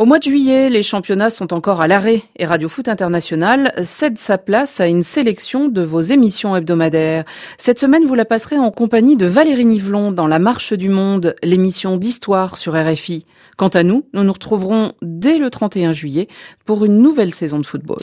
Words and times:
Au 0.00 0.06
mois 0.06 0.18
de 0.18 0.24
juillet, 0.24 0.70
les 0.70 0.82
championnats 0.82 1.28
sont 1.28 1.52
encore 1.52 1.82
à 1.82 1.86
l'arrêt 1.86 2.22
et 2.38 2.46
Radio 2.46 2.70
Foot 2.70 2.88
International 2.88 3.70
cède 3.84 4.16
sa 4.16 4.38
place 4.38 4.80
à 4.80 4.86
une 4.86 5.02
sélection 5.02 5.68
de 5.68 5.82
vos 5.82 6.00
émissions 6.00 6.56
hebdomadaires. 6.56 7.26
Cette 7.58 7.78
semaine, 7.78 8.06
vous 8.06 8.14
la 8.14 8.24
passerez 8.24 8.56
en 8.56 8.70
compagnie 8.70 9.18
de 9.18 9.26
Valérie 9.26 9.66
Nivelon 9.66 10.10
dans 10.10 10.26
La 10.26 10.38
Marche 10.38 10.72
du 10.72 10.88
Monde, 10.88 11.36
l'émission 11.42 11.98
d'histoire 11.98 12.56
sur 12.56 12.82
RFI. 12.82 13.26
Quant 13.58 13.68
à 13.68 13.82
nous, 13.82 14.06
nous 14.14 14.24
nous 14.24 14.32
retrouverons 14.32 14.94
dès 15.02 15.36
le 15.36 15.50
31 15.50 15.92
juillet 15.92 16.28
pour 16.64 16.86
une 16.86 16.96
nouvelle 17.02 17.34
saison 17.34 17.58
de 17.58 17.66
football. 17.66 18.00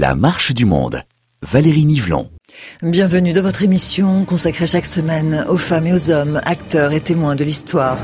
La 0.00 0.14
marche 0.14 0.54
du 0.54 0.64
monde. 0.64 1.02
Valérie 1.42 1.84
Nivelon. 1.84 2.30
Bienvenue 2.82 3.34
dans 3.34 3.42
votre 3.42 3.62
émission 3.62 4.24
consacrée 4.24 4.66
chaque 4.66 4.86
semaine 4.86 5.44
aux 5.46 5.58
femmes 5.58 5.88
et 5.88 5.92
aux 5.92 6.10
hommes, 6.10 6.40
acteurs 6.42 6.94
et 6.94 7.02
témoins 7.02 7.36
de 7.36 7.44
l'histoire. 7.44 7.98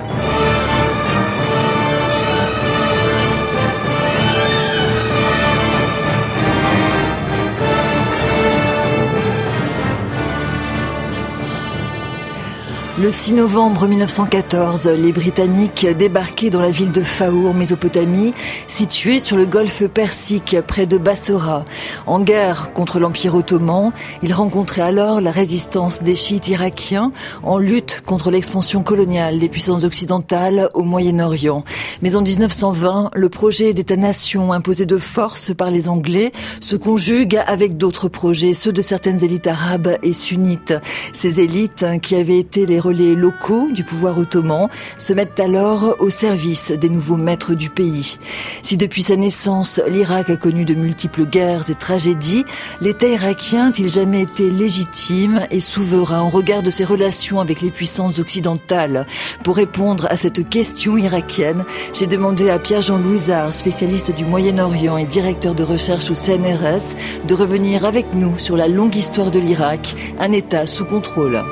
Le 12.98 13.12
6 13.12 13.34
novembre 13.34 13.86
1914, 13.88 14.86
les 14.88 15.12
Britanniques 15.12 15.86
débarquaient 15.98 16.48
dans 16.48 16.62
la 16.62 16.70
ville 16.70 16.92
de 16.92 17.02
Faour, 17.02 17.52
Mésopotamie, 17.52 18.32
située 18.68 19.20
sur 19.20 19.36
le 19.36 19.44
golfe 19.44 19.86
Persique, 19.86 20.56
près 20.66 20.86
de 20.86 20.96
Bassora. 20.96 21.66
En 22.06 22.20
guerre 22.20 22.72
contre 22.72 22.98
l'Empire 22.98 23.34
ottoman, 23.34 23.92
ils 24.22 24.32
rencontraient 24.32 24.80
alors 24.80 25.20
la 25.20 25.30
résistance 25.30 26.02
des 26.02 26.14
chiites 26.14 26.48
irakiens 26.48 27.12
en 27.42 27.58
lutte 27.58 28.00
contre 28.06 28.30
l'expansion 28.30 28.82
coloniale 28.82 29.40
des 29.40 29.50
puissances 29.50 29.84
occidentales 29.84 30.70
au 30.72 30.82
Moyen-Orient. 30.82 31.64
Mais 32.00 32.16
en 32.16 32.22
1920, 32.22 33.10
le 33.14 33.28
projet 33.28 33.74
d'État-nation 33.74 34.54
imposé 34.54 34.86
de 34.86 34.96
force 34.96 35.54
par 35.54 35.70
les 35.70 35.90
Anglais 35.90 36.32
se 36.60 36.76
conjugue 36.76 37.42
avec 37.46 37.76
d'autres 37.76 38.08
projets, 38.08 38.54
ceux 38.54 38.72
de 38.72 38.80
certaines 38.80 39.22
élites 39.22 39.48
arabes 39.48 39.98
et 40.02 40.14
sunnites. 40.14 40.72
Ces 41.12 41.42
élites 41.42 41.84
qui 42.00 42.16
avaient 42.16 42.38
été 42.38 42.64
les 42.64 42.85
les 42.90 43.14
locaux 43.14 43.68
du 43.72 43.84
pouvoir 43.84 44.18
ottoman 44.18 44.68
se 44.98 45.12
mettent 45.12 45.40
alors 45.40 45.96
au 45.98 46.10
service 46.10 46.72
des 46.72 46.88
nouveaux 46.88 47.16
maîtres 47.16 47.54
du 47.54 47.70
pays. 47.70 48.18
Si 48.62 48.76
depuis 48.76 49.02
sa 49.02 49.16
naissance, 49.16 49.80
l'Irak 49.88 50.30
a 50.30 50.36
connu 50.36 50.64
de 50.64 50.74
multiples 50.74 51.26
guerres 51.26 51.70
et 51.70 51.74
tragédies, 51.74 52.44
l'État 52.80 53.08
irakien 53.08 53.68
a-t-il 53.68 53.88
jamais 53.88 54.22
été 54.22 54.50
légitime 54.50 55.46
et 55.50 55.60
souverain 55.60 56.20
en 56.20 56.28
regard 56.28 56.62
de 56.62 56.70
ses 56.70 56.84
relations 56.84 57.40
avec 57.40 57.60
les 57.60 57.70
puissances 57.70 58.18
occidentales? 58.18 59.06
Pour 59.42 59.56
répondre 59.56 60.06
à 60.10 60.16
cette 60.16 60.48
question 60.48 60.96
irakienne, 60.96 61.64
j'ai 61.92 62.06
demandé 62.06 62.50
à 62.50 62.58
Pierre-Jean 62.58 62.98
Louisard, 62.98 63.54
spécialiste 63.54 64.14
du 64.14 64.24
Moyen-Orient 64.24 64.96
et 64.96 65.04
directeur 65.04 65.54
de 65.54 65.64
recherche 65.64 66.10
au 66.10 66.14
CNRS, 66.14 66.96
de 67.26 67.34
revenir 67.34 67.84
avec 67.84 68.14
nous 68.14 68.38
sur 68.38 68.56
la 68.56 68.68
longue 68.68 68.96
histoire 68.96 69.30
de 69.30 69.38
l'Irak, 69.38 69.94
un 70.18 70.32
État 70.32 70.66
sous 70.66 70.84
contrôle. 70.84 71.42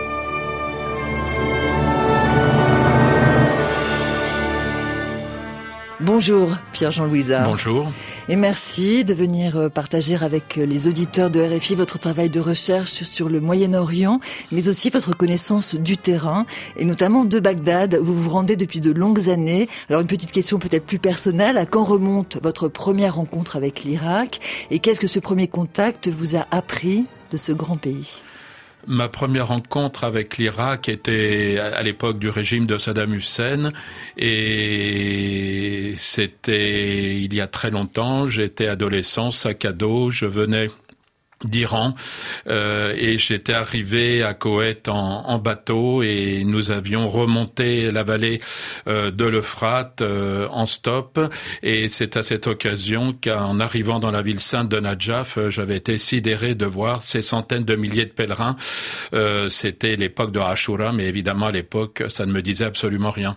Bonjour 6.04 6.50
Pierre-Jean 6.72 7.06
Louisard. 7.06 7.48
Bonjour. 7.48 7.90
Et 8.28 8.36
merci 8.36 9.04
de 9.04 9.14
venir 9.14 9.56
euh, 9.56 9.68
partager 9.70 10.16
avec 10.16 10.58
euh, 10.58 10.66
les 10.66 10.86
auditeurs 10.86 11.30
de 11.30 11.40
RFI 11.40 11.74
votre 11.76 11.98
travail 11.98 12.28
de 12.28 12.40
recherche 12.40 13.04
sur 13.04 13.30
le 13.30 13.40
Moyen-Orient, 13.40 14.20
mais 14.52 14.68
aussi 14.68 14.90
votre 14.90 15.16
connaissance 15.16 15.74
du 15.74 15.96
terrain, 15.96 16.44
et 16.76 16.84
notamment 16.84 17.24
de 17.24 17.40
Bagdad, 17.40 17.98
où 18.02 18.04
vous 18.04 18.20
vous 18.20 18.28
rendez 18.28 18.54
depuis 18.54 18.80
de 18.80 18.90
longues 18.90 19.30
années. 19.30 19.66
Alors 19.88 20.02
une 20.02 20.06
petite 20.06 20.32
question 20.32 20.58
peut-être 20.58 20.84
plus 20.84 20.98
personnelle, 20.98 21.56
à 21.56 21.64
quand 21.64 21.84
remonte 21.84 22.36
votre 22.42 22.68
première 22.68 23.14
rencontre 23.14 23.56
avec 23.56 23.82
l'Irak, 23.82 24.40
et 24.70 24.80
qu'est-ce 24.80 25.00
que 25.00 25.06
ce 25.06 25.20
premier 25.20 25.48
contact 25.48 26.08
vous 26.08 26.36
a 26.36 26.46
appris 26.50 27.04
de 27.30 27.38
ce 27.38 27.52
grand 27.52 27.78
pays? 27.78 28.20
Ma 28.86 29.08
première 29.08 29.48
rencontre 29.48 30.04
avec 30.04 30.36
l'Irak 30.36 30.88
était 30.88 31.58
à 31.58 31.82
l'époque 31.82 32.18
du 32.18 32.28
régime 32.28 32.66
de 32.66 32.76
Saddam 32.76 33.14
Hussein 33.14 33.72
et 34.18 35.94
c'était 35.96 37.16
il 37.18 37.32
y 37.34 37.40
a 37.40 37.46
très 37.46 37.70
longtemps. 37.70 38.28
J'étais 38.28 38.66
adolescent, 38.66 39.30
sac 39.30 39.64
à 39.64 39.72
dos, 39.72 40.10
je 40.10 40.26
venais 40.26 40.68
d'Iran. 41.44 41.94
Euh, 42.46 42.94
et 42.96 43.18
j'étais 43.18 43.52
arrivé 43.52 44.22
à 44.22 44.34
Koweït 44.34 44.88
en, 44.88 45.38
bateau 45.38 46.02
et 46.02 46.42
nous 46.44 46.70
avions 46.70 47.08
remonté 47.08 47.90
la 47.90 48.02
vallée 48.02 48.40
euh, 48.86 49.10
de 49.10 49.24
l'Euphrate 49.24 50.00
euh, 50.00 50.46
en 50.50 50.66
stop. 50.66 51.20
Et 51.62 51.88
c'est 51.88 52.16
à 52.16 52.22
cette 52.22 52.46
occasion 52.46 53.14
qu'en 53.22 53.60
arrivant 53.60 53.98
dans 53.98 54.10
la 54.10 54.22
ville 54.22 54.40
sainte 54.40 54.68
de 54.68 54.80
Najaf 54.80 55.38
j'avais 55.48 55.76
été 55.76 55.98
sidéré 55.98 56.54
de 56.54 56.66
voir 56.66 57.02
ces 57.02 57.22
centaines 57.22 57.64
de 57.64 57.76
milliers 57.76 58.06
de 58.06 58.12
pèlerins. 58.12 58.56
C'était 59.48 59.96
l'époque 59.96 60.32
de 60.32 60.40
Ashura 60.40 60.92
mais 60.92 61.06
évidemment 61.06 61.46
à 61.46 61.52
l'époque 61.52 62.04
ça 62.08 62.26
ne 62.26 62.32
me 62.32 62.42
disait 62.42 62.64
absolument 62.64 63.10
rien 63.10 63.36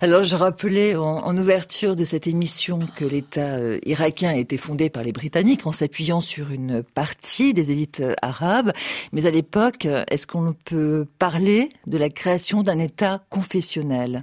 alors, 0.00 0.22
je 0.22 0.36
rappelais 0.36 0.96
en, 0.96 1.36
ouverture 1.36 1.96
de 1.96 2.04
cette 2.04 2.26
émission 2.26 2.80
que 2.96 3.04
l'État 3.04 3.56
euh, 3.56 3.78
irakien 3.84 4.30
a 4.30 4.36
été 4.36 4.56
fondé 4.56 4.88
par 4.88 5.02
les 5.02 5.12
Britanniques 5.12 5.66
en 5.66 5.72
s'appuyant 5.72 6.20
sur 6.20 6.50
une 6.50 6.82
partie 6.82 7.52
des 7.52 7.70
élites 7.70 8.00
euh, 8.00 8.14
arabes. 8.22 8.72
Mais 9.12 9.26
à 9.26 9.30
l'époque, 9.30 9.86
est-ce 10.08 10.26
qu'on 10.26 10.54
peut 10.64 11.06
parler 11.18 11.68
de 11.86 11.98
la 11.98 12.08
création 12.08 12.62
d'un 12.62 12.78
État 12.78 13.22
confessionnel? 13.28 14.22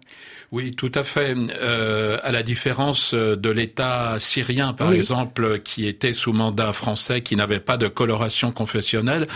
Oui, 0.51 0.71
tout 0.71 0.91
à 0.95 1.03
fait. 1.03 1.35
Euh, 1.35 2.17
à 2.23 2.31
la 2.31 2.43
différence 2.43 3.13
de 3.13 3.49
l'État 3.49 4.15
syrien, 4.19 4.73
par 4.73 4.91
exemple, 4.91 5.59
qui 5.59 5.85
était 5.85 6.13
sous 6.13 6.33
mandat 6.33 6.73
français, 6.73 7.21
qui 7.21 7.35
n'avait 7.35 7.59
pas 7.59 7.77
de 7.77 7.87
coloration 7.87 8.51
confessionnelle, 8.51 9.27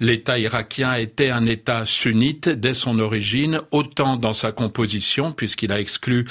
l'État 0.00 0.38
irakien 0.38 0.94
était 0.94 1.30
un 1.30 1.46
État 1.46 1.86
sunnite 1.86 2.48
dès 2.48 2.74
son 2.74 2.98
origine, 2.98 3.60
autant 3.70 4.16
dans 4.16 4.32
sa 4.32 4.52
composition, 4.52 5.32
puisqu'il 5.42 5.72
a 5.72 5.80
exclu 5.80 6.24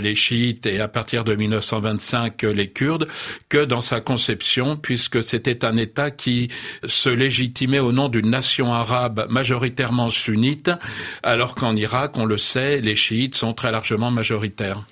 les 0.00 0.16
chiites 0.16 0.66
et 0.66 0.80
à 0.80 0.88
partir 0.88 1.22
de 1.22 1.36
1925 1.36 2.42
les 2.42 2.66
Kurdes, 2.66 3.06
que 3.48 3.64
dans 3.64 3.80
sa 3.80 4.00
conception, 4.00 4.76
puisque 4.76 5.22
c'était 5.22 5.64
un 5.64 5.76
État 5.76 6.10
qui 6.10 6.48
se 6.84 7.08
légitimait 7.08 7.78
au 7.78 7.92
nom 7.92 8.08
d'une 8.08 8.28
nation 8.28 8.74
arabe 8.74 9.28
majoritairement 9.30 10.10
sunnite, 10.10 10.72
alors 11.22 11.54
qu'en 11.54 11.76
Irak, 11.76 12.14
on 12.16 12.24
le 12.24 12.38
sait, 12.38 12.80
les 12.80 12.96
chiites 12.96 13.36
sont 13.36 13.52
très 13.52 13.70
largement 13.70 14.10
majoritaires. 14.10 14.82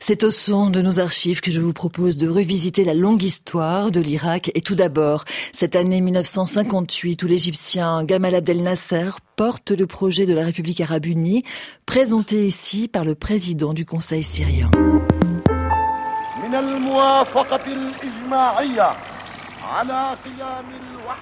C'est 0.00 0.24
au 0.24 0.30
son 0.30 0.70
de 0.70 0.80
nos 0.80 0.98
archives 0.98 1.42
que 1.42 1.50
je 1.50 1.60
vous 1.60 1.74
propose 1.74 2.16
de 2.16 2.28
revisiter 2.28 2.82
la 2.82 2.94
longue 2.94 3.22
histoire 3.22 3.90
de 3.90 4.00
l'Irak 4.00 4.50
et 4.54 4.62
tout 4.62 4.74
d'abord 4.74 5.26
cette 5.52 5.76
année 5.76 6.00
1958 6.00 7.22
où 7.22 7.26
l'Égyptien 7.26 8.04
Gamal 8.04 8.36
Abdel 8.36 8.62
Nasser 8.62 9.10
porte 9.38 9.70
le 9.70 9.86
projet 9.86 10.26
de 10.26 10.34
la 10.34 10.44
République 10.44 10.80
arabe 10.80 11.06
unie, 11.06 11.44
présenté 11.86 12.44
ici 12.44 12.88
par 12.88 13.04
le 13.04 13.14
président 13.18 13.74
du 13.74 13.84
Conseil 13.84 14.22
syrien. 14.22 14.70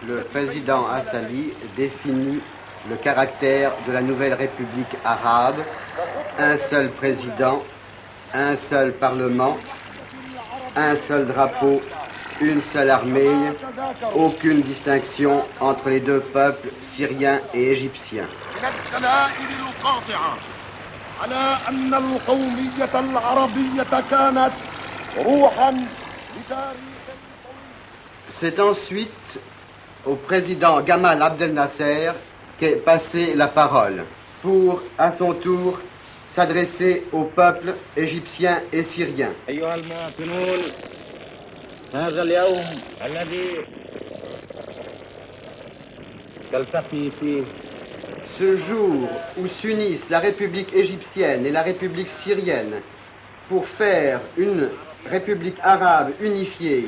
Le 0.07 0.23
président 0.23 0.87
Assali 0.89 1.53
définit 1.77 2.41
le 2.89 2.97
caractère 2.97 3.73
de 3.87 3.93
la 3.93 4.03
nouvelle 4.03 4.35
République 4.35 4.97
arabe, 5.05 5.57
un 6.39 6.57
seul 6.57 6.91
président, 6.91 7.63
un 8.33 8.55
seul 8.55 8.93
parlement, 8.93 9.57
un 10.77 10.95
seul 10.97 11.27
drapeau 11.27 11.81
une 12.41 12.61
seule 12.61 12.91
armée, 12.91 13.31
aucune 14.15 14.63
distinction 14.63 15.45
entre 15.61 15.89
les 15.89 16.01
deux 16.01 16.21
peuples, 16.21 16.69
syriens 16.81 17.41
et 17.55 17.73
égyptiens. 17.73 18.29
C'est 28.29 28.61
ensuite 28.61 29.41
au 30.05 30.15
président 30.15 30.81
Gamal 30.83 31.23
Abdel 31.23 31.55
Nasser 31.55 32.13
qu'est 32.59 32.77
passée 32.77 33.35
la 33.35 33.49
parole 33.49 34.05
pour, 34.43 34.83
à 34.99 35.11
son 35.11 35.33
tour, 35.33 35.81
s'adresser 36.29 37.05
au 37.13 37.25
peuple 37.25 37.75
égyptien 37.97 38.61
et 38.73 38.83
syrien. 38.83 39.31
Ce 48.35 48.57
jour 48.57 49.09
où 49.39 49.47
s'unissent 49.47 50.11
la 50.11 50.19
République 50.19 50.75
égyptienne 50.75 51.47
et 51.47 51.51
la 51.51 51.63
République 51.63 52.11
syrienne 52.11 52.75
pour 53.49 53.67
faire 53.67 54.21
une 54.37 54.71
République 55.07 55.59
arabe 55.63 56.13
unifiée 56.21 56.87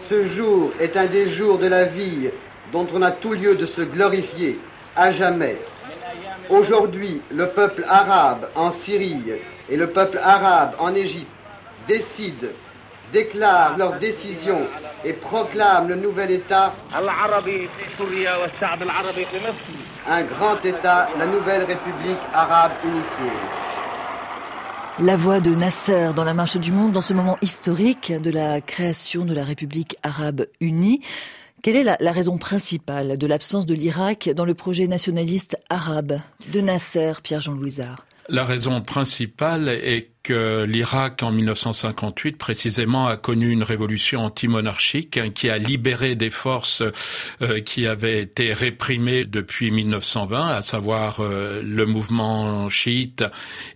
Ce 0.00 0.22
jour 0.22 0.72
est 0.80 0.96
un 0.96 1.06
des 1.06 1.28
jours 1.28 1.58
de 1.58 1.66
la 1.66 1.84
vie 1.84 2.30
dont 2.72 2.86
on 2.94 3.02
a 3.02 3.10
tout 3.10 3.32
lieu 3.32 3.56
de 3.56 3.66
se 3.66 3.82
glorifier 3.82 4.58
à 4.94 5.12
jamais. 5.12 5.58
Aujourd'hui, 6.48 7.20
le 7.30 7.48
peuple 7.48 7.84
arabe 7.88 8.48
en 8.54 8.70
Syrie 8.70 9.32
et 9.68 9.76
le 9.76 9.88
peuple 9.90 10.18
arabe 10.22 10.76
en 10.78 10.94
Égypte 10.94 11.26
décident, 11.88 12.48
déclarent 13.12 13.76
leur 13.76 13.98
décision 13.98 14.66
et 15.06 15.12
proclament 15.12 15.88
le 15.88 15.94
nouvel 15.94 16.32
État, 16.32 16.74
un 20.08 20.22
grand 20.22 20.64
État, 20.64 21.08
la 21.16 21.26
nouvelle 21.26 21.64
République 21.64 22.18
arabe 22.34 22.72
unifiée. 22.84 23.38
La 24.98 25.16
voix 25.16 25.40
de 25.40 25.54
Nasser 25.54 26.10
dans 26.16 26.24
la 26.24 26.34
marche 26.34 26.56
du 26.56 26.72
monde 26.72 26.92
dans 26.92 27.00
ce 27.00 27.14
moment 27.14 27.38
historique 27.40 28.12
de 28.20 28.30
la 28.30 28.60
création 28.60 29.24
de 29.24 29.32
la 29.34 29.44
République 29.44 29.96
arabe 30.02 30.46
unie. 30.60 31.02
Quelle 31.62 31.76
est 31.76 31.84
la, 31.84 31.96
la 32.00 32.12
raison 32.12 32.36
principale 32.36 33.16
de 33.16 33.26
l'absence 33.28 33.64
de 33.64 33.74
l'Irak 33.74 34.30
dans 34.34 34.44
le 34.44 34.54
projet 34.54 34.88
nationaliste 34.88 35.56
arabe 35.70 36.18
de 36.52 36.60
Nasser, 36.60 37.12
Pierre-Jean 37.22 37.52
Louisard? 37.52 38.06
La 38.28 38.44
raison 38.44 38.80
principale 38.80 39.68
est 39.68 40.10
l'Irak 40.28 41.22
en 41.22 41.30
1958 41.30 42.38
précisément 42.38 43.06
a 43.06 43.16
connu 43.16 43.50
une 43.50 43.62
révolution 43.62 44.24
anti-monarchique 44.24 45.16
hein, 45.18 45.30
qui 45.30 45.50
a 45.50 45.58
libéré 45.58 46.14
des 46.14 46.30
forces 46.30 46.82
euh, 47.42 47.60
qui 47.60 47.86
avaient 47.86 48.20
été 48.20 48.52
réprimées 48.52 49.24
depuis 49.24 49.70
1920, 49.70 50.48
à 50.48 50.62
savoir 50.62 51.20
euh, 51.20 51.62
le 51.62 51.86
mouvement 51.86 52.68
chiite 52.68 53.24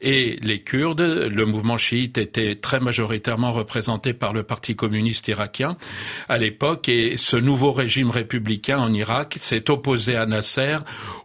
et 0.01 0.39
les 0.43 0.61
Kurdes. 0.61 1.01
Le 1.01 1.47
mouvement 1.47 1.79
chiite 1.79 2.19
était 2.19 2.57
très 2.57 2.81
majoritairement 2.81 3.53
représenté 3.53 4.13
par 4.13 4.33
le 4.33 4.43
Parti 4.43 4.75
communiste 4.75 5.29
irakien 5.29 5.77
à 6.29 6.39
l'époque 6.39 6.89
et 6.89 7.17
ce 7.17 7.37
nouveau 7.37 7.73
régime 7.73 8.11
républicain 8.11 8.79
en 8.79 8.93
Irak 8.93 9.37
s'est 9.39 9.71
opposé 9.71 10.17
à 10.17 10.27
Nasser 10.27 10.77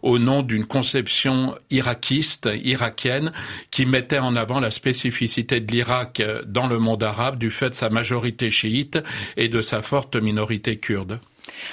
au 0.02 0.18
nom 0.18 0.42
d'une 0.42 0.66
conception 0.66 1.56
irakiste, 1.70 2.48
irakienne, 2.62 3.32
qui 3.70 3.86
mettait 3.86 4.18
en 4.18 4.36
avant 4.36 4.60
la 4.60 4.70
spécificité 4.70 5.15
de 5.24 5.72
l'Irak 5.72 6.22
dans 6.46 6.66
le 6.66 6.78
monde 6.78 7.02
arabe 7.02 7.38
du 7.38 7.50
fait 7.50 7.70
de 7.70 7.74
sa 7.74 7.88
majorité 7.88 8.50
chiite 8.50 8.98
et 9.36 9.48
de 9.48 9.62
sa 9.62 9.82
forte 9.82 10.16
minorité 10.16 10.76
kurde. 10.76 11.20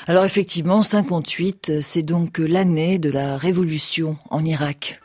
Alors 0.08 0.24
effectivement, 0.24 0.82
58, 0.82 1.82
c'est 1.82 2.04
donc 2.04 2.38
l'année 2.38 3.00
de 3.00 3.12
la 3.12 3.38
révolution 3.38 4.18
en 4.30 4.46
Irak. 4.46 5.02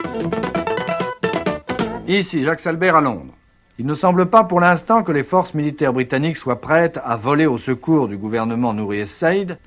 Ici, 2.07 2.45
Jacques 2.45 2.61
Salbert 2.61 2.97
à 2.97 3.01
Londres. 3.01 3.35
Il 3.79 3.87
ne 3.87 3.95
semble 3.95 4.27
pas 4.27 4.45
pour 4.45 4.61
l'instant 4.61 5.03
que 5.03 5.13
les 5.13 5.25
forces 5.25 5.55
militaires 5.55 5.93
britanniques 5.93 6.37
soient 6.37 6.61
prêtes 6.61 6.99
à 7.05 7.17
voler 7.17 7.47
au 7.47 7.59
secours 7.59 8.09
du 8.09 8.17
gouvernement 8.17 8.73
Nouri 8.73 9.07
Saïd. 9.07 9.59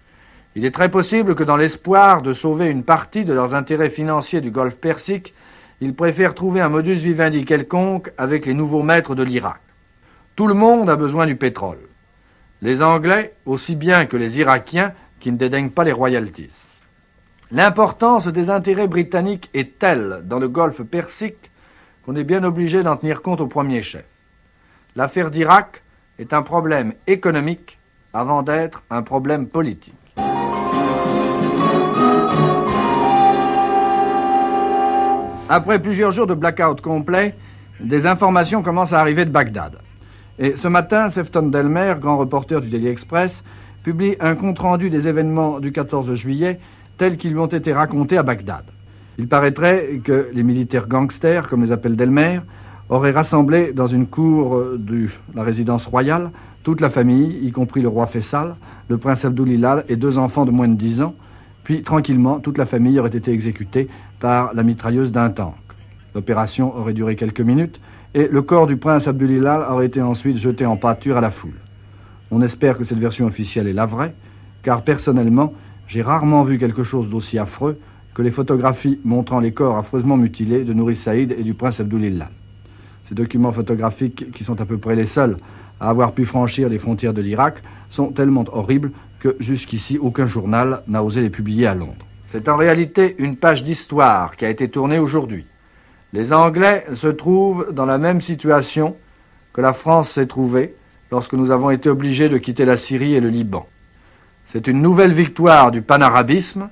Il 0.55 0.65
est 0.65 0.71
très 0.71 0.91
possible 0.91 1.35
que 1.35 1.43
dans 1.43 1.55
l'espoir 1.55 2.21
de 2.21 2.33
sauver 2.33 2.67
une 2.67 2.83
partie 2.83 3.23
de 3.23 3.33
leurs 3.33 3.53
intérêts 3.53 3.89
financiers 3.89 4.41
du 4.41 4.51
Golfe 4.51 4.75
Persique, 4.75 5.33
ils 5.81 5.95
préfèrent 5.95 6.35
trouver 6.35 6.61
un 6.61 6.69
modus 6.69 6.93
vivendi 6.93 7.43
quelconque 7.43 8.11
avec 8.17 8.45
les 8.45 8.53
nouveaux 8.53 8.83
maîtres 8.83 9.15
de 9.15 9.23
l'Irak. 9.23 9.59
Tout 10.35 10.47
le 10.47 10.53
monde 10.53 10.89
a 10.89 10.95
besoin 10.95 11.25
du 11.25 11.35
pétrole. 11.35 11.79
Les 12.61 12.83
Anglais 12.83 13.33
aussi 13.47 13.75
bien 13.75 14.05
que 14.05 14.15
les 14.15 14.37
Irakiens 14.37 14.93
qui 15.19 15.31
ne 15.31 15.37
dédaignent 15.37 15.71
pas 15.71 15.83
les 15.83 15.91
royalties. 15.91 16.51
L'importance 17.51 18.27
des 18.27 18.49
intérêts 18.51 18.87
britanniques 18.87 19.49
est 19.55 19.79
telle 19.79 20.21
dans 20.25 20.39
le 20.39 20.47
golfe 20.47 20.83
Persique 20.83 21.49
qu'on 22.05 22.15
est 22.15 22.23
bien 22.23 22.43
obligé 22.43 22.83
d'en 22.83 22.95
tenir 22.95 23.23
compte 23.23 23.41
au 23.41 23.47
premier 23.47 23.81
chef. 23.81 24.05
L'affaire 24.95 25.31
d'Irak 25.31 25.81
est 26.19 26.33
un 26.33 26.43
problème 26.43 26.93
économique 27.07 27.79
avant 28.13 28.43
d'être 28.43 28.83
un 28.89 29.01
problème 29.01 29.47
politique. 29.47 29.95
Après 35.53 35.79
plusieurs 35.79 36.13
jours 36.13 36.27
de 36.27 36.33
blackout 36.33 36.79
complet, 36.79 37.35
des 37.81 38.07
informations 38.07 38.63
commencent 38.63 38.93
à 38.93 39.01
arriver 39.01 39.25
de 39.25 39.31
Bagdad. 39.31 39.79
Et 40.39 40.55
ce 40.55 40.69
matin, 40.69 41.09
Sefton 41.09 41.49
Delmer, 41.49 41.95
grand 41.99 42.17
reporter 42.17 42.61
du 42.61 42.69
Daily 42.69 42.87
Express, 42.87 43.43
publie 43.83 44.15
un 44.21 44.35
compte-rendu 44.35 44.89
des 44.89 45.09
événements 45.09 45.59
du 45.59 45.73
14 45.73 46.13
juillet 46.13 46.61
tels 46.97 47.17
qu'ils 47.17 47.33
lui 47.33 47.39
ont 47.39 47.47
été 47.47 47.73
racontés 47.73 48.17
à 48.17 48.23
Bagdad. 48.23 48.63
Il 49.17 49.27
paraîtrait 49.27 49.99
que 50.01 50.29
les 50.31 50.43
militaires 50.43 50.87
gangsters, 50.87 51.49
comme 51.49 51.63
les 51.63 51.73
appelle 51.73 51.97
Delmer, 51.97 52.39
auraient 52.87 53.11
rassemblé 53.11 53.73
dans 53.73 53.87
une 53.87 54.07
cour 54.07 54.57
de 54.77 55.09
la 55.35 55.43
résidence 55.43 55.85
royale 55.85 56.31
toute 56.63 56.79
la 56.79 56.89
famille, 56.89 57.45
y 57.45 57.51
compris 57.51 57.81
le 57.81 57.89
roi 57.89 58.05
Faisal, 58.05 58.55
le 58.87 58.97
prince 58.97 59.25
Abdulilal 59.25 59.83
et 59.89 59.97
deux 59.97 60.17
enfants 60.17 60.45
de 60.45 60.51
moins 60.51 60.69
de 60.69 60.75
10 60.75 61.01
ans, 61.01 61.13
puis 61.63 61.83
tranquillement 61.83 62.39
toute 62.39 62.57
la 62.57 62.65
famille 62.65 62.99
aurait 62.99 63.09
été 63.09 63.31
exécutée 63.31 63.87
par 64.19 64.53
la 64.53 64.63
mitrailleuse 64.63 65.11
d'un 65.11 65.29
tank. 65.29 65.55
L'opération 66.15 66.75
aurait 66.75 66.93
duré 66.93 67.15
quelques 67.15 67.41
minutes 67.41 67.79
et 68.13 68.27
le 68.27 68.41
corps 68.41 68.67
du 68.67 68.77
prince 68.77 69.07
Abdulilal 69.07 69.65
aurait 69.69 69.85
été 69.85 70.01
ensuite 70.01 70.37
jeté 70.37 70.65
en 70.65 70.75
pâture 70.75 71.17
à 71.17 71.21
la 71.21 71.31
foule. 71.31 71.59
On 72.29 72.41
espère 72.41 72.77
que 72.77 72.83
cette 72.83 72.99
version 72.99 73.25
officielle 73.25 73.67
est 73.67 73.73
la 73.73 73.85
vraie, 73.85 74.13
car 74.63 74.83
personnellement, 74.83 75.53
j'ai 75.87 76.01
rarement 76.01 76.43
vu 76.43 76.57
quelque 76.57 76.83
chose 76.83 77.09
d'aussi 77.09 77.37
affreux 77.37 77.77
que 78.13 78.21
les 78.21 78.31
photographies 78.31 78.99
montrant 79.03 79.39
les 79.39 79.53
corps 79.53 79.77
affreusement 79.77 80.17
mutilés 80.17 80.63
de 80.63 80.73
Nouri 80.73 80.95
Saïd 80.95 81.35
et 81.37 81.43
du 81.43 81.53
prince 81.53 81.79
Abdulilal. 81.79 82.29
Ces 83.05 83.15
documents 83.15 83.51
photographiques, 83.51 84.31
qui 84.31 84.43
sont 84.43 84.59
à 84.61 84.65
peu 84.65 84.77
près 84.77 84.95
les 84.95 85.05
seuls 85.05 85.37
à 85.79 85.89
avoir 85.89 86.13
pu 86.13 86.25
franchir 86.25 86.69
les 86.69 86.79
frontières 86.79 87.13
de 87.13 87.21
l'Irak, 87.21 87.63
sont 87.89 88.11
tellement 88.11 88.45
horribles 88.51 88.91
que 89.21 89.37
jusqu'ici 89.39 89.97
aucun 89.99 90.25
journal 90.25 90.83
n'a 90.87 91.03
osé 91.03 91.21
les 91.21 91.29
publier 91.29 91.67
à 91.67 91.75
Londres. 91.75 92.05
C'est 92.25 92.49
en 92.49 92.57
réalité 92.57 93.15
une 93.19 93.37
page 93.37 93.63
d'histoire 93.63 94.35
qui 94.35 94.45
a 94.45 94.49
été 94.49 94.67
tournée 94.67 94.99
aujourd'hui. 94.99 95.45
Les 96.11 96.33
Anglais 96.33 96.85
se 96.95 97.07
trouvent 97.07 97.71
dans 97.71 97.85
la 97.85 97.97
même 97.97 98.19
situation 98.19 98.97
que 99.53 99.61
la 99.61 99.73
France 99.73 100.09
s'est 100.09 100.25
trouvée 100.25 100.75
lorsque 101.11 101.33
nous 101.33 101.51
avons 101.51 101.69
été 101.69 101.89
obligés 101.89 102.29
de 102.29 102.37
quitter 102.37 102.65
la 102.65 102.77
Syrie 102.77 103.13
et 103.13 103.21
le 103.21 103.29
Liban. 103.29 103.67
C'est 104.47 104.67
une 104.67 104.81
nouvelle 104.81 105.13
victoire 105.13 105.71
du 105.71 105.81
panarabisme. 105.81 106.69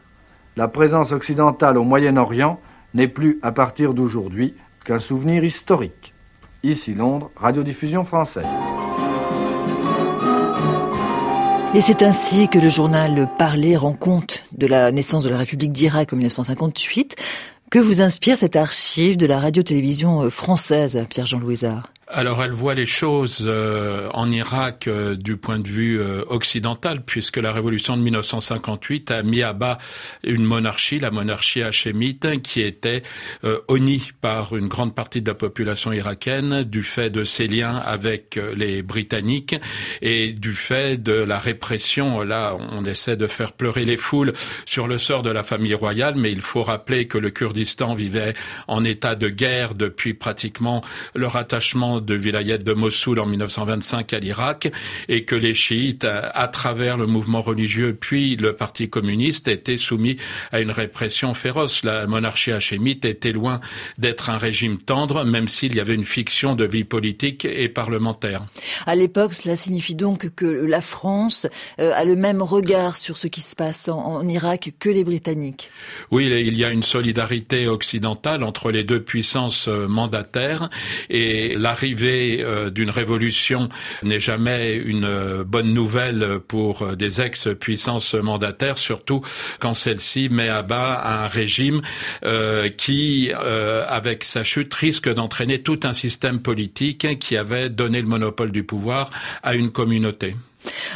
La 0.57 0.68
présence 0.68 1.12
occidentale 1.12 1.78
au 1.78 1.84
Moyen-Orient 1.84 2.60
n'est 2.94 3.07
plus 3.07 3.38
à 3.42 3.51
partir 3.51 3.94
d'aujourd'hui 3.94 4.56
qu'un 4.84 5.00
souvenir 5.00 5.44
historique. 5.44 6.13
Ici 6.63 6.94
Londres, 6.94 7.31
radiodiffusion 7.38 8.04
française. 8.04 8.46
Et 11.75 11.81
c'est 11.81 12.01
ainsi 12.01 12.48
que 12.48 12.57
le 12.57 12.68
journal 12.68 13.30
Parler 13.38 13.77
rend 13.77 13.94
compte 13.94 14.44
de 14.57 14.66
la 14.66 14.92
naissance 14.92 15.24
de 15.24 15.30
la 15.30 15.38
République 15.38 15.71
d'Irak 15.71 16.12
en 16.12 16.15
1958. 16.15 17.15
Que 17.70 17.77
vous 17.77 18.01
inspire 18.01 18.38
cette 18.38 18.55
archive 18.55 19.17
de 19.17 19.27
la 19.27 19.39
radio-télévision 19.39 20.32
française, 20.32 21.05
Pierre-Jean 21.10 21.38
Louisard? 21.38 21.94
Alors 22.12 22.44
elle 22.44 22.51
voit 22.51 22.74
les 22.74 22.88
choses 22.88 23.46
euh, 23.48 24.10
en 24.13 24.32
Irak 24.32 24.88
euh, 24.88 25.16
du 25.16 25.38
point 25.38 25.60
de 25.60 25.68
vue 25.68 26.00
euh, 26.00 26.24
occidental, 26.28 27.04
puisque 27.06 27.38
la 27.38 27.51
révolution 27.51 27.96
de 27.98 28.01
1958 28.01 29.12
a 29.12 29.24
mis 29.24 29.44
à 29.44 29.54
bas 29.54 29.78
une 30.24 30.44
monarchie, 30.44 31.00
la 31.00 31.12
monarchie 31.12 31.62
hachémite, 31.62 32.42
qui 32.42 32.62
était 32.62 33.04
honnie 33.68 34.12
par 34.22 34.56
une 34.56 34.68
grande 34.68 34.96
partie 34.96 35.22
de 35.22 35.30
la 35.30 35.36
population 35.36 35.94
irakienne 35.94 36.63
du 36.63 36.84
fait 36.84 37.10
de 37.10 37.24
ses 37.24 37.48
liens 37.48 37.75
avec 37.75 38.39
les 38.56 38.82
Britanniques 38.82 39.56
et 40.01 40.32
du 40.32 40.54
fait 40.54 41.01
de 41.01 41.13
la 41.13 41.39
répression. 41.39 42.22
Là, 42.22 42.58
on 42.72 42.86
essaie 42.86 43.18
de 43.18 43.28
faire 43.28 43.54
pleurer 43.54 43.86
les 43.86 43.98
foules 43.98 44.34
sur 44.66 44.88
le 44.88 44.98
sort 44.98 45.24
de 45.24 45.30
la 45.30 45.44
famille 45.44 45.74
royale, 45.74 46.16
mais 46.18 46.32
il 46.32 46.42
faut 46.42 46.63
rappeler 46.63 47.08
que 47.08 47.18
le 47.18 47.30
Kurdistan 47.30 47.96
vivait 47.96 48.34
en 48.68 48.84
état 48.84 49.16
de 49.16 49.30
guerre 49.30 49.75
depuis 49.75 50.13
pratiquement 50.13 50.84
le 51.13 51.28
rattachement 51.28 51.99
de 52.01 52.13
Vilayet 52.15 52.60
de 52.60 52.74
Mossoul 52.74 53.20
en 53.20 53.25
1925 53.25 54.13
à 54.13 54.20
l'Irak 54.20 54.72
et 55.08 55.24
que 55.24 55.36
les 55.36 55.53
chiites, 55.53 56.06
à 56.06 56.48
travers 56.48 56.98
le 56.98 57.08
mouvement 57.08 57.41
religieux 57.41 57.98
puis 58.00 58.36
le 58.36 58.53
Parti 58.53 58.89
communiste, 58.89 59.48
étaient 59.48 59.77
soumis 59.77 60.18
à 60.51 60.60
une 60.60 60.72
répression 60.72 61.34
féroce. 61.34 61.84
La 61.84 62.08
monarchie 62.08 62.51
hachémite 62.51 63.06
était 63.06 63.32
loin 63.32 63.60
d'être 63.98 64.29
un 64.29 64.38
régime 64.38 64.77
tendre, 64.77 65.25
même 65.25 65.48
s'il 65.48 65.75
y 65.75 65.79
avait 65.79 65.96
une 65.96 66.06
fiction 66.06 66.56
de 66.56 66.65
vie 66.65 66.84
politique 66.84 67.46
et 67.46 67.70
parlementaire. 67.70 68.46
À 68.86 68.96
l'époque, 68.96 69.34
cela 69.34 69.56
signifie 69.56 69.96
donc 69.96 70.29
que 70.36 70.46
la 70.46 70.82
France 70.82 71.48
euh, 71.79 71.91
a 71.94 72.06
le 72.06 72.15
même 72.15 72.41
regard 72.41 72.98
sur 72.98 73.18
ce 73.18 73.27
qui 73.27 73.41
se 73.41 73.56
passe 73.56 73.89
en, 73.89 74.27
Irak 74.27 74.74
que 74.79 74.89
les 74.89 75.03
Britanniques. 75.03 75.70
Oui, 76.12 76.27
il 76.27 76.56
y 76.56 76.63
a 76.63 76.70
une 76.70 76.84
solidarité 76.84 77.68
occidentale 77.68 78.44
entre 78.44 78.72
les 78.72 78.84
deux 78.84 79.01
puissances 79.01 79.68
euh, 79.68 79.88
mandataires 79.88 80.70
et 81.10 81.56
l'arrivée 81.56 81.88
l'arrivée 81.89 82.43
euh, 82.43 82.69
d'une 82.69 82.89
révolution 82.89 83.69
n'est 84.03 84.19
jamais 84.19 84.75
une 84.75 85.05
euh, 85.05 85.43
bonne 85.43 85.74
nouvelle 85.74 86.39
pour 86.48 86.84
euh, 86.84 86.96
des 86.96 87.22
ex-puissances 87.22 88.13
mandataires, 88.13 88.77
surtout 88.77 89.22
quand 89.60 89.74
celle-ci 89.74 90.29
met 90.29 90.50
à 90.50 90.62
bas 90.62 91.01
un 91.24 91.27
régime 91.27 91.81
qui, 92.77 93.31
avec 93.34 94.24
sa 94.24 94.43
chute, 94.43 94.74
risque 94.74 95.12
d'entraîner 95.12 95.62
tout 95.62 95.79
un 95.84 95.93
système 95.93 96.39
politique 96.39 97.19
qui 97.19 97.38
avait 97.38 97.69
donné 97.69 98.01
le 98.01 98.08
monopole 98.08 98.51
du 98.51 98.63
pouvoir 98.63 99.10
à 99.43 99.55
une 99.55 99.72
communauté. 99.72 100.36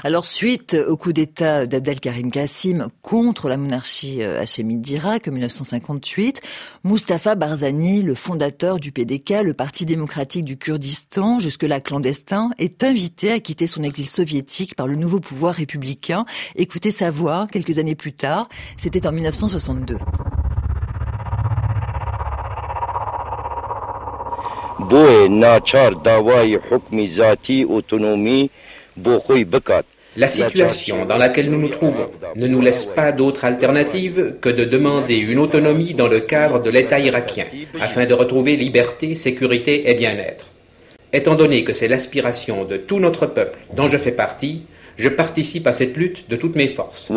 Alors 0.03 0.25
suite 0.25 0.75
au 0.87 0.97
coup 0.97 1.13
d'État 1.13 1.65
d'Abdelkarim 1.65 2.31
Kassim 2.31 2.87
contre 3.01 3.47
la 3.47 3.57
monarchie 3.57 4.21
euh, 4.21 4.41
hachémite 4.41 4.81
d'Irak 4.81 5.27
en 5.27 5.31
1958, 5.31 6.41
Mustafa 6.83 7.35
Barzani, 7.35 8.01
le 8.01 8.15
fondateur 8.15 8.79
du 8.79 8.91
PDK, 8.91 9.43
le 9.43 9.53
Parti 9.53 9.85
démocratique 9.85 10.43
du 10.43 10.57
Kurdistan, 10.57 11.39
jusque-là 11.39 11.79
clandestin, 11.79 12.51
est 12.57 12.83
invité 12.83 13.31
à 13.31 13.39
quitter 13.39 13.67
son 13.67 13.83
exil 13.83 14.07
soviétique 14.07 14.75
par 14.75 14.87
le 14.87 14.95
nouveau 14.95 15.19
pouvoir 15.19 15.55
républicain. 15.55 16.25
Écoutez 16.55 16.91
sa 16.91 17.09
voix 17.09 17.47
quelques 17.51 17.79
années 17.79 17.95
plus 17.95 18.13
tard, 18.13 18.49
c'était 18.77 19.07
en 19.07 19.11
1962. 19.11 19.97
La 30.15 30.27
situation 30.27 31.05
dans 31.05 31.17
laquelle 31.17 31.49
nous 31.49 31.59
nous 31.59 31.69
trouvons 31.69 32.11
ne 32.35 32.47
nous 32.47 32.61
laisse 32.61 32.85
pas 32.85 33.11
d'autre 33.11 33.45
alternative 33.45 34.35
que 34.41 34.49
de 34.49 34.63
demander 34.63 35.15
une 35.15 35.39
autonomie 35.39 35.95
dans 35.95 36.07
le 36.07 36.19
cadre 36.19 36.61
de 36.61 36.69
l'État 36.69 36.99
irakien, 36.99 37.45
afin 37.81 38.05
de 38.05 38.13
retrouver 38.13 38.55
liberté, 38.55 39.15
sécurité 39.15 39.89
et 39.89 39.95
bien-être. 39.95 40.51
Étant 41.11 41.35
donné 41.35 41.63
que 41.63 41.73
c'est 41.73 41.87
l'aspiration 41.87 42.63
de 42.65 42.77
tout 42.77 42.99
notre 42.99 43.25
peuple 43.25 43.59
dont 43.75 43.87
je 43.87 43.97
fais 43.97 44.11
partie, 44.11 44.63
je 44.97 45.09
participe 45.09 45.67
à 45.67 45.71
cette 45.71 45.97
lutte 45.97 46.29
de 46.29 46.35
toutes 46.35 46.55
mes 46.55 46.67
forces. 46.67 47.11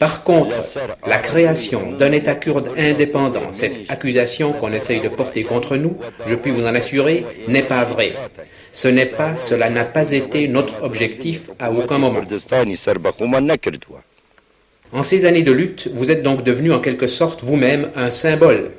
Par 0.00 0.22
contre, 0.24 0.56
la 1.06 1.18
création 1.18 1.92
d'un 1.92 2.12
État 2.12 2.34
kurde 2.34 2.70
indépendant, 2.78 3.52
cette 3.52 3.90
accusation 3.90 4.52
qu'on 4.52 4.72
essaye 4.72 5.00
de 5.00 5.08
porter 5.08 5.44
contre 5.44 5.76
nous, 5.76 5.96
je 6.26 6.34
puis 6.34 6.50
vous 6.50 6.64
en 6.66 6.74
assurer, 6.74 7.24
n'est 7.48 7.62
pas 7.62 7.84
vraie. 7.84 8.12
Ce 8.72 8.88
n'est 8.88 9.06
pas, 9.06 9.36
cela 9.36 9.68
n'a 9.68 9.84
pas 9.84 10.12
été 10.12 10.48
notre 10.48 10.82
objectif 10.82 11.50
à 11.58 11.70
aucun 11.70 11.98
moment. 11.98 12.20
En 14.94 15.02
ces 15.02 15.24
années 15.24 15.42
de 15.42 15.52
lutte, 15.52 15.90
vous 15.94 16.10
êtes 16.10 16.22
donc 16.22 16.42
devenu 16.42 16.72
en 16.72 16.78
quelque 16.78 17.06
sorte 17.06 17.44
vous-même 17.44 17.90
un 17.96 18.10
symbole 18.10 18.72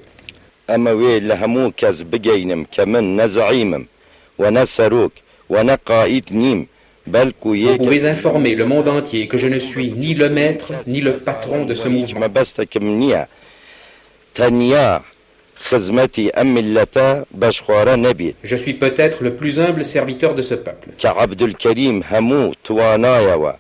vous 7.06 7.78
pouvez 7.78 8.06
informer 8.08 8.56
le 8.56 8.66
monde 8.66 8.88
entier 8.88 9.28
que 9.28 9.38
je 9.38 9.48
ne 9.48 9.60
suis 9.60 9.92
ni 9.92 10.14
le 10.14 10.30
maître 10.30 10.72
ni 10.88 11.02
le 11.02 11.14
patron 11.18 11.66
de 11.66 11.74
ce 11.74 11.90
mouvement. 11.90 12.22
Je 18.44 18.56
suis 18.56 18.74
peut-être 18.74 19.24
le 19.24 19.36
plus 19.36 19.60
humble 19.60 19.84
serviteur 19.86 20.34
de 20.34 20.42
ce 20.42 20.56
peuple. 20.56 20.90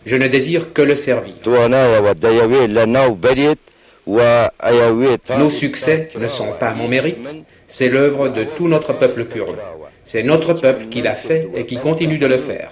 Je 0.05 0.15
ne 0.15 0.27
désire 0.27 0.73
que 0.73 0.81
le 0.81 0.95
servir. 0.95 1.33
Nos 4.07 5.49
succès 5.49 6.09
ne 6.19 6.27
sont 6.27 6.53
pas 6.59 6.73
mon 6.73 6.87
mérite, 6.87 7.33
c'est 7.67 7.89
l'œuvre 7.89 8.29
de 8.29 8.43
tout 8.43 8.67
notre 8.67 8.93
peuple 8.93 9.25
kurde. 9.25 9.57
C'est 10.03 10.23
notre 10.23 10.53
peuple 10.53 10.87
qui 10.87 11.01
l'a 11.01 11.15
fait 11.15 11.49
et 11.55 11.65
qui 11.65 11.77
continue 11.77 12.17
de 12.17 12.25
le 12.25 12.37
faire. 12.37 12.71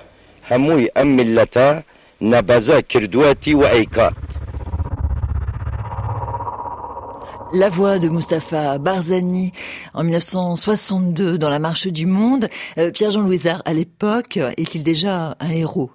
La 7.53 7.69
voix 7.69 7.99
de 7.99 8.09
Mustapha 8.09 8.77
Barzani 8.77 9.51
en 9.93 10.03
1962 10.03 11.37
dans 11.37 11.49
la 11.49 11.59
Marche 11.59 11.87
du 11.87 12.05
Monde. 12.05 12.49
Euh, 12.77 12.91
Pierre-Jean 12.91 13.21
Louisard, 13.21 13.61
à 13.65 13.73
l'époque, 13.73 14.37
est-il 14.57 14.83
déjà 14.83 15.35
un 15.39 15.49
héros? 15.49 15.91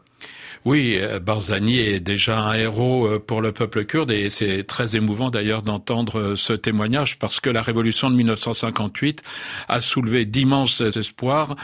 Oui, 0.66 0.96
euh, 0.98 1.20
Barzani 1.20 1.78
est 1.78 2.00
déjà 2.00 2.40
un 2.40 2.54
héros 2.54 3.06
euh, 3.06 3.18
pour 3.24 3.40
le 3.40 3.52
peuple 3.52 3.84
kurde 3.84 4.10
et 4.10 4.30
c'est 4.30 4.64
très 4.64 4.96
émouvant 4.96 5.30
d'ailleurs 5.30 5.62
d'entendre 5.62 6.18
euh, 6.18 6.34
ce 6.34 6.52
témoignage 6.54 7.20
parce 7.20 7.38
que 7.38 7.48
la 7.48 7.62
révolution 7.62 8.10
de 8.10 8.16
1958 8.16 9.22
a 9.68 9.80
soulevé 9.80 10.24
d'immenses 10.24 10.80
espoirs 10.80 11.54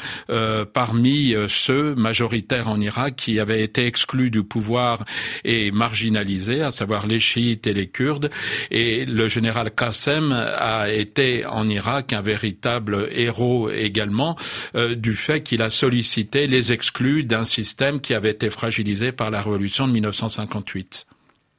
parmi 0.73 1.35
ceux 1.49 1.95
majoritaires 1.95 2.69
en 2.69 2.81
Irak 2.81 3.17
qui 3.17 3.41
avaient 3.41 3.63
été 3.63 3.87
exclus 3.87 4.31
du 4.31 4.45
pouvoir 4.45 5.05
et 5.45 5.73
marginalisés, 5.73 6.63
à 6.63 6.71
savoir 6.71 7.07
les 7.07 7.19
chiites 7.19 7.67
et 7.67 7.73
les 7.73 7.89
kurdes. 7.89 8.31
Et 8.71 9.05
le 9.05 9.29
général 9.29 9.71
Qassem 9.73 10.33
a 10.33 10.91
été 10.91 11.45
en 11.47 11.69
Irak 11.69 12.13
un 12.13 12.23
véritable 12.23 13.09
héros 13.11 13.71
également 13.71 14.37
du 14.75 15.17
fait 15.17 15.43
qu'il 15.43 15.63
a 15.63 15.71
sollicité 15.71 16.47
les 16.47 16.73
exclus 16.73 17.25
d'un 17.25 17.45
système 17.45 18.01
qui 18.01 18.15
avait 18.15 18.31
été 18.31 18.51
fragilisé 18.51 18.92
par 19.13 19.31
la 19.31 19.41
révolution 19.41 19.87
de 19.89 19.93
1958. 19.93 21.07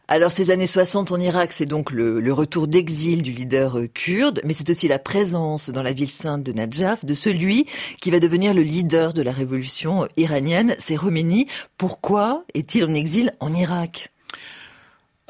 Alors 0.09 0.31
ces 0.31 0.51
années 0.51 0.67
60 0.67 1.11
en 1.13 1.19
Irak, 1.19 1.53
c'est 1.53 1.65
donc 1.65 1.91
le, 1.91 2.33
retour 2.33 2.67
d'exil 2.67 3.21
du 3.23 3.31
leader 3.31 3.79
euh, 3.79 3.87
kurde, 3.87 4.41
mais 4.43 4.53
c'est 4.53 4.69
aussi 4.69 4.87
la 4.87 4.99
présence 4.99 5.69
dans 5.69 5.81
la 5.81 5.93
ville 5.93 6.11
sainte 6.11 6.43
de 6.43 6.51
Najaf 6.51 7.05
de 7.05 7.13
celui 7.13 7.65
qui 8.01 8.11
va 8.11 8.19
devenir 8.19 8.53
le 8.53 8.63
leader 8.63 9.13
de 9.13 9.21
la 9.21 9.31
révolution 9.31 10.07
iranienne, 10.17 10.75
c'est 10.77 10.97
Khomeini. 10.97 11.47
Pourquoi 11.77 12.43
est-il 12.53 12.83
en 12.83 12.93
exil 12.93 13.33
en 13.39 13.53
Irak? 13.53 14.12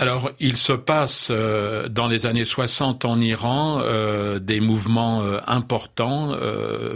Alors, 0.04 0.32
il 0.42 0.58
se 0.58 0.74
passe 0.74 1.30
euh, 1.32 1.88
dans 1.88 2.10
les 2.10 2.26
années 2.26 2.44
60 2.44 3.06
en 3.06 3.22
Iran 3.22 3.80
euh, 3.82 4.38
des 4.38 4.60
mouvements 4.60 5.24
euh, 5.24 5.40
importants 5.48 6.36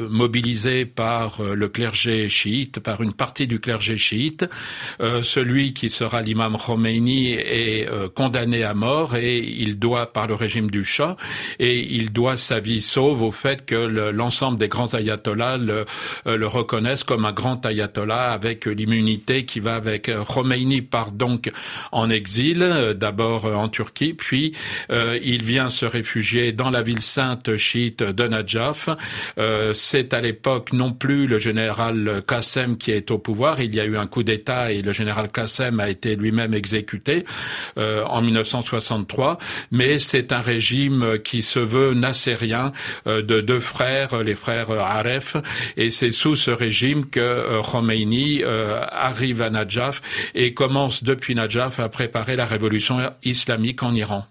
mobilisés 0.10 0.86
par 0.86 1.42
le 1.42 1.70
clergé 1.70 2.28
chiite, 2.28 2.82
par 2.82 3.02
une 3.02 3.14
partie 3.14 3.48
du 3.48 3.60
clergé 3.60 3.96
chiite. 3.96 4.46
celui 5.22 5.74
qui 5.74 5.90
sera 5.90 6.22
l'imam 6.22 6.58
Khomeini 6.58 7.32
est 7.32 7.88
condamné 8.14 8.64
à 8.64 8.74
mort 8.74 9.16
et 9.16 9.38
il 9.40 9.80
doit, 9.80 10.12
par 10.12 10.28
le 10.28 10.34
régime 10.34 10.70
du 10.70 10.84
Shah, 10.84 11.16
et 11.60 11.80
il 11.80 12.12
doit 12.12 12.38
sa 12.38 12.60
vie 12.60 12.82
sauve 12.82 13.22
au 13.22 13.32
fait 13.32 13.66
que 13.66 13.76
l'ensemble 13.76 14.58
des 14.58 14.68
grands 14.68 14.94
ayatollahs 14.94 15.58
le, 15.58 15.86
le, 16.26 16.48
reconnaissent 16.48 17.04
comme 17.04 17.26
un 17.26 17.34
grand 17.34 17.66
ayatollah 17.66 18.32
avec 18.32 18.66
l'immunité 18.66 19.46
qui 19.46 19.60
va 19.60 19.76
avec. 19.76 20.12
Khomeini 20.28 20.82
part 20.82 21.12
donc 21.12 21.52
en 21.92 22.10
exil 22.10 22.96
d'abord 22.98 23.46
euh, 23.46 23.54
en 23.54 23.70
Turquie, 23.70 24.13
puis 24.13 24.54
euh, 24.92 25.20
il 25.24 25.44
vient 25.44 25.70
se 25.70 25.86
réfugier 25.86 26.51
dans 26.51 26.70
la 26.70 26.82
ville 26.82 27.01
sainte 27.01 27.56
chiite 27.56 28.04
de 28.04 28.27
Najaf. 28.27 28.89
C'est 29.74 30.13
à 30.13 30.22
l'époque 30.22 30.74
non 30.74 30.94
plus 30.94 31.27
le 31.27 31.39
général 31.39 32.22
Qassem 32.27 32.77
qui 32.77 32.92
est 32.92 33.12
au 33.12 33.18
pouvoir. 33.18 33.62
Il 33.62 33.74
y 33.75 33.80
a 33.80 33.86
eu 33.86 33.98
un 33.98 34.08
coup 34.08 34.24
d'État 34.24 34.72
et 34.72 34.82
le 34.82 34.92
général 34.92 35.30
Qassem 35.32 35.80
a 35.80 35.89
été 35.89 36.16
lui-même 36.16 36.54
exécuté 36.54 37.24
en 37.77 38.22
1963. 38.22 39.38
Mais 39.72 40.00
c'est 40.00 40.32
un 40.32 40.39
régime 40.39 41.20
qui 41.24 41.42
se 41.42 41.60
veut 41.60 41.94
nassérien 41.94 42.72
de 43.06 43.42
deux 43.42 43.60
frères, 43.60 44.24
les 44.24 44.36
frères 44.36 44.72
Aref, 44.72 45.38
et 45.75 45.92
c'est 45.92 46.12
sous 46.12 46.36
ce 46.36 46.51
régime 46.51 47.10
que 47.10 47.62
Khomeini 47.62 48.44
arrive 48.44 49.42
à 49.42 49.50
Najaf 49.50 50.01
et 50.36 50.54
commence 50.54 51.04
depuis 51.04 51.36
Najaf 51.36 51.80
à 51.80 51.89
préparer 51.89 52.36
la 52.36 52.46
révolution 52.46 52.76
islamique 53.24 53.84
en 53.84 53.93
Iran. 53.93 54.25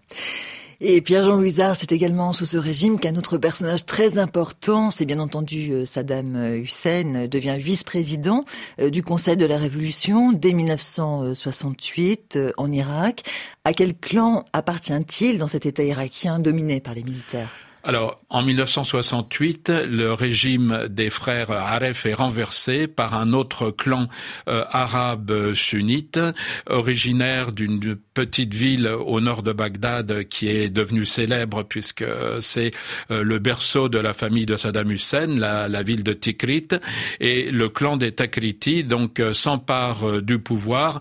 Et 0.80 1.00
Pierre-Jean 1.00 1.36
Louisard, 1.36 1.74
c'est 1.74 1.92
également 1.92 2.34
sous 2.34 2.44
ce 2.44 2.58
régime 2.58 3.00
qu'un 3.00 3.16
autre 3.16 3.38
personnage 3.38 3.86
très 3.86 4.18
important, 4.18 4.90
c'est 4.90 5.06
bien 5.06 5.20
entendu 5.20 5.72
euh, 5.72 5.86
Saddam 5.86 6.36
Hussein, 6.56 7.28
devient 7.28 7.56
vice-président 7.58 8.44
euh, 8.78 8.90
du 8.90 9.02
Conseil 9.02 9.38
de 9.38 9.46
la 9.46 9.56
Révolution 9.56 10.32
dès 10.32 10.52
1968 10.52 12.36
euh, 12.36 12.52
en 12.58 12.70
Irak. 12.70 13.22
À 13.64 13.72
quel 13.72 13.96
clan 13.96 14.44
appartient-il 14.52 15.38
dans 15.38 15.46
cet 15.46 15.64
État 15.64 15.82
irakien 15.82 16.40
dominé 16.40 16.80
par 16.80 16.92
les 16.92 17.04
militaires? 17.04 17.48
Alors, 17.86 18.20
en 18.30 18.42
1968, 18.42 19.70
le 19.88 20.12
régime 20.12 20.88
des 20.90 21.08
frères 21.08 21.52
Aref 21.52 22.04
est 22.04 22.14
renversé 22.14 22.88
par 22.88 23.14
un 23.14 23.32
autre 23.32 23.70
clan 23.70 24.08
euh, 24.48 24.64
arabe 24.72 25.54
sunnite, 25.54 26.18
originaire 26.66 27.52
d'une 27.52 27.78
petite 28.16 28.54
ville 28.54 28.88
au 28.88 29.20
nord 29.20 29.42
de 29.42 29.52
Bagdad 29.52 30.24
qui 30.28 30.48
est 30.48 30.70
devenue 30.70 31.04
célèbre 31.04 31.62
puisque 31.62 32.04
c'est 32.40 32.70
euh, 33.10 33.22
le 33.22 33.38
berceau 33.38 33.90
de 33.90 33.98
la 33.98 34.14
famille 34.14 34.46
de 34.46 34.56
Saddam 34.56 34.90
Hussein, 34.90 35.26
la, 35.26 35.82
ville 35.82 36.02
de 36.02 36.14
Tikrit, 36.14 36.68
et 37.20 37.50
le 37.50 37.68
clan 37.68 37.98
des 37.98 38.12
Takriti 38.12 38.84
donc 38.84 39.20
euh, 39.20 39.34
s'empare 39.34 40.22
du 40.22 40.38
pouvoir 40.38 41.00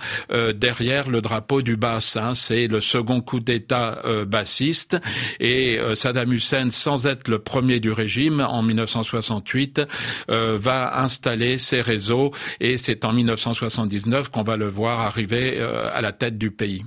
derrière 0.56 1.10
le 1.10 1.22
drapeau 1.22 1.62
du 1.62 1.78
Bassin. 1.78 2.36
C'est 2.36 2.68
le 2.68 2.82
second 2.82 3.22
coup 3.22 3.40
d'État 3.40 4.02
bassiste 4.28 4.98
et 5.40 5.80
Saddam 5.94 6.34
Hussein 6.34 6.70
sans 6.72 7.08
être 7.08 7.30
le 7.30 7.40
premier 7.40 7.80
du 7.80 7.92
régime, 7.92 8.46
en 8.48 8.62
1968, 8.64 9.82
euh, 10.30 10.58
va 10.60 11.02
installer 11.02 11.58
ses 11.58 11.82
réseaux 11.82 12.32
et 12.60 12.78
c'est 12.78 13.06
en 13.06 13.14
1979 13.14 14.30
qu'on 14.30 14.44
va 14.44 14.58
le 14.58 14.68
voir 14.68 15.00
arriver 15.00 15.56
euh, 15.58 15.90
à 15.94 16.02
la 16.02 16.12
tête 16.12 16.38
du 16.38 16.52
pays. 16.52 16.84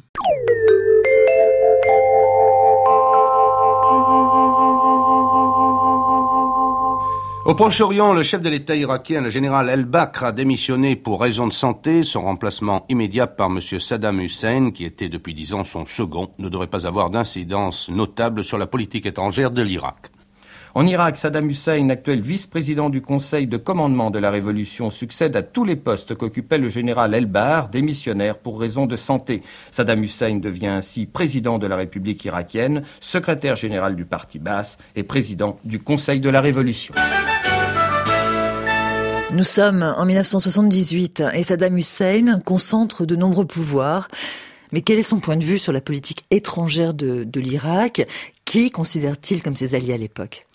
Au 7.48 7.54
Proche-Orient, 7.54 8.12
le 8.12 8.22
chef 8.22 8.42
de 8.42 8.50
l'État 8.50 8.76
irakien, 8.76 9.22
le 9.22 9.30
général 9.30 9.70
El-Bakr, 9.70 10.22
a 10.22 10.32
démissionné 10.32 10.96
pour 10.96 11.18
raison 11.18 11.46
de 11.46 11.52
santé. 11.54 12.02
Son 12.02 12.20
remplacement 12.20 12.84
immédiat 12.90 13.26
par 13.26 13.46
M. 13.46 13.58
Saddam 13.62 14.20
Hussein, 14.20 14.70
qui 14.70 14.84
était 14.84 15.08
depuis 15.08 15.32
dix 15.32 15.54
ans 15.54 15.64
son 15.64 15.86
second, 15.86 16.28
ne 16.38 16.50
devrait 16.50 16.66
pas 16.66 16.86
avoir 16.86 17.08
d'incidence 17.08 17.88
notable 17.88 18.44
sur 18.44 18.58
la 18.58 18.66
politique 18.66 19.06
étrangère 19.06 19.50
de 19.50 19.62
l'Irak. 19.62 20.10
En 20.74 20.86
Irak, 20.86 21.16
Saddam 21.16 21.48
Hussein, 21.48 21.88
actuel 21.88 22.20
vice-président 22.20 22.90
du 22.90 23.00
Conseil 23.00 23.46
de 23.46 23.56
commandement 23.56 24.10
de 24.10 24.18
la 24.18 24.30
Révolution, 24.30 24.90
succède 24.90 25.34
à 25.34 25.42
tous 25.42 25.64
les 25.64 25.76
postes 25.76 26.14
qu'occupait 26.14 26.58
le 26.58 26.68
général 26.68 27.14
El-Bar, 27.14 27.70
démissionnaire 27.70 28.36
pour 28.36 28.60
raison 28.60 28.84
de 28.84 28.96
santé. 28.96 29.42
Saddam 29.70 30.02
Hussein 30.02 30.36
devient 30.36 30.66
ainsi 30.66 31.06
président 31.06 31.58
de 31.58 31.66
la 31.66 31.76
République 31.76 32.26
irakienne, 32.26 32.82
secrétaire 33.00 33.56
général 33.56 33.96
du 33.96 34.04
parti 34.04 34.38
basse 34.38 34.76
et 34.94 35.02
président 35.02 35.58
du 35.64 35.80
Conseil 35.80 36.20
de 36.20 36.28
la 36.28 36.42
Révolution. 36.42 36.92
Nous 39.30 39.44
sommes 39.44 39.82
en 39.82 40.06
1978 40.06 41.22
et 41.34 41.42
Saddam 41.42 41.76
Hussein 41.76 42.40
concentre 42.40 43.04
de 43.04 43.14
nombreux 43.14 43.44
pouvoirs. 43.44 44.08
Mais 44.72 44.80
quel 44.80 44.98
est 44.98 45.02
son 45.02 45.20
point 45.20 45.36
de 45.36 45.44
vue 45.44 45.58
sur 45.58 45.70
la 45.70 45.82
politique 45.82 46.24
étrangère 46.30 46.94
de, 46.94 47.26
l'Irak? 47.38 48.08
Qui 48.46 48.70
considère-t-il 48.70 49.42
comme 49.42 49.54
ses 49.54 49.74
alliés 49.74 49.92
à 49.92 49.98
l'époque? 49.98 50.46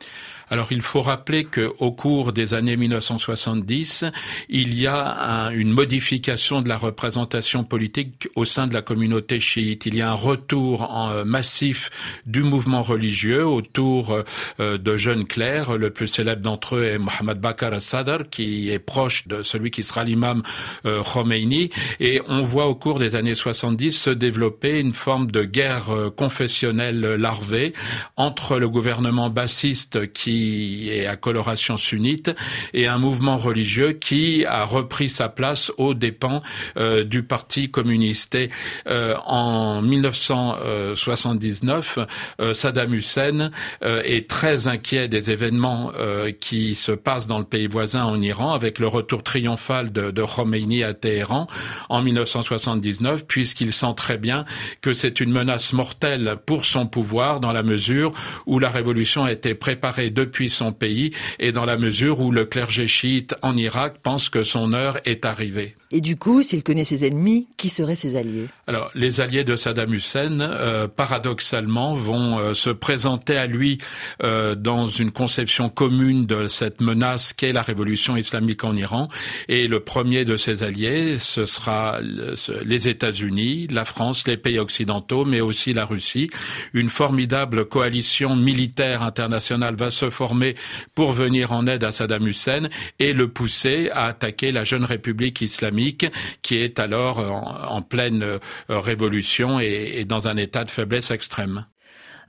Alors 0.54 0.72
il 0.72 0.84
faut 0.84 1.02
rappeler 1.02 1.46
qu'au 1.46 1.92
cours 1.92 2.32
des 2.32 2.54
années 2.54 2.78
1970, 2.78 4.06
il 4.50 4.80
y 4.80 4.86
a 4.86 5.50
une 5.52 5.72
modification 5.72 6.62
de 6.62 6.70
la 6.70 6.78
représentation 6.78 7.64
politique 7.64 8.30
au 8.36 8.46
sein 8.46 8.68
de 8.68 8.74
la 8.76 8.84
communauté 8.84 9.40
chiite. 9.40 9.88
Il 9.88 9.96
y 9.96 10.04
a 10.04 10.12
un 10.12 10.14
retour 10.14 11.08
euh, 11.10 11.26
massif 11.26 11.90
du 12.28 12.44
mouvement 12.44 12.84
religieux 12.84 13.48
autour 13.48 14.16
euh, 14.60 14.78
de 14.78 14.96
jeunes 14.96 15.26
clercs. 15.26 15.76
Le 15.76 15.90
plus 15.90 16.08
célèbre 16.08 16.44
d'entre 16.44 16.76
eux 16.76 16.84
est 16.84 17.00
Mohamed 17.00 17.40
Bakr 17.40 17.74
al-Sadr, 17.74 18.30
qui 18.30 18.70
est 18.70 18.78
proche 18.78 19.28
de 19.28 19.42
celui 19.42 19.72
qui 19.72 19.82
sera 19.82 20.04
l'imam 20.04 20.44
euh, 20.86 21.02
Khomeini. 21.02 21.72
Et 22.00 22.22
on 22.28 22.44
voit 22.44 22.68
au 22.68 22.76
cours 22.76 23.00
des 23.00 23.16
années 23.16 23.34
70 23.34 23.92
se 23.92 24.12
développer 24.12 24.80
une 24.80 24.94
forme 24.94 25.32
de 25.32 25.42
guerre 25.46 25.86
confessionnelle 26.16 27.00
larvée 27.16 27.74
entre 28.18 28.60
le 28.60 28.70
gouvernement 28.70 29.32
bassiste 29.32 30.14
qui 30.14 30.43
qui 30.44 30.90
est 30.90 31.06
à 31.06 31.16
coloration 31.16 31.78
sunnite 31.78 32.30
et 32.74 32.88
un 32.88 32.98
mouvement 32.98 33.38
religieux 33.38 33.94
qui 33.94 34.44
a 34.46 34.66
repris 34.66 35.08
sa 35.10 35.30
place 35.30 35.72
aux 35.78 35.94
dépens 35.94 36.42
euh, 36.78 37.06
du 37.06 37.24
Parti 37.24 37.72
communiste. 37.72 38.36
Et 38.36 38.50
euh, 38.90 39.16
en 39.26 39.82
1979, 39.82 42.00
euh, 42.42 42.54
Saddam 42.54 42.94
Hussein 42.94 43.52
est 43.82 44.30
très 44.30 44.68
inquiet 44.68 45.08
des 45.08 45.32
événements 45.32 45.94
qui 46.40 46.76
se 46.76 46.92
passent 46.92 47.28
dans 47.28 47.40
le 47.40 47.46
pays 47.46 47.68
voisin 47.68 48.04
en 48.06 48.22
Iran 48.22 48.54
avec 48.54 48.80
le 48.80 48.88
retour 48.88 49.24
triomphal 49.24 49.92
de, 49.92 50.12
de 50.12 50.24
Khomeini 50.24 50.84
à 50.84 50.94
Téhéran 50.94 51.48
en 51.90 52.02
1979 52.02 53.26
puisqu'il 53.28 53.74
sent 53.74 53.94
très 53.96 54.18
bien 54.18 54.46
que 54.82 54.94
c'est 54.94 55.20
une 55.20 55.32
menace 55.32 55.74
mortelle 55.74 56.38
pour 56.46 56.66
son 56.66 56.86
pouvoir 56.86 57.40
dans 57.40 57.54
la 57.54 57.64
mesure 57.64 58.14
où 58.46 58.60
la 58.60 58.70
révolution 58.70 59.24
a 59.24 59.32
été 59.32 59.56
préparée 59.56 60.10
de 60.10 60.26
depuis 60.34 60.50
son 60.50 60.72
pays 60.74 61.12
et 61.38 61.52
dans 61.52 61.66
la 61.66 61.78
mesure 61.78 62.20
où 62.20 62.32
le 62.32 62.46
clergé 62.46 62.88
chiite 62.88 63.36
en 63.44 63.56
Irak 63.56 63.98
pense 64.02 64.30
que 64.30 64.42
son 64.42 64.74
heure 64.74 64.98
est 65.06 65.26
arrivée. 65.26 65.76
Et 65.96 66.02
du 66.02 66.16
coup, 66.16 66.42
s'il 66.42 66.64
connaît 66.64 66.86
ses 66.86 67.06
ennemis, 67.06 67.48
qui 67.56 67.70
seraient 67.70 67.96
ses 67.96 68.16
alliés? 68.16 68.48
Alors, 68.66 68.90
les 68.96 69.22
alliés 69.22 69.44
de 69.44 69.56
Saddam 69.56 69.94
Hussein, 69.94 70.40
euh, 70.40 70.88
paradoxalement, 70.88 71.94
vont 71.94 72.40
euh, 72.40 72.56
se 72.56 72.72
présenter 72.72 73.38
à 73.38 73.46
lui 73.46 73.78
euh, 74.24 74.56
dans 74.56 74.88
une 74.88 75.12
conception 75.12 75.70
commune 75.70 76.26
de 76.26 76.48
cette 76.48 76.82
menace 76.82 77.32
qu'est 77.32 77.54
la 77.54 77.62
révolution 77.62 78.18
islamique 78.18 78.64
en 78.64 78.76
Iran. 78.76 79.08
Et 79.50 79.68
le 79.68 79.82
premier 79.82 80.26
de 80.26 80.36
ses 80.36 80.64
alliés, 80.64 81.20
ce 81.20 81.46
sera 81.46 82.00
les 82.02 82.88
États-Unis, 82.88 83.68
la 83.70 83.86
France, 83.86 84.28
les 84.28 84.38
pays 84.38 84.58
occidentaux, 84.58 85.26
mais 85.26 85.42
aussi 85.42 85.76
la 85.76 85.86
Russie. 85.86 86.32
Une 86.74 86.90
formidable 86.90 87.66
coalition 87.66 88.36
militaire 88.36 89.04
internationale 89.04 89.76
va 89.76 89.92
se 89.92 90.10
former 90.14 90.56
pour 90.96 91.12
venir 91.12 91.52
en 91.52 91.68
aide 91.68 91.84
à 91.84 91.92
Saddam 91.92 92.28
Hussein 92.28 92.70
et 93.00 93.14
le 93.14 93.28
pousser 93.28 93.90
à 93.92 94.06
attaquer 94.06 94.52
la 94.52 94.64
jeune 94.64 94.86
République 94.86 95.42
islamique 95.42 96.06
qui 96.42 96.58
est 96.58 96.80
alors 96.80 97.20
en, 97.20 97.82
pleine 97.82 98.24
euh, 98.24 98.40
révolution 98.70 99.60
et 99.60 100.06
dans 100.06 100.28
un 100.28 100.38
état 100.38 100.64
de 100.64 100.72
faiblesse 100.72 101.12
extrême. 101.12 101.66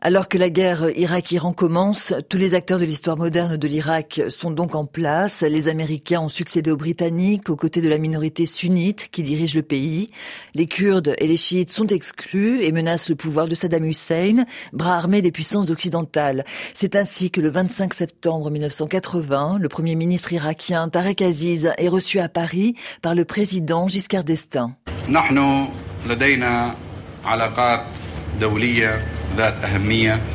Alors 0.07 0.29
que 0.29 0.37
la 0.37 0.51
guerre 0.51 0.90
Irak-Iran 0.99 1.55
commence, 1.55 2.12
tous 2.29 2.37
les 2.37 2.55
acteurs 2.55 2.79
de 2.79 2.85
l'histoire 2.85 3.17
moderne 3.17 3.57
de 3.57 3.67
l'Irak 3.67 4.21
sont 4.29 4.51
donc 4.51 4.75
en 4.75 4.85
place. 4.85 5.40
Les 5.40 5.67
Américains 5.67 6.21
ont 6.21 6.29
succédé 6.29 6.71
aux 6.71 6.77
Britanniques 6.77 7.49
aux 7.49 7.57
côtés 7.57 7.81
de 7.81 7.88
la 7.88 7.97
minorité 7.97 8.45
sunnite 8.45 9.09
qui 9.11 9.23
dirige 9.23 9.55
le 9.55 9.62
pays. 9.62 10.11
Les 10.55 10.67
Kurdes 10.67 11.14
et 11.17 11.27
les 11.27 11.38
chiites 11.38 11.71
sont 11.71 11.87
exclus 11.87 12.61
et 12.61 12.71
menacent 12.71 13.09
le 13.09 13.14
pouvoir 13.14 13.49
de 13.49 13.55
Saddam 13.55 13.87
Hussein, 13.87 14.45
bras 14.75 14.99
armé 14.99 15.23
des 15.23 15.33
puissances 15.33 15.71
occidentales. 15.71 16.45
C'est 16.75 16.97
ainsi 16.97 17.31
que 17.31 17.40
le 17.40 17.49
25 17.49 17.95
septembre 17.95 18.51
1980, 18.51 19.57
le 19.59 19.69
premier 19.71 19.95
ministre 19.95 20.35
irakien 20.35 20.87
Tarek 20.90 21.23
Aziz 21.23 21.73
est 21.79 21.88
reçu 21.88 22.19
à 22.19 22.29
Paris 22.29 22.75
par 23.01 23.14
le 23.14 23.25
président 23.25 23.88
Giscard 23.88 24.25
d'Estaing. 24.25 24.77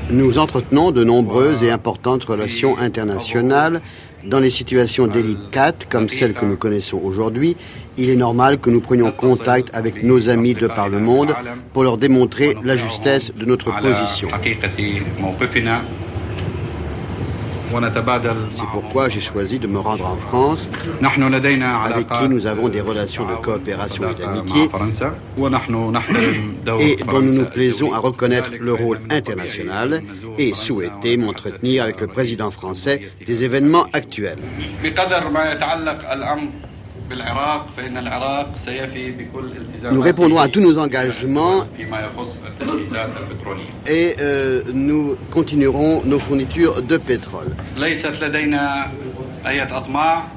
Nous 0.09 0.37
entretenons 0.37 0.91
de 0.91 1.03
nombreuses 1.03 1.63
et 1.63 1.71
importantes 1.71 2.23
relations 2.23 2.77
internationales. 2.77 3.81
Dans 4.25 4.39
les 4.39 4.49
situations 4.49 5.07
délicates 5.07 5.87
comme 5.89 6.09
celles 6.09 6.33
que 6.33 6.43
nous 6.43 6.57
connaissons 6.57 6.99
aujourd'hui, 7.01 7.55
il 7.97 8.09
est 8.09 8.17
normal 8.17 8.59
que 8.59 8.69
nous 8.69 8.81
prenions 8.81 9.11
contact 9.11 9.69
avec 9.73 10.03
nos 10.03 10.27
amis 10.27 10.53
de 10.53 10.67
par 10.67 10.89
le 10.89 10.99
monde 10.99 11.33
pour 11.71 11.83
leur 11.83 11.97
démontrer 11.97 12.57
la 12.63 12.75
justesse 12.75 13.33
de 13.33 13.45
notre 13.45 13.71
position. 13.79 14.27
C'est 18.49 18.65
pourquoi 18.71 19.09
j'ai 19.09 19.19
choisi 19.19 19.59
de 19.59 19.67
me 19.67 19.79
rendre 19.79 20.05
en 20.05 20.15
France, 20.15 20.69
avec 21.85 22.07
qui 22.11 22.29
nous 22.29 22.47
avons 22.47 22.69
des 22.69 22.81
relations 22.81 23.25
de 23.25 23.35
coopération 23.35 24.05
et 24.09 24.15
d'amitié, 24.15 24.63
et 26.79 27.03
dont 27.03 27.21
nous 27.21 27.33
nous 27.33 27.45
plaisons 27.45 27.93
à 27.93 27.99
reconnaître 27.99 28.51
le 28.59 28.73
rôle 28.73 28.99
international 29.09 30.01
et 30.37 30.53
souhaiter 30.53 31.17
m'entretenir 31.17 31.83
avec 31.83 32.01
le 32.01 32.07
président 32.07 32.49
français 32.51 33.01
des 33.25 33.43
événements 33.43 33.85
actuels. 33.93 34.39
Nous 39.91 40.01
répondrons 40.01 40.39
à 40.39 40.47
tous 40.47 40.61
nos 40.61 40.77
engagements 40.77 41.63
et 43.87 44.15
euh, 44.19 44.61
nous 44.73 45.15
continuerons 45.31 46.03
nos 46.05 46.19
fournitures 46.19 46.81
de 46.83 46.97
pétrole. 46.97 47.47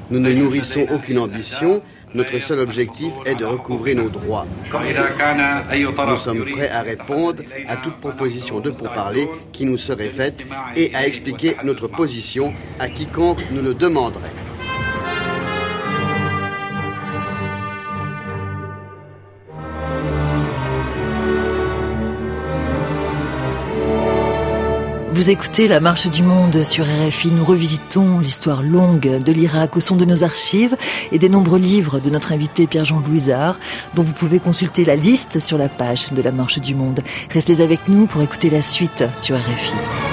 Nous 0.09 0.19
ne 0.19 0.33
nourrissons 0.33 0.85
aucune 0.91 1.19
ambition. 1.19 1.81
Notre 2.15 2.37
seul 2.39 2.59
objectif 2.59 3.11
est 3.25 3.35
de 3.35 3.45
recouvrer 3.45 3.95
nos 3.95 4.09
droits. 4.09 4.45
Nous 4.71 6.17
sommes 6.17 6.45
prêts 6.45 6.69
à 6.69 6.81
répondre 6.81 7.41
à 7.67 7.75
toute 7.77 7.97
proposition 7.97 8.59
de 8.59 8.69
pourparler 8.69 9.27
qui 9.51 9.65
nous 9.65 9.77
serait 9.77 10.09
faite 10.11 10.45
et 10.75 10.93
à 10.95 11.07
expliquer 11.07 11.55
notre 11.63 11.87
position 11.87 12.53
à 12.79 12.87
quiconque 12.87 13.39
nous 13.51 13.61
le 13.61 13.73
demanderait. 13.73 14.42
Vous 25.13 25.29
écoutez 25.29 25.67
La 25.67 25.79
Marche 25.79 26.07
du 26.07 26.23
Monde 26.23 26.63
sur 26.63 26.85
RFI. 26.85 27.29
Nous 27.29 27.43
revisitons 27.43 28.17
l'histoire 28.17 28.63
longue 28.63 29.19
de 29.23 29.31
l'Irak 29.31 29.77
au 29.77 29.79
son 29.79 29.95
de 29.95 30.05
nos 30.05 30.23
archives 30.23 30.75
et 31.11 31.19
des 31.19 31.29
nombreux 31.29 31.59
livres 31.59 31.99
de 31.99 32.09
notre 32.09 32.31
invité 32.31 32.65
Pierre-Jean 32.65 32.99
Louisard, 32.99 33.59
dont 33.93 34.01
vous 34.01 34.13
pouvez 34.13 34.39
consulter 34.39 34.85
la 34.85 34.95
liste 34.95 35.39
sur 35.39 35.59
la 35.59 35.69
page 35.69 36.11
de 36.13 36.21
La 36.23 36.31
Marche 36.31 36.57
du 36.57 36.73
Monde. 36.73 37.01
Restez 37.29 37.61
avec 37.61 37.87
nous 37.87 38.07
pour 38.07 38.23
écouter 38.23 38.49
la 38.49 38.63
suite 38.63 39.03
sur 39.15 39.37
RFI. 39.37 40.12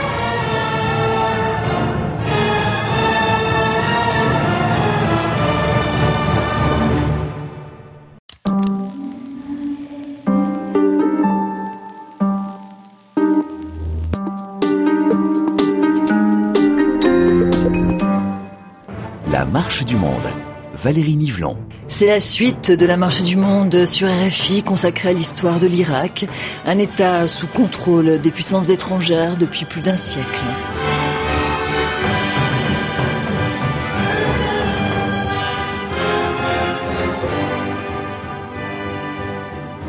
C'est 21.88 22.06
la 22.06 22.20
suite 22.20 22.70
de 22.70 22.86
la 22.86 22.96
Marche 22.96 23.22
du 23.22 23.36
Monde 23.36 23.86
sur 23.86 24.08
RFI 24.08 24.62
consacrée 24.62 25.10
à 25.10 25.12
l'histoire 25.12 25.60
de 25.60 25.66
l'Irak, 25.66 26.26
un 26.66 26.78
État 26.78 27.28
sous 27.28 27.46
contrôle 27.46 28.20
des 28.20 28.30
puissances 28.30 28.70
étrangères 28.70 29.36
depuis 29.36 29.64
plus 29.64 29.80
d'un 29.80 29.96
siècle. 29.96 30.40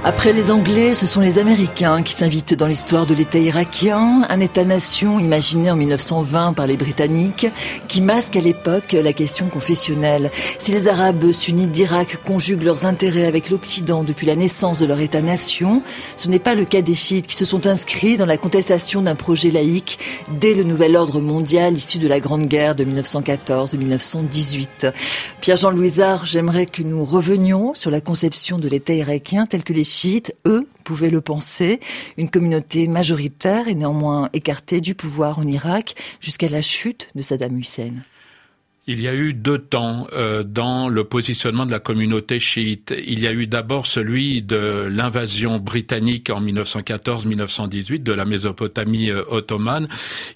Après 0.03 0.33
les 0.33 0.49
Anglais, 0.49 0.95
ce 0.95 1.05
sont 1.05 1.21
les 1.21 1.37
Américains 1.37 2.01
qui 2.01 2.13
s'invitent 2.13 2.55
dans 2.55 2.65
l'histoire 2.65 3.05
de 3.05 3.13
l'État 3.13 3.37
irakien, 3.37 4.23
un 4.27 4.39
État-nation 4.39 5.19
imaginé 5.19 5.69
en 5.69 5.75
1920 5.75 6.53
par 6.53 6.65
les 6.65 6.75
Britanniques, 6.75 7.45
qui 7.87 8.01
masque 8.01 8.35
à 8.35 8.39
l'époque 8.39 8.93
la 8.93 9.13
question 9.13 9.47
confessionnelle. 9.47 10.31
Si 10.57 10.71
les 10.71 10.87
Arabes 10.87 11.31
sunnites 11.31 11.71
d'Irak 11.71 12.17
conjuguent 12.25 12.63
leurs 12.63 12.85
intérêts 12.85 13.27
avec 13.27 13.51
l'Occident 13.51 14.03
depuis 14.03 14.25
la 14.25 14.35
naissance 14.35 14.79
de 14.79 14.87
leur 14.87 14.99
État-nation, 14.99 15.83
ce 16.15 16.29
n'est 16.29 16.39
pas 16.39 16.55
le 16.55 16.65
cas 16.65 16.81
des 16.81 16.95
chiites 16.95 17.27
qui 17.27 17.37
se 17.37 17.45
sont 17.45 17.67
inscrits 17.67 18.17
dans 18.17 18.25
la 18.25 18.37
contestation 18.37 19.03
d'un 19.03 19.13
projet 19.13 19.51
laïque 19.51 19.99
dès 20.39 20.55
le 20.55 20.63
nouvel 20.63 20.95
ordre 20.95 21.21
mondial 21.21 21.77
issu 21.77 21.99
de 21.99 22.07
la 22.07 22.19
Grande 22.19 22.47
Guerre 22.47 22.73
de 22.73 22.85
1914-1918. 22.85 24.93
Pierre-Jean 25.41 25.69
Louisard, 25.69 26.25
j'aimerais 26.25 26.65
que 26.65 26.81
nous 26.81 27.05
revenions 27.05 27.75
sur 27.75 27.91
la 27.91 28.01
conception 28.01 28.57
de 28.57 28.67
l'État 28.67 28.93
irakien 28.93 29.45
tel 29.45 29.63
que 29.63 29.73
les 29.73 29.90
chiites, 29.91 30.35
eux, 30.45 30.67
pouvaient 30.83 31.09
le 31.09 31.21
penser, 31.21 31.79
une 32.17 32.29
communauté 32.29 32.87
majoritaire 32.87 33.67
et 33.67 33.75
néanmoins 33.75 34.29
écartée 34.33 34.81
du 34.81 34.95
pouvoir 34.95 35.39
en 35.39 35.47
Irak 35.47 35.95
jusqu'à 36.19 36.47
la 36.47 36.61
chute 36.61 37.09
de 37.15 37.21
Saddam 37.21 37.57
Hussein. 37.57 37.93
Il 38.87 38.99
y 38.99 39.07
a 39.07 39.13
eu 39.13 39.33
deux 39.33 39.59
temps 39.59 40.07
euh, 40.11 40.41
dans 40.41 40.89
le 40.89 41.03
positionnement 41.03 41.67
de 41.67 41.71
la 41.71 41.77
communauté 41.77 42.39
chiite. 42.39 42.95
Il 43.05 43.19
y 43.19 43.27
a 43.27 43.31
eu 43.31 43.45
d'abord 43.45 43.85
celui 43.85 44.41
de 44.41 44.87
l'invasion 44.89 45.59
britannique 45.59 46.31
en 46.31 46.41
1914-1918 46.41 48.01
de 48.01 48.11
la 48.11 48.25
Mésopotamie 48.25 49.11
euh, 49.11 49.21
ottomane, 49.29 49.87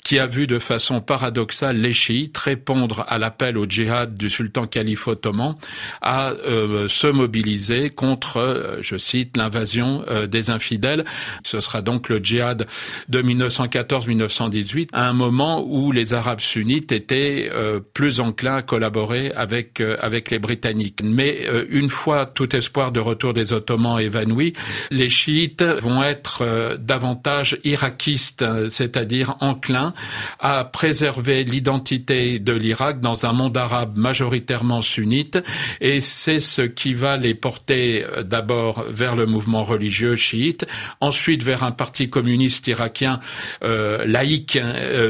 qui 0.04 0.20
a 0.20 0.28
vu 0.28 0.46
de 0.46 0.60
façon 0.60 1.02
paradoxale 1.02 1.78
les 1.78 1.92
chiites 1.92 2.38
répondre 2.38 3.04
à 3.08 3.18
l'appel 3.18 3.58
au 3.58 3.66
djihad 3.66 4.14
du 4.14 4.30
sultan 4.30 4.68
calife 4.68 5.08
ottoman 5.08 5.56
à 6.04 6.30
euh, 6.30 6.88
se 6.88 7.08
mobiliser 7.08 7.90
contre, 7.90 8.78
je 8.80 8.98
cite, 8.98 9.38
l'invasion 9.38 10.06
des 10.30 10.52
infidèles. 10.52 11.04
Ce 11.42 11.62
sera 11.62 11.82
donc 11.82 12.10
le 12.10 12.20
djihad 12.20 12.68
de 13.10 13.22
1914-1918, 13.24 14.90
à 14.94 15.10
un 15.10 15.14
moment 15.14 15.66
où 15.66 15.92
les 15.92 16.14
Arabes 16.14 16.42
sunnites 16.42 16.92
étaient 16.92 17.52
plus 17.94 18.20
en 18.20 18.35
à 18.44 18.62
collaborer 18.62 19.32
avec 19.36 19.80
euh, 19.80 19.98
avec 20.02 20.32
les 20.32 20.40
Britanniques. 20.40 21.02
Mais 21.04 21.48
euh, 21.48 21.66
une 21.70 21.90
fois 21.90 22.26
tout 22.26 22.56
espoir 22.56 22.92
de 22.92 23.00
retour 23.00 23.34
des 23.34 23.54
Ottomans 23.54 24.00
évanoui, 24.00 24.54
les 24.92 25.10
chiites 25.10 25.64
vont 25.64 26.04
être 26.04 26.40
euh, 26.42 26.78
davantage 26.78 27.58
irakistes, 27.64 28.46
c'est-à-dire 28.70 29.36
enclins 29.40 29.94
à 30.40 30.66
préserver 30.66 31.44
l'identité 31.44 32.40
de 32.40 32.54
l'Irak 32.54 33.00
dans 33.00 33.26
un 33.26 33.34
monde 33.34 33.58
arabe 33.58 33.98
majoritairement 33.98 34.82
sunnite, 34.82 35.38
et 35.82 36.02
c'est 36.02 36.40
ce 36.40 36.62
qui 36.62 36.94
va 36.94 37.18
les 37.18 37.34
porter 37.34 38.06
d'abord 38.24 38.86
vers 38.90 39.16
le 39.16 39.26
mouvement 39.26 39.64
religieux 39.64 40.16
chiite, 40.16 40.66
ensuite 41.00 41.44
vers 41.44 41.64
un 41.64 41.72
parti 41.72 42.10
communiste 42.10 42.68
irakien 42.68 43.20
laïque, 43.62 44.60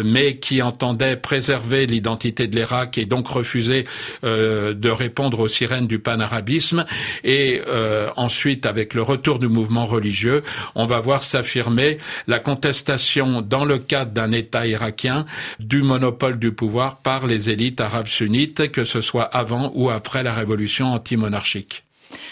mais 0.03 0.37
qui 0.37 0.61
entendait 0.61 1.15
préserver 1.17 1.87
l'identité 1.87 2.47
de 2.47 2.55
l'Irak 2.55 2.97
et 2.97 3.05
donc 3.05 3.14
refusé 3.23 3.85
euh, 4.23 4.73
de 4.73 4.89
répondre 4.89 5.39
aux 5.39 5.47
sirènes 5.47 5.87
du 5.87 5.99
panarabisme. 5.99 6.85
Et 7.23 7.61
euh, 7.67 8.09
ensuite, 8.15 8.65
avec 8.65 8.93
le 8.93 9.01
retour 9.01 9.39
du 9.39 9.47
mouvement 9.47 9.85
religieux, 9.85 10.41
on 10.75 10.85
va 10.85 10.99
voir 10.99 11.23
s'affirmer 11.23 11.97
la 12.27 12.39
contestation 12.39 13.41
dans 13.41 13.65
le 13.65 13.77
cadre 13.77 14.11
d'un 14.11 14.31
État 14.31 14.67
irakien 14.67 15.25
du 15.59 15.81
monopole 15.81 16.39
du 16.39 16.51
pouvoir 16.51 16.97
par 16.97 17.25
les 17.25 17.49
élites 17.49 17.81
arabes 17.81 18.07
sunnites, 18.07 18.71
que 18.71 18.83
ce 18.83 19.01
soit 19.01 19.23
avant 19.23 19.71
ou 19.75 19.89
après 19.89 20.23
la 20.23 20.33
révolution 20.33 20.93
anti-monarchique. 20.93 21.84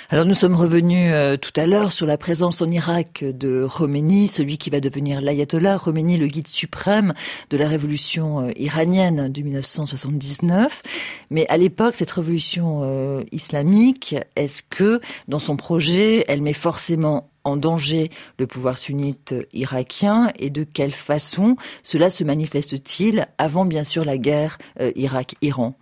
Alors 0.09 0.25
nous 0.25 0.33
sommes 0.33 0.55
revenus 0.55 1.11
euh, 1.11 1.37
tout 1.37 1.51
à 1.55 1.65
l'heure 1.65 1.91
sur 1.91 2.05
la 2.05 2.17
présence 2.17 2.61
en 2.61 2.69
Irak 2.69 3.23
de 3.23 3.67
Khomeini, 3.67 4.27
celui 4.27 4.57
qui 4.57 4.69
va 4.69 4.79
devenir 4.79 5.21
l'ayatollah, 5.21 5.79
Khomeini 5.79 6.17
le 6.17 6.27
guide 6.27 6.47
suprême 6.47 7.13
de 7.49 7.57
la 7.57 7.67
révolution 7.67 8.41
euh, 8.41 8.51
iranienne 8.55 9.31
de 9.31 9.41
1979. 9.41 10.83
Mais 11.31 11.47
à 11.49 11.57
l'époque, 11.57 11.95
cette 11.95 12.11
révolution 12.11 12.81
euh, 12.83 13.23
islamique, 13.31 14.15
est-ce 14.35 14.61
que 14.61 15.01
dans 15.27 15.39
son 15.39 15.55
projet, 15.55 16.25
elle 16.27 16.41
met 16.41 16.53
forcément 16.53 17.29
en 17.43 17.57
danger 17.57 18.09
le 18.39 18.47
pouvoir 18.47 18.77
sunnite 18.77 19.33
irakien 19.51 20.31
et 20.37 20.49
de 20.49 20.63
quelle 20.63 20.91
façon 20.91 21.57
cela 21.81 22.09
se 22.09 22.23
manifeste-t-il 22.23 23.27
avant 23.37 23.65
bien 23.65 23.83
sûr 23.83 24.05
la 24.05 24.17
guerre 24.17 24.57
Irak-Iran? 24.95 25.75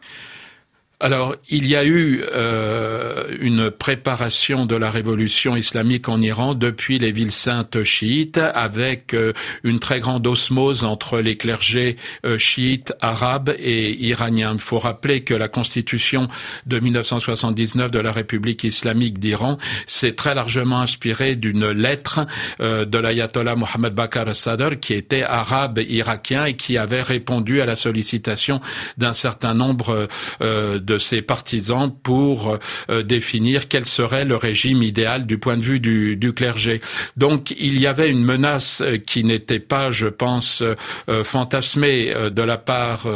Alors, 1.02 1.36
il 1.50 1.66
y 1.66 1.76
a 1.76 1.84
eu 1.84 2.22
euh, 2.32 3.36
une 3.40 3.72
préparation 3.72 4.68
de 4.68 4.76
la 4.76 4.92
révolution 4.92 5.56
islamique 5.56 6.08
en 6.08 6.22
Iran 6.22 6.54
depuis 6.54 7.00
les 7.00 7.12
villes 7.12 7.32
saintes 7.32 7.82
chiites, 7.82 8.38
avec 8.38 9.16
euh, 9.16 9.34
une 9.64 9.80
très 9.80 10.00
grande 10.00 10.28
osmose 10.28 10.84
entre 10.84 11.20
les 11.20 11.38
clergés 11.38 11.96
euh, 12.24 12.38
chiites, 12.38 12.94
arabes 13.02 13.52
et 13.58 14.00
iraniens. 14.06 14.54
Il 14.54 14.60
faut 14.60 14.78
rappeler 14.78 15.22
que 15.22 15.34
la 15.34 15.48
constitution 15.48 16.28
de 16.68 16.80
1979 16.80 17.90
de 17.90 18.00
la 18.00 18.12
République 18.12 18.64
islamique 18.64 19.18
d'Iran 19.18 19.58
s'est 19.88 20.14
très 20.14 20.36
largement 20.36 20.82
inspirée 20.82 21.36
d'une 21.36 21.72
lettre 21.72 22.28
de 22.60 22.98
l'ayatollah 22.98 23.56
Mohammed 23.56 23.94
Bakr 23.96 24.36
Sadr, 24.36 24.80
qui 24.80 24.94
était 24.94 25.24
arabe 25.24 25.80
irakien 25.80 26.46
et 26.46 26.56
qui 26.56 26.78
avait 26.78 27.02
répondu 27.02 27.60
à 27.60 27.66
la 27.66 27.76
sollicitation 27.76 28.62
d'un 28.98 29.14
certain 29.14 29.56
nombre 29.56 30.08
de 30.40 30.91
de 30.92 30.98
ses 30.98 31.22
partisans 31.22 31.90
pour 32.04 32.58
euh, 32.90 33.02
définir 33.02 33.70
quel 33.70 33.86
serait 33.86 34.26
le 34.26 34.36
régime 34.36 34.84
idéal 34.84 35.26
du 35.26 35.38
point 35.38 35.56
de 35.56 35.62
vue 35.62 35.80
du, 35.80 36.34
clergé. 36.34 36.82
Donc 37.16 37.52
il 37.58 37.80
y 37.80 37.88
avait 37.88 38.10
une 38.10 38.24
menace 38.24 38.82
euh, 38.82 38.98
qui 38.98 39.24
n'était 39.24 39.60
pas, 39.60 39.90
je 39.90 40.08
pense, 40.08 40.62
euh, 40.62 41.24
fantasmée 41.24 42.14
de 42.32 42.42
la 42.42 42.58
part 42.58 43.08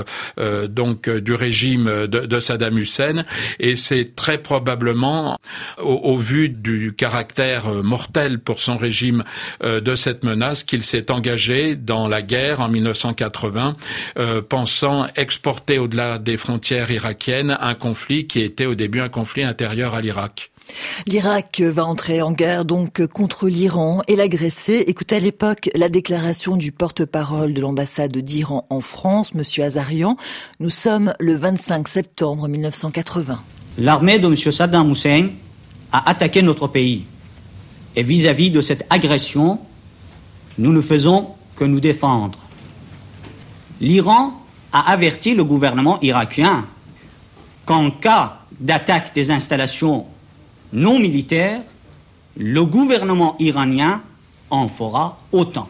donc 0.69 1.09
du 1.09 1.33
régime 1.33 1.85
de, 1.85 2.25
de, 2.25 2.39
Saddam 2.39 2.77
Hussein, 2.77 3.25
et 3.59 3.75
c'est 3.75 4.15
très 4.15 4.37
probablement, 4.37 5.37
au, 5.81 5.93
au, 5.93 6.17
vu 6.17 6.49
du 6.49 6.93
caractère 6.95 7.67
mortel 7.83 8.39
pour 8.39 8.59
son 8.59 8.77
régime 8.77 9.23
de 9.63 9.95
cette 9.95 10.23
menace, 10.23 10.63
qu'il 10.63 10.83
s'est 10.83 11.11
engagé 11.11 11.75
dans 11.75 12.07
la 12.07 12.21
guerre 12.21 12.61
en 12.61 12.69
1980, 12.69 13.75
pensant 14.49 15.07
exporter 15.15 15.79
au-delà 15.79 16.17
des 16.17 16.37
frontières 16.37 16.91
irakiennes 16.91 17.57
un 17.65 17.75
conflit 17.75 18.27
qui 18.27 18.41
était 18.41 18.65
au 18.65 18.75
début 18.75 19.01
un 19.01 19.09
conflit 19.09 19.43
intérieur 19.43 19.95
à 19.95 20.01
l'Irak. 20.01 20.51
L'Irak 21.05 21.61
va 21.61 21.85
entrer 21.85 22.21
en 22.21 22.31
guerre 22.31 22.65
donc 22.65 23.05
contre 23.07 23.47
l'Iran 23.47 24.01
et 24.07 24.15
l'agresser. 24.15 24.83
Écoutez 24.87 25.17
à 25.17 25.19
l'époque 25.19 25.69
la 25.75 25.89
déclaration 25.89 26.57
du 26.57 26.71
porte-parole 26.71 27.53
de 27.53 27.61
l'ambassade 27.61 28.17
d'Iran 28.17 28.65
en 28.69 28.81
France, 28.81 29.33
Monsieur 29.33 29.63
Azarian. 29.63 30.17
Nous 30.59 30.69
sommes 30.69 31.13
le 31.19 31.35
25 31.35 31.87
septembre 31.87 32.47
1980. 32.47 33.41
L'armée 33.77 34.19
de 34.19 34.27
M. 34.27 34.35
Saddam 34.35 34.91
Hussein 34.91 35.29
a 35.91 36.09
attaqué 36.09 36.41
notre 36.41 36.67
pays. 36.67 37.05
Et 37.95 38.03
vis-à-vis 38.03 38.49
-vis 38.49 38.53
de 38.53 38.61
cette 38.61 38.85
agression, 38.89 39.59
nous 40.57 40.73
ne 40.73 40.81
faisons 40.81 41.29
que 41.55 41.65
nous 41.65 41.79
défendre. 41.79 42.39
L'Iran 43.81 44.33
a 44.73 44.91
averti 44.91 45.35
le 45.35 45.43
gouvernement 45.43 45.99
irakien 46.01 46.65
qu'en 47.65 47.91
cas 47.91 48.39
d'attaque 48.59 49.13
des 49.13 49.31
installations 49.31 50.05
non 50.71 50.99
militaires, 50.99 51.61
le 52.37 52.63
gouvernement 52.63 53.35
iranien 53.39 54.01
en 54.49 54.67
fera 54.67 55.17
autant. 55.31 55.69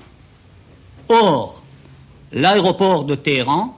Or, 1.10 1.62
l'aéroport 2.31 3.03
de 3.03 3.15
Téhéran 3.15 3.77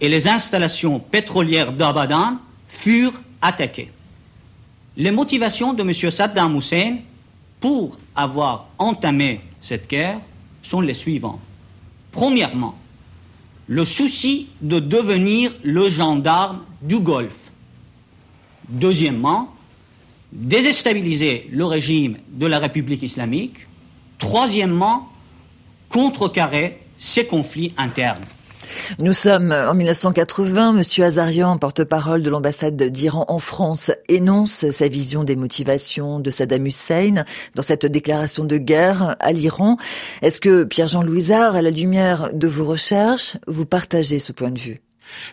et 0.00 0.08
les 0.08 0.28
installations 0.28 0.98
pétrolières 0.98 1.72
d'Abadan 1.72 2.38
furent 2.68 3.20
attaquées. 3.40 3.90
Les 4.96 5.10
motivations 5.10 5.72
de 5.72 5.82
M. 5.82 6.10
Saddam 6.10 6.56
Hussein 6.56 6.98
pour 7.60 7.98
avoir 8.14 8.68
entamé 8.78 9.40
cette 9.60 9.88
guerre 9.88 10.18
sont 10.62 10.80
les 10.80 10.94
suivantes. 10.94 11.40
Premièrement, 12.12 12.76
le 13.66 13.84
souci 13.84 14.48
de 14.60 14.78
devenir 14.78 15.52
le 15.62 15.88
gendarme 15.88 16.60
du 16.82 17.00
Golfe 17.00 17.43
Deuxièmement, 18.68 19.54
déstabiliser 20.32 21.48
le 21.52 21.64
régime 21.64 22.16
de 22.28 22.46
la 22.46 22.58
République 22.58 23.02
islamique. 23.02 23.66
Troisièmement, 24.18 25.08
contrecarrer 25.88 26.78
ces 26.96 27.26
conflits 27.26 27.72
internes. 27.76 28.24
Nous 28.98 29.12
sommes 29.12 29.52
en 29.52 29.74
1980. 29.74 30.72
Monsieur 30.72 31.04
Azarian, 31.04 31.58
porte-parole 31.58 32.22
de 32.22 32.30
l'ambassade 32.30 32.82
d'Iran 32.82 33.26
en 33.28 33.38
France, 33.38 33.90
énonce 34.08 34.70
sa 34.70 34.88
vision 34.88 35.24
des 35.24 35.36
motivations 35.36 36.18
de 36.18 36.30
Saddam 36.30 36.66
Hussein 36.66 37.24
dans 37.54 37.62
cette 37.62 37.86
déclaration 37.86 38.44
de 38.44 38.56
guerre 38.56 39.16
à 39.20 39.32
l'Iran. 39.32 39.76
Est-ce 40.22 40.40
que 40.40 40.64
Pierre-Jean 40.64 41.02
Louisard, 41.02 41.54
à 41.54 41.62
la 41.62 41.70
lumière 41.70 42.30
de 42.32 42.48
vos 42.48 42.64
recherches, 42.64 43.36
vous 43.46 43.66
partagez 43.66 44.18
ce 44.18 44.32
point 44.32 44.50
de 44.50 44.58
vue? 44.58 44.80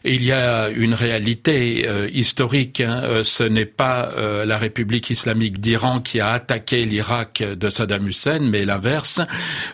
Il 0.03 0.23
y 0.23 0.31
a 0.31 0.69
une 0.69 0.93
réalité 0.93 1.87
euh, 1.87 2.09
historique. 2.11 2.81
Hein. 2.81 3.01
Euh, 3.03 3.23
ce 3.23 3.43
n'est 3.43 3.65
pas 3.65 4.11
euh, 4.17 4.45
la 4.45 4.57
République 4.57 5.09
islamique 5.09 5.59
d'Iran 5.59 5.99
qui 6.01 6.19
a 6.19 6.31
attaqué 6.31 6.85
l'Irak 6.85 7.43
de 7.43 7.69
Saddam 7.69 8.07
Hussein, 8.07 8.39
mais 8.39 8.65
l'inverse. 8.65 9.21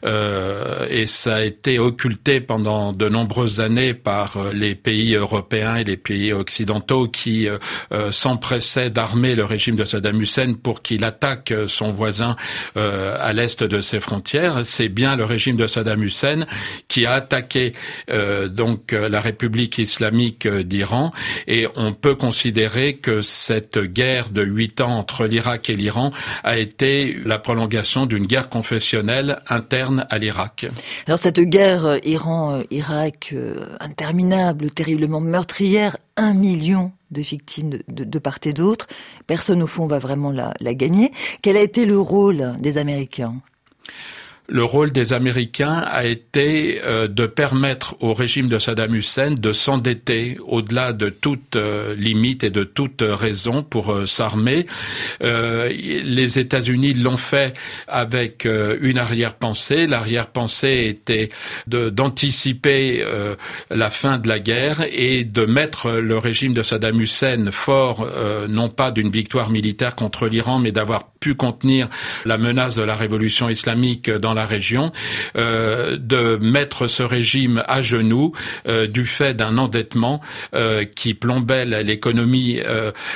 et 0.03 1.05
ça 1.07 1.35
a 1.35 1.41
été 1.43 1.79
occulté 1.79 2.41
pendant 2.41 2.93
de 2.93 3.09
nombreuses 3.09 3.59
années 3.59 3.93
par 3.93 4.51
les 4.53 4.75
pays 4.75 5.15
européens 5.15 5.77
et 5.77 5.83
les 5.83 5.97
pays 5.97 6.33
occidentaux 6.33 7.07
qui 7.07 7.47
s'empressaient 8.11 8.89
d'armer 8.89 9.35
le 9.35 9.45
régime 9.45 9.75
de 9.75 9.85
Saddam 9.85 10.21
Hussein 10.21 10.53
pour 10.61 10.81
qu'il 10.81 11.03
attaque 11.03 11.53
son 11.67 11.91
voisin 11.91 12.35
à 12.75 13.33
l'est 13.33 13.63
de 13.63 13.81
ses 13.81 13.99
frontières. 13.99 14.65
C'est 14.65 14.89
bien 14.89 15.15
le 15.15 15.25
régime 15.25 15.57
de 15.57 15.67
Saddam 15.67 16.03
Hussein 16.03 16.45
qui 16.87 17.05
a 17.05 17.13
attaqué 17.13 17.73
donc 18.49 18.91
la 18.91 19.21
République 19.21 19.77
islamique 19.77 19.96
islamique 19.97 20.47
d'Iran 20.47 21.11
et 21.47 21.67
on 21.75 21.93
peut 21.93 22.13
considérer 22.13 22.97
que 22.97 23.21
cette 23.21 23.79
guerre 23.79 24.29
de 24.29 24.43
huit 24.43 24.79
ans 24.79 24.99
entre 24.99 25.25
l'Irak 25.25 25.71
et 25.71 25.75
l'Iran 25.75 26.11
a 26.43 26.57
été 26.57 27.17
la 27.25 27.39
prolongation 27.39 28.05
d'une 28.05 28.27
guerre 28.27 28.49
confessionnelle 28.49 29.41
interne 29.49 30.05
à 30.11 30.19
l'Irak. 30.19 30.67
Alors 31.07 31.17
cette 31.17 31.39
guerre 31.39 31.85
euh, 31.87 31.97
Iran-Irak 32.03 33.31
euh, 33.33 33.65
interminable, 33.79 34.69
terriblement 34.69 35.19
meurtrière, 35.19 35.97
un 36.15 36.35
million 36.35 36.91
de 37.09 37.21
victimes 37.21 37.79
de, 37.87 38.19
part 38.19 38.37
et 38.45 38.53
d'autre, 38.53 38.85
personne 39.25 39.63
au 39.63 39.67
fond 39.67 39.87
va 39.87 39.97
vraiment 39.97 40.31
la 40.31 40.73
gagner. 40.73 41.11
Quel 41.41 41.55
a 41.55 41.61
été 41.61 41.85
le 41.85 41.97
rôle 41.97 42.55
des 42.59 42.77
Américains? 42.77 43.35
Le 44.49 44.63
rôle 44.63 44.91
des 44.91 45.11
Américains 45.11 45.83
a 45.85 46.05
été 46.05 46.81
euh, 46.83 47.07
de 47.07 47.25
permettre 47.27 47.95
au 47.99 48.13
régime 48.13 48.47
de 48.47 48.59
Saddam 48.59 48.95
Hussein 48.95 49.31
de 49.31 49.51
s'endetter 49.51 50.37
au-delà 50.47 50.93
de 50.93 51.09
toute 51.09 51.57
euh, 51.57 51.95
limite 51.95 52.45
et 52.45 52.49
de 52.49 52.63
toute 52.63 53.03
raison 53.05 53.61
pour 53.61 53.91
euh, 53.91 54.05
s'armer. 54.05 54.65
les 55.21 56.39
États-Unis 56.39 56.93
l'ont 56.93 57.17
fait 57.17 57.53
avec 57.87 58.45
une 58.45 58.97
arrière-pensée. 58.97 59.87
L'arrière-pensée 59.87 60.87
était 60.87 61.29
d'anticiper 61.67 63.03
la 63.69 63.89
fin 63.89 64.17
de 64.17 64.27
la 64.27 64.39
guerre 64.39 64.85
et 64.91 65.23
de 65.23 65.45
mettre 65.45 65.91
le 65.91 66.17
régime 66.17 66.53
de 66.53 66.63
Saddam 66.63 66.99
Hussein 67.01 67.51
fort, 67.51 68.07
non 68.47 68.69
pas 68.69 68.91
d'une 68.91 69.09
victoire 69.09 69.49
militaire 69.49 69.95
contre 69.95 70.27
l'Iran, 70.27 70.59
mais 70.59 70.71
d'avoir 70.71 71.09
pu 71.19 71.35
contenir 71.35 71.89
la 72.25 72.37
menace 72.37 72.75
de 72.75 72.83
la 72.83 72.95
révolution 72.95 73.49
islamique 73.49 74.09
dans 74.09 74.33
la 74.37 74.45
région, 74.45 74.93
euh, 75.35 75.97
de 75.99 76.37
mettre 76.39 76.87
ce 76.87 77.03
régime 77.03 77.63
à 77.67 77.81
genoux 77.81 78.31
euh, 78.67 78.87
du 78.87 79.05
fait 79.05 79.33
d'un 79.33 79.57
endettement 79.57 80.21
euh, 80.53 80.85
qui 80.85 81.13
plombait 81.13 81.65
l'économie 81.65 82.59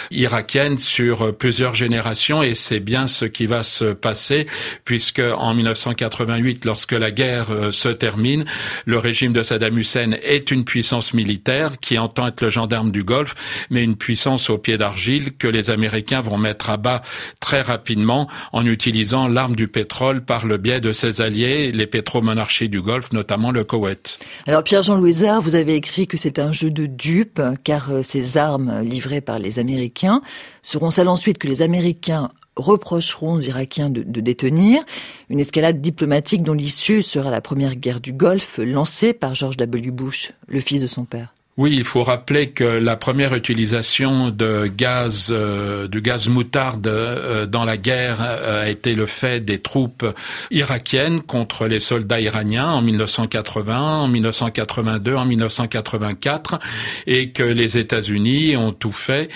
irakienne 0.09 0.77
sur 0.77 1.35
plusieurs 1.37 1.75
générations. 1.75 2.43
Et 2.43 2.55
c'est 2.55 2.79
bien 2.79 3.07
ce 3.07 3.25
qui 3.25 3.45
va 3.45 3.63
se 3.63 3.93
passer 3.93 4.47
puisque 4.83 5.21
en 5.21 5.53
1988 5.53 6.65
lorsque 6.65 6.91
la 6.91 7.11
guerre 7.11 7.47
se 7.71 7.89
termine 7.89 8.45
le 8.85 8.97
régime 8.97 9.33
de 9.33 9.43
Saddam 9.43 9.77
Hussein 9.77 10.13
est 10.23 10.49
une 10.51 10.65
puissance 10.65 11.13
militaire 11.13 11.79
qui 11.79 11.99
entend 11.99 12.27
être 12.27 12.41
le 12.41 12.49
gendarme 12.49 12.91
du 12.91 13.03
Golfe 13.03 13.35
mais 13.69 13.83
une 13.83 13.95
puissance 13.95 14.49
au 14.49 14.57
pied 14.57 14.77
d'argile 14.77 15.33
que 15.37 15.47
les 15.47 15.69
Américains 15.69 16.21
vont 16.21 16.37
mettre 16.37 16.69
à 16.69 16.77
bas 16.77 17.01
très 17.39 17.61
rapidement 17.61 18.27
en 18.51 18.65
utilisant 18.65 19.27
l'arme 19.27 19.55
du 19.55 19.67
pétrole 19.67 20.21
par 20.21 20.45
le 20.45 20.57
biais 20.57 20.81
de 20.81 20.93
alliés, 21.19 21.71
les 21.71 21.87
pétromonarchies 21.87 22.69
du 22.69 22.81
Golfe, 22.81 23.11
notamment 23.11 23.51
le 23.51 23.63
Koweït. 23.63 24.19
Alors 24.47 24.63
Pierre-Jean 24.63 24.97
Louisard, 24.97 25.41
vous 25.41 25.55
avez 25.55 25.75
écrit 25.75 26.07
que 26.07 26.17
c'est 26.17 26.39
un 26.39 26.51
jeu 26.51 26.71
de 26.71 26.85
dupes, 26.85 27.41
car 27.63 27.91
euh, 27.91 28.03
ces 28.03 28.37
armes 28.37 28.81
livrées 28.81 29.21
par 29.21 29.39
les 29.39 29.59
Américains 29.59 30.21
seront 30.63 30.91
celles 30.91 31.09
ensuite 31.09 31.37
que 31.37 31.47
les 31.47 31.61
Américains 31.61 32.29
reprocheront 32.55 33.33
aux 33.33 33.39
Irakiens 33.39 33.89
de, 33.89 34.03
de, 34.03 34.21
détenir. 34.21 34.83
Une 35.29 35.39
escalade 35.39 35.81
diplomatique 35.81 36.43
dont 36.43 36.53
l'issue 36.53 37.01
sera 37.01 37.31
la 37.31 37.41
première 37.41 37.75
guerre 37.75 37.99
du 37.99 38.13
Golfe 38.13 38.59
lancée 38.63 39.13
par 39.13 39.35
George 39.35 39.57
W. 39.57 39.91
Bush, 39.91 40.31
le 40.47 40.59
fils 40.59 40.81
de 40.81 40.87
son 40.87 41.05
père. 41.05 41.33
Oui, 41.61 41.75
il 41.77 41.83
faut 41.83 42.01
rappeler 42.01 42.49
que 42.49 42.63
la 42.63 42.95
première 42.95 43.35
utilisation 43.35 44.31
de 44.31 44.65
gaz, 44.65 45.27
euh, 45.29 45.87
du 45.87 46.01
gaz 46.01 46.27
moutarde 46.27 46.87
euh, 46.87 47.45
dans 47.45 47.65
la 47.65 47.77
guerre 47.77 48.17
euh, 48.19 48.63
a 48.63 48.69
été 48.71 48.95
le 48.95 49.05
fait 49.05 49.45
des 49.45 49.59
troupes 49.59 50.03
irakiennes 50.49 51.21
contre 51.21 51.67
les 51.67 51.79
soldats 51.79 52.19
iraniens 52.19 52.71
en 52.71 52.81
1980, 52.81 53.79
en 53.79 54.07
1982, 54.07 55.13
en 55.13 55.25
1984, 55.25 56.57
et 57.05 57.29
que 57.29 57.43
les 57.43 57.77
États-Unis 57.77 58.57
ont 58.57 58.71
tout 58.71 58.91
fait 58.91 59.29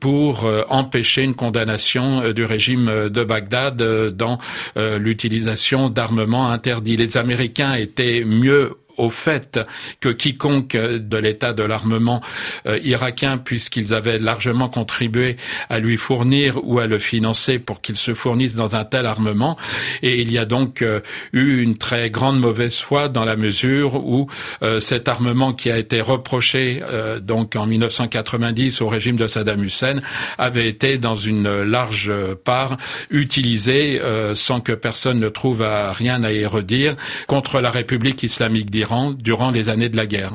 pour 0.00 0.46
empêcher 0.68 1.22
une 1.22 1.34
condamnation 1.34 2.32
du 2.32 2.44
régime 2.44 3.08
de 3.08 3.24
Bagdad 3.24 3.82
dans 4.10 4.38
l'utilisation 4.76 5.88
d'armements 5.88 6.50
interdits. 6.50 6.98
Les 6.98 7.16
Américains 7.16 7.74
étaient 7.74 8.24
mieux 8.24 8.76
au 8.96 9.10
fait 9.10 9.60
que 10.00 10.08
quiconque 10.08 10.76
de 10.76 11.16
l'état 11.16 11.52
de 11.52 11.62
l'armement 11.62 12.20
euh, 12.66 12.78
irakien, 12.82 13.38
puisqu'ils 13.38 13.94
avaient 13.94 14.18
largement 14.18 14.68
contribué 14.68 15.36
à 15.68 15.78
lui 15.78 15.96
fournir 15.96 16.60
ou 16.64 16.78
à 16.78 16.86
le 16.86 16.98
financer 16.98 17.58
pour 17.58 17.80
qu'il 17.80 17.96
se 17.96 18.14
fournisse 18.14 18.54
dans 18.56 18.76
un 18.76 18.84
tel 18.84 19.06
armement. 19.06 19.56
Et 20.02 20.20
il 20.20 20.32
y 20.32 20.38
a 20.38 20.44
donc 20.44 20.82
euh, 20.82 21.00
eu 21.32 21.60
une 21.60 21.76
très 21.76 22.10
grande 22.10 22.38
mauvaise 22.38 22.78
foi 22.78 23.08
dans 23.08 23.24
la 23.24 23.36
mesure 23.36 23.96
où 23.96 24.28
euh, 24.62 24.80
cet 24.80 25.08
armement 25.08 25.52
qui 25.52 25.70
a 25.70 25.78
été 25.78 26.00
reproché 26.00 26.82
donc 27.22 27.56
en 27.56 27.66
1990 27.66 28.80
au 28.80 28.88
régime 28.88 29.16
de 29.16 29.26
Saddam 29.26 29.62
Hussein 29.62 30.00
avait 30.38 30.68
été 30.68 30.98
dans 30.98 31.16
une 31.16 31.62
large 31.62 32.12
part 32.44 32.76
utilisé 33.10 34.00
sans 34.34 34.60
que 34.60 34.72
personne 34.72 35.18
ne 35.18 35.28
trouve 35.28 35.62
à 35.62 35.92
rien 35.92 36.22
à 36.24 36.32
y 36.32 36.44
redire 36.46 36.94
contre 37.26 37.60
la 37.60 37.70
République 37.70 38.22
islamique 38.22 38.70
durant 39.18 39.50
les 39.50 39.68
années 39.68 39.88
de 39.88 39.96
la 39.96 40.06
guerre. 40.06 40.32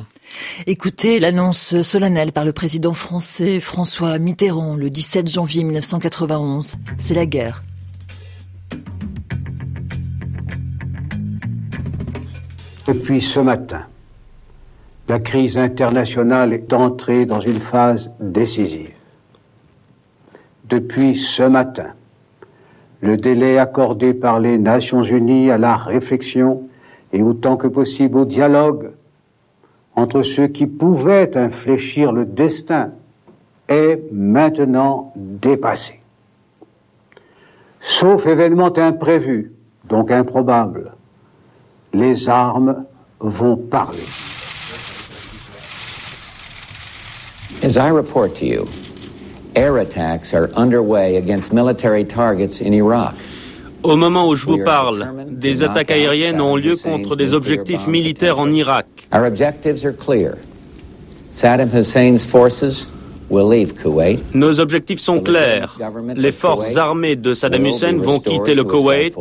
Écoutez 0.67 1.19
l'annonce 1.19 1.81
solennelle 1.81 2.31
par 2.31 2.45
le 2.45 2.53
président 2.53 2.93
français 2.93 3.59
François 3.59 4.19
Mitterrand 4.19 4.75
le 4.75 4.89
17 4.89 5.27
janvier 5.27 5.63
1991. 5.63 6.77
C'est 6.97 7.13
la 7.13 7.25
guerre. 7.25 7.63
Depuis 12.87 13.21
ce 13.21 13.39
matin, 13.39 13.85
la 15.07 15.19
crise 15.19 15.57
internationale 15.57 16.53
est 16.53 16.73
entrée 16.73 17.25
dans 17.25 17.41
une 17.41 17.59
phase 17.59 18.11
décisive. 18.19 18.91
Depuis 20.65 21.15
ce 21.15 21.43
matin, 21.43 21.93
le 23.01 23.17
délai 23.17 23.57
accordé 23.57 24.13
par 24.13 24.39
les 24.39 24.57
Nations 24.57 25.03
Unies 25.03 25.51
à 25.51 25.57
la 25.57 25.75
réflexion 25.77 26.68
et 27.13 27.21
autant 27.21 27.57
que 27.57 27.67
possible 27.67 28.19
au 28.19 28.25
dialogue 28.25 28.91
entre 29.95 30.21
ceux 30.23 30.47
qui 30.47 30.67
pouvaient 30.67 31.35
infléchir 31.37 32.11
le 32.11 32.25
destin 32.25 32.91
est 33.67 34.01
maintenant 34.11 35.13
dépassé. 35.15 35.99
Sauf 37.79 38.25
événement 38.25 38.77
imprévu, 38.77 39.53
donc 39.85 40.11
improbable, 40.11 40.93
les 41.93 42.29
armes 42.29 42.85
vont 43.19 43.55
parler. 43.55 44.05
As 47.61 47.77
I 47.77 47.89
report 47.89 48.35
to 48.35 48.45
you, 48.45 48.67
air 49.55 49.77
attacks 49.77 50.33
are 50.33 50.49
underway 50.55 51.17
against 51.17 51.51
military 51.51 52.05
targets 52.05 52.61
in 52.61 52.73
Iraq. 52.73 53.15
Au 53.83 53.95
moment 53.95 54.27
où 54.27 54.35
je 54.35 54.45
vous 54.45 54.63
parle, 54.63 55.07
des 55.29 55.63
attaques 55.63 55.91
aériennes 55.91 56.41
ont 56.41 56.55
lieu 56.55 56.75
contre 56.75 57.15
des 57.15 57.33
objectifs 57.33 57.87
militaires 57.87 58.39
en 58.39 58.51
Irak. 58.51 58.87
Nos 64.33 64.59
objectifs 64.59 64.99
sont 64.99 65.19
clairs. 65.19 65.77
Les 66.15 66.31
forces 66.31 66.77
armées 66.77 67.15
de 67.15 67.33
Saddam 67.33 67.65
Hussein 67.65 67.97
vont 67.97 68.19
quitter 68.19 68.55
le 68.55 68.63
Koweït. 68.63 69.15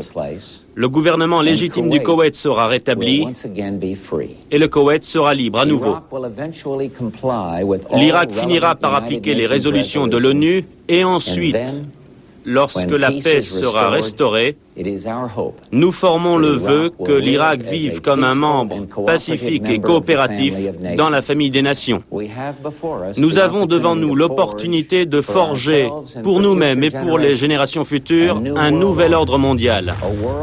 Le 0.74 0.88
gouvernement 0.88 1.42
légitime 1.42 1.90
du 1.90 2.00
Koweït 2.00 2.34
sera 2.34 2.68
rétabli 2.68 3.26
et 4.50 4.58
le 4.58 4.68
Koweït 4.68 5.04
sera 5.04 5.34
libre 5.34 5.58
à 5.58 5.66
nouveau. 5.66 5.96
L'Irak 7.94 8.32
finira 8.32 8.76
par 8.76 8.94
appliquer 8.94 9.34
les 9.34 9.46
résolutions 9.46 10.06
de 10.06 10.16
l'ONU 10.16 10.64
et 10.88 11.04
ensuite 11.04 11.56
lorsque 12.48 12.90
la 12.90 13.10
paix 13.10 13.42
sera 13.42 13.90
restaurée, 13.90 14.56
nous 15.72 15.92
formons 15.92 16.36
le 16.36 16.52
vœu 16.52 16.90
que 17.04 17.12
l'Irak 17.12 17.60
vive 17.60 18.00
comme 18.00 18.24
un 18.24 18.34
membre 18.34 18.86
pacifique 19.04 19.68
et 19.68 19.80
coopératif 19.80 20.54
dans 20.96 21.10
la 21.10 21.22
famille 21.22 21.50
des 21.50 21.62
nations. 21.62 22.02
Nous 23.16 23.38
avons 23.38 23.66
devant 23.66 23.96
nous 23.96 24.14
l'opportunité 24.14 25.04
de 25.04 25.20
forger 25.20 25.90
pour 26.22 26.40
nous-mêmes 26.40 26.82
et 26.84 26.90
pour 26.90 27.18
les 27.18 27.36
générations 27.36 27.84
futures 27.84 28.40
un 28.56 28.70
nouvel 28.70 29.14
ordre 29.14 29.38
mondial, 29.38 29.94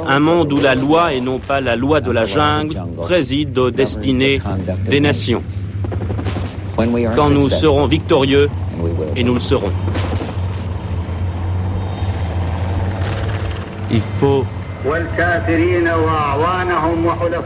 un 0.08 0.20
monde 0.20 0.54
où 0.54 0.58
la 0.58 0.76
loi 0.76 1.14
et 1.14 1.22
non 1.22 1.40
pas 1.40 1.62
la 1.62 1.76
loi 1.76 2.02
de 2.02 2.12
la 2.12 2.26
jungle 2.26 2.80
préside 3.02 3.58
aux 3.58 3.72
destinées 3.72 4.42
des 4.86 5.00
nations. 5.00 5.44
quand 7.16 7.30
nous 7.30 7.50
serons 7.50 7.86
victorieux, 7.88 8.50
et 9.16 9.24
nous 9.24 9.34
le 9.34 9.40
serons. 9.40 9.72
Il 13.92 14.02
faut 14.20 14.46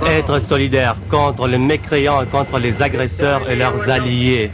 être 0.08 0.40
solidaire 0.40 0.96
contre 1.10 1.48
les 1.48 1.58
mécréants, 1.58 2.26
contre 2.26 2.60
les 2.60 2.82
agresseurs 2.82 3.50
et 3.50 3.56
leurs 3.56 3.90
alliés. 3.90 4.52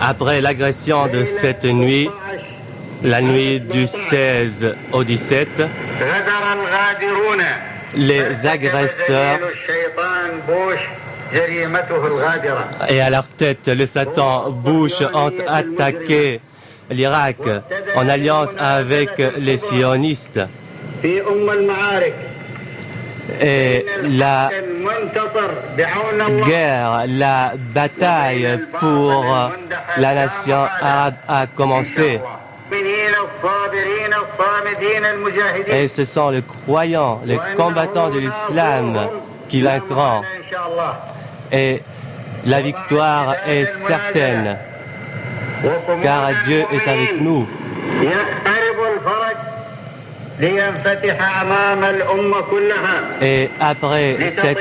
Après 0.00 0.40
l'agression 0.40 1.06
de 1.06 1.24
cette 1.24 1.64
nuit, 1.64 2.10
la 3.02 3.20
nuit 3.20 3.60
du 3.60 3.86
16 3.86 4.74
au 4.92 5.04
17, 5.04 5.48
les 7.96 8.46
agresseurs 8.46 9.38
et 12.88 13.00
à 13.00 13.10
leur 13.10 13.28
tête 13.28 13.68
le 13.68 13.86
Satan 13.86 14.50
Bush 14.50 15.02
ont 15.14 15.32
attaqué 15.46 16.40
l'Irak 16.90 17.38
en 17.96 18.08
alliance 18.08 18.54
avec 18.58 19.10
les 19.38 19.56
sionistes. 19.56 20.40
Et 23.40 23.86
la 24.08 24.50
guerre, 26.46 27.04
la 27.06 27.52
bataille 27.56 28.60
pour 28.78 29.24
la 29.96 30.14
nation 30.14 30.66
arabe 30.80 31.14
a 31.28 31.46
commencé. 31.46 32.20
Et 35.68 35.88
ce 35.88 36.04
sont 36.04 36.30
les 36.30 36.42
croyants, 36.42 37.20
les 37.24 37.38
combattants 37.56 38.10
de 38.10 38.18
l'islam 38.18 39.08
qui 39.48 39.62
vaincront. 39.62 40.22
Et 41.52 41.82
la 42.46 42.60
victoire 42.60 43.34
est 43.46 43.66
certaine, 43.66 44.56
car 46.02 46.30
Dieu 46.44 46.64
est 46.72 46.88
avec 46.88 47.20
nous. 47.20 47.46
Et 53.20 53.50
après 53.60 54.16
cette 54.28 54.58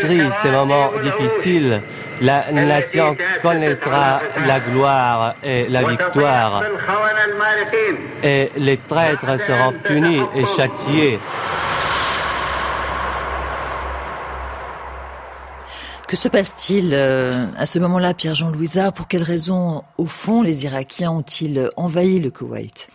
crise, 0.00 0.32
ces 0.42 0.50
moments 0.50 0.92
difficiles, 1.02 1.80
la 2.20 2.44
nation 2.52 3.16
connaîtra 3.42 4.20
la 4.46 4.60
gloire 4.60 5.34
et 5.42 5.66
la 5.68 5.82
victoire. 5.82 6.62
Et 8.22 8.50
les 8.56 8.76
traîtres 8.76 9.38
seront 9.40 9.72
punis 9.82 10.22
et 10.34 10.46
châtiés. 10.46 11.18
Que 16.06 16.14
se 16.14 16.28
passe-t-il 16.28 16.90
euh, 16.92 17.48
à 17.56 17.66
ce 17.66 17.80
moment-là, 17.80 18.14
Pierre-Jean 18.14 18.50
Louisa? 18.50 18.92
Pour 18.92 19.08
quelles 19.08 19.24
raisons, 19.24 19.82
au 19.98 20.06
fond, 20.06 20.42
les 20.42 20.64
Irakiens 20.64 21.10
ont-ils 21.10 21.70
envahi 21.76 22.20
le 22.20 22.30
Koweït? 22.30 22.88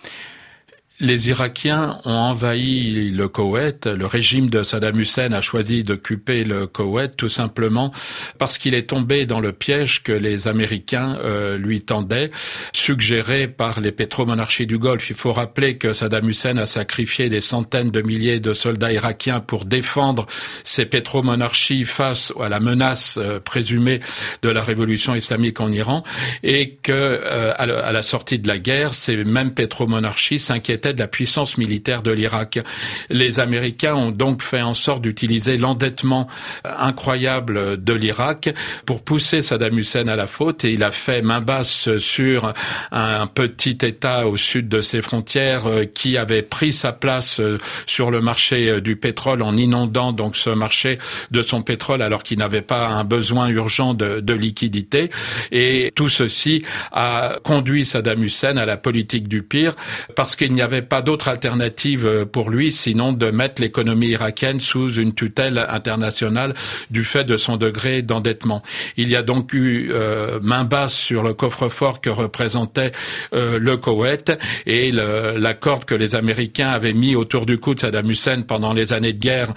Les 1.01 1.29
Irakiens 1.29 1.97
ont 2.05 2.11
envahi 2.11 3.09
le 3.09 3.27
Koweït. 3.27 3.87
Le 3.87 4.05
régime 4.05 4.49
de 4.49 4.61
Saddam 4.61 4.99
Hussein 4.99 5.33
a 5.33 5.41
choisi 5.41 5.81
d'occuper 5.81 6.43
le 6.43 6.67
Koweït 6.67 7.17
tout 7.17 7.27
simplement 7.27 7.91
parce 8.37 8.59
qu'il 8.59 8.75
est 8.75 8.87
tombé 8.87 9.25
dans 9.25 9.39
le 9.39 9.51
piège 9.51 10.03
que 10.03 10.11
les 10.11 10.47
Américains 10.47 11.17
euh, 11.23 11.57
lui 11.57 11.81
tendaient, 11.81 12.29
suggéré 12.71 13.47
par 13.47 13.79
les 13.79 13.91
pétromonarchies 13.91 14.67
du 14.67 14.77
Golfe. 14.77 15.09
Il 15.09 15.15
faut 15.15 15.31
rappeler 15.31 15.77
que 15.77 15.91
Saddam 15.93 16.29
Hussein 16.29 16.57
a 16.57 16.67
sacrifié 16.67 17.29
des 17.29 17.41
centaines 17.41 17.89
de 17.89 18.01
milliers 18.03 18.39
de 18.39 18.53
soldats 18.53 18.93
irakiens 18.93 19.39
pour 19.39 19.65
défendre 19.65 20.27
ces 20.63 20.85
pétromonarchies 20.85 21.85
face 21.85 22.31
à 22.39 22.47
la 22.47 22.59
menace 22.59 23.17
euh, 23.19 23.39
présumée 23.39 24.01
de 24.43 24.49
la 24.49 24.61
révolution 24.61 25.15
islamique 25.15 25.59
en 25.61 25.71
Iran 25.71 26.03
et 26.43 26.75
que 26.75 26.91
euh, 26.91 27.53
à 27.57 27.91
la 27.91 28.03
sortie 28.03 28.37
de 28.37 28.47
la 28.47 28.59
guerre, 28.59 28.93
ces 28.93 29.23
mêmes 29.23 29.55
pétromonarchies 29.55 30.39
s'inquiétaient 30.39 30.90
de 30.93 30.99
la 30.99 31.07
puissance 31.07 31.57
militaire 31.57 32.01
de 32.01 32.11
l'Irak. 32.11 32.59
Les 33.09 33.39
Américains 33.39 33.95
ont 33.95 34.11
donc 34.11 34.43
fait 34.43 34.61
en 34.61 34.73
sorte 34.73 35.01
d'utiliser 35.01 35.57
l'endettement 35.57 36.27
incroyable 36.63 37.83
de 37.83 37.93
l'Irak 37.93 38.53
pour 38.85 39.03
pousser 39.03 39.41
Saddam 39.41 39.77
Hussein 39.77 40.07
à 40.07 40.15
la 40.15 40.27
faute 40.27 40.65
et 40.65 40.73
il 40.73 40.83
a 40.83 40.91
fait 40.91 41.21
main 41.21 41.41
basse 41.41 41.97
sur 41.97 42.53
un 42.91 43.27
petit 43.27 43.77
État 43.81 44.27
au 44.27 44.37
sud 44.37 44.69
de 44.69 44.81
ses 44.81 45.01
frontières 45.01 45.67
euh, 45.67 45.85
qui 45.85 46.17
avait 46.17 46.41
pris 46.41 46.73
sa 46.73 46.93
place 46.93 47.39
euh, 47.39 47.57
sur 47.85 48.11
le 48.11 48.21
marché 48.21 48.69
euh, 48.69 48.81
du 48.81 48.95
pétrole 48.95 49.41
en 49.41 49.55
inondant 49.57 50.11
donc 50.11 50.35
ce 50.35 50.49
marché 50.49 50.99
de 51.31 51.41
son 51.41 51.61
pétrole 51.61 52.01
alors 52.01 52.23
qu'il 52.23 52.39
n'avait 52.39 52.61
pas 52.61 52.87
un 52.87 53.03
besoin 53.03 53.47
urgent 53.47 53.93
de, 53.93 54.19
de 54.19 54.33
liquidité 54.33 55.09
et 55.51 55.91
tout 55.95 56.09
ceci 56.09 56.63
a 56.91 57.37
conduit 57.43 57.85
Saddam 57.85 58.23
Hussein 58.23 58.57
à 58.57 58.65
la 58.65 58.77
politique 58.77 59.27
du 59.27 59.43
pire 59.43 59.75
parce 60.15 60.35
qu'il 60.35 60.53
n'y 60.53 60.61
avait 60.61 60.80
pas 60.81 61.01
d'autre 61.01 61.27
alternative 61.27 62.05
euh, 62.05 62.25
pour 62.25 62.49
lui 62.49 62.71
sinon 62.71 63.13
de 63.13 63.31
mettre 63.31 63.61
l'économie 63.61 64.07
irakienne 64.07 64.59
sous 64.59 64.93
une 64.93 65.13
tutelle 65.13 65.65
internationale 65.69 66.53
du 66.89 67.03
fait 67.03 67.23
de 67.23 67.37
son 67.37 67.57
degré 67.57 68.01
d'endettement. 68.01 68.61
Il 68.97 69.09
y 69.09 69.15
a 69.15 69.23
donc 69.23 69.53
eu 69.53 69.89
euh, 69.91 70.39
main 70.41 70.63
basse 70.63 70.95
sur 70.95 71.23
le 71.23 71.33
coffre-fort 71.33 72.01
que 72.01 72.09
représentait 72.09 72.91
euh, 73.33 73.59
le 73.59 73.77
Koweït 73.77 74.31
et 74.65 74.91
la 74.91 75.53
corde 75.53 75.85
que 75.85 75.95
les 75.95 76.15
Américains 76.15 76.69
avaient 76.69 76.93
mis 76.93 77.15
autour 77.15 77.45
du 77.45 77.57
cou 77.57 77.73
de 77.73 77.79
Saddam 77.79 78.09
Hussein 78.09 78.41
pendant 78.41 78.73
les 78.73 78.93
années 78.93 79.13
de 79.13 79.19
guerre 79.19 79.53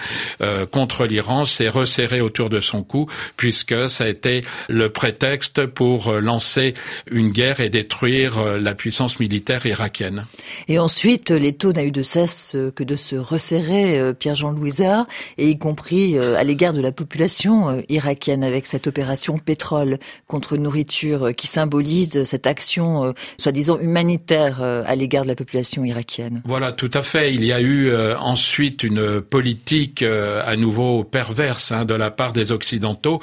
contre 0.71 1.07
l'Iran 1.07 1.45
s'est 1.45 1.69
resserrée 1.69 2.21
autour 2.21 2.51
de 2.51 2.61
son 2.61 2.83
cou 2.83 3.09
puisque 3.37 3.91
ça 3.91 4.05
a 4.05 4.09
été 4.09 4.45
le 4.69 4.89
prétexte 4.89 5.67
pour 5.67 6.13
lancer 6.13 6.75
une 7.11 7.31
guerre 7.31 7.61
et 7.61 7.71
détruire 7.71 8.59
la 8.59 8.75
puissance 8.75 9.19
militaire 9.21 9.65
irakienne. 9.67 10.27
Et 10.69 10.79
ensuite, 10.79 11.14
les 11.31 11.53
taux 11.53 11.73
n'a 11.73 11.85
eu 11.85 11.93
de 11.93 12.03
cesse 12.03 12.53
euh, 12.55 12.71
que 12.71 12.85
de 12.85 12.97
se 12.97 13.17
resserrer, 13.17 13.99
euh, 13.99 14.13
Pierre-Jean 14.13 14.53
Louisard, 14.53 15.07
et 15.39 15.49
y 15.49 15.59
compris 15.59 16.19
euh, 16.19 16.37
à 16.37 16.45
l'égard 16.45 16.73
de 16.73 16.81
la 16.81 16.93
population 16.93 17.83
irakienne 17.89 18.45
avec 18.45 18.67
cette 18.67 18.87
opération 18.87 19.39
pétrole 19.39 19.99
contre 20.27 20.57
nourriture 20.57 21.35
qui 21.37 21.47
symbolise 21.47 22.25
cette 22.25 22.47
action 22.47 23.15
soi-disant 23.39 23.79
humanitaire 23.79 24.63
à 24.63 24.95
l'égard 24.95 25.23
de 25.23 25.29
la 25.29 25.35
population 25.35 25.85
irakienne. 25.85 26.43
Voilà, 26.45 26.73
tout 26.73 26.91
à 26.95 27.03
fait. 27.03 27.35
Il 27.35 27.45
y 27.45 27.53
a 27.53 27.61
eu 27.61 27.95
ensuite 28.17 28.83
une 28.83 29.21
politique 29.21 30.03
à 30.03 30.57
nouveau 30.57 31.05
perverse 31.05 31.73
hein, 31.73 31.85
de 31.85 31.95
la 31.95 32.11
part 32.11 32.33
des 32.33 32.53
Occidentaux 32.53 33.21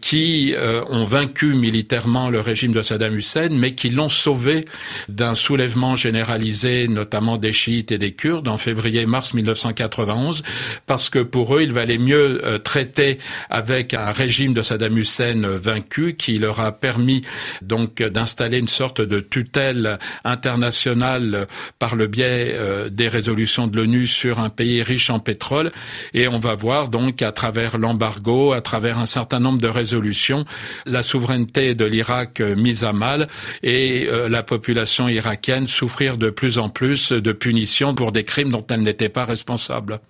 qui 0.00 0.54
ont 0.90 1.04
vaincu 1.04 1.54
militairement 1.54 2.30
le 2.30 2.40
régime 2.40 2.72
de 2.72 2.82
Saddam 2.82 3.16
Hussein, 3.16 3.50
mais 3.50 3.74
qui 3.74 3.90
l'ont 3.90 4.08
sauvé 4.08 4.64
d'un 5.08 5.34
soulèvement 5.34 5.96
généralisé, 5.96 6.88
notamment 6.88 7.05
notamment 7.06 7.36
des 7.36 7.52
chiites 7.52 7.92
et 7.92 7.98
des 7.98 8.14
kurdes 8.14 8.48
en 8.48 8.58
février-mars 8.58 9.32
1991, 9.32 10.42
parce 10.86 11.08
que 11.08 11.20
pour 11.20 11.56
eux, 11.56 11.62
il 11.62 11.72
valait 11.72 11.98
mieux 11.98 12.44
euh, 12.44 12.58
traiter 12.58 13.18
avec 13.48 13.94
un 13.94 14.10
régime 14.10 14.54
de 14.54 14.62
Saddam 14.62 14.98
Hussein 14.98 15.44
euh, 15.44 15.56
vaincu 15.56 16.16
qui 16.16 16.38
leur 16.38 16.58
a 16.58 16.72
permis 16.72 17.22
donc 17.62 18.02
d'installer 18.02 18.58
une 18.58 18.66
sorte 18.66 19.00
de 19.00 19.20
tutelle 19.20 20.00
internationale 20.24 21.46
par 21.78 21.94
le 21.94 22.08
biais 22.08 22.56
euh, 22.58 22.88
des 22.88 23.06
résolutions 23.06 23.68
de 23.68 23.76
l'ONU 23.76 24.08
sur 24.08 24.40
un 24.40 24.48
pays 24.48 24.82
riche 24.82 25.08
en 25.08 25.20
pétrole. 25.20 25.70
Et 26.12 26.26
on 26.26 26.40
va 26.40 26.56
voir 26.56 26.88
donc 26.88 27.22
à 27.22 27.30
travers 27.30 27.78
l'embargo, 27.78 28.52
à 28.52 28.62
travers 28.62 28.98
un 28.98 29.06
certain 29.06 29.38
nombre 29.38 29.60
de 29.60 29.68
résolutions, 29.68 30.44
la 30.86 31.04
souveraineté 31.04 31.76
de 31.76 31.84
l'Irak 31.84 32.40
mise 32.40 32.82
à 32.82 32.92
mal 32.92 33.28
et 33.62 34.08
la 34.28 34.42
population 34.42 35.08
irakienne 35.08 35.68
souffrir 35.68 36.16
de 36.16 36.30
plus 36.30 36.58
en 36.58 36.68
plus 36.68 36.95
de 36.96 37.32
punition 37.32 37.94
pour 37.94 38.12
des 38.12 38.24
crimes 38.24 38.50
dont 38.50 38.64
elle 38.68 38.82
n'était 38.82 39.08
pas 39.08 39.24
responsable. 39.24 40.00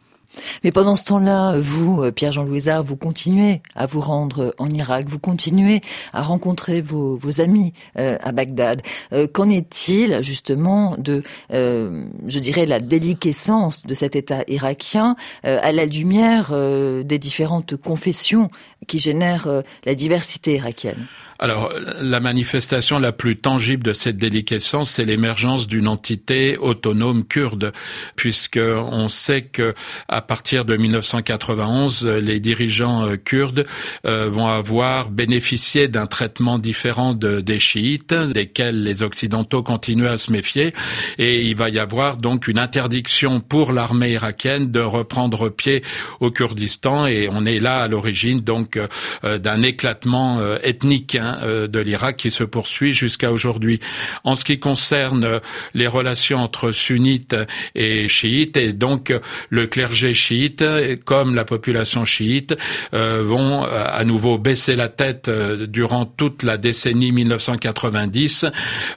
Mais 0.64 0.72
pendant 0.72 0.94
ce 0.94 1.04
temps-là, 1.04 1.58
vous, 1.58 2.02
euh, 2.02 2.10
Pierre-Jean 2.10 2.44
Louisard, 2.44 2.82
vous 2.82 2.96
continuez 2.96 3.62
à 3.74 3.86
vous 3.86 4.00
rendre 4.00 4.54
en 4.58 4.68
Irak, 4.68 5.06
vous 5.08 5.18
continuez 5.18 5.80
à 6.12 6.22
rencontrer 6.22 6.80
vos, 6.80 7.18
amis 7.40 7.72
euh, 7.98 8.16
à 8.22 8.32
Bagdad. 8.32 8.82
Euh, 9.12 9.26
qu'en 9.26 9.48
est-il 9.48 10.22
justement 10.22 10.96
de, 10.98 11.22
je 11.50 12.38
dirais, 12.38 12.66
la 12.66 12.80
déliquescence 12.80 13.84
de 13.84 13.94
cet 13.94 14.16
État 14.16 14.42
irakien 14.48 15.16
à 15.42 15.72
la 15.72 15.86
lumière 15.86 16.52
des 16.52 17.18
différentes 17.18 17.76
confessions 17.76 18.50
qui 18.86 18.98
génèrent 18.98 19.62
la 19.84 19.94
diversité 19.94 20.54
irakienne? 20.54 21.06
Alors, 21.38 21.72
la 22.00 22.20
manifestation 22.20 22.98
la 22.98 23.12
plus 23.12 23.36
tangible 23.36 23.82
de 23.82 23.92
cette 23.92 24.16
déliquescence, 24.16 24.90
c'est 24.90 25.04
l'émergence 25.04 25.66
d'une 25.66 25.88
entité 25.88 26.56
autonome 26.58 27.24
kurde, 27.24 27.72
puisque 28.16 28.58
on 28.58 29.08
sait 29.08 29.42
que 29.42 29.74
à 30.08 30.22
partir 30.22 30.64
de 30.64 30.76
1991, 30.76 32.06
les 32.06 32.40
dirigeants 32.40 33.06
euh, 33.06 33.16
kurdes 33.16 33.66
euh, 34.06 34.28
vont 34.30 34.48
avoir 34.48 35.10
bénéficié 35.10 35.88
d'un 35.88 36.06
traitement 36.06 36.58
différent 36.58 37.12
des 37.14 37.58
chiites, 37.58 38.14
desquels 38.14 38.82
les 38.82 39.02
occidentaux 39.02 39.62
continuent 39.62 40.06
à 40.06 40.18
se 40.18 40.32
méfier, 40.32 40.72
et 41.18 41.42
il 41.42 41.56
va 41.56 41.68
y 41.68 41.78
avoir 41.78 42.16
donc 42.16 42.48
une 42.48 42.58
interdiction 42.58 43.40
pour 43.40 43.72
l'armée 43.72 44.12
irakienne 44.12 44.70
de 44.70 44.80
reprendre 44.80 45.48
pied 45.48 45.82
au 46.20 46.30
Kurdistan, 46.30 47.06
et 47.06 47.28
on 47.30 47.44
est 47.44 47.60
là 47.60 47.82
à 47.82 47.88
l'origine 47.88 48.40
donc 48.40 48.78
euh, 49.24 49.38
d'un 49.38 49.62
éclatement 49.62 50.40
ethnique 50.62 51.16
euh, 51.42 51.66
de 51.66 51.78
l'Irak 51.78 52.16
qui 52.16 52.30
se 52.30 52.44
poursuit 52.44 52.92
jusqu'à 52.92 53.32
aujourd'hui. 53.32 53.80
En 54.24 54.34
ce 54.34 54.44
qui 54.44 54.58
concerne 54.58 55.24
euh, 55.24 55.38
les 55.74 55.86
relations 55.86 56.38
entre 56.38 56.72
sunnites 56.72 57.36
et 57.74 58.08
chiites, 58.08 58.56
et 58.56 58.72
donc 58.72 59.12
le 59.50 59.66
clergé 59.66 60.14
chiite 60.14 60.64
comme 61.04 61.34
la 61.34 61.44
population 61.44 62.04
chiite 62.04 62.56
euh, 62.94 63.22
vont 63.24 63.64
à 63.64 64.04
nouveau 64.04 64.38
baisser 64.38 64.76
la 64.76 64.88
tête 64.88 65.30
durant 65.30 66.06
toute 66.06 66.42
la 66.42 66.56
décennie 66.56 67.12
1990 67.12 68.46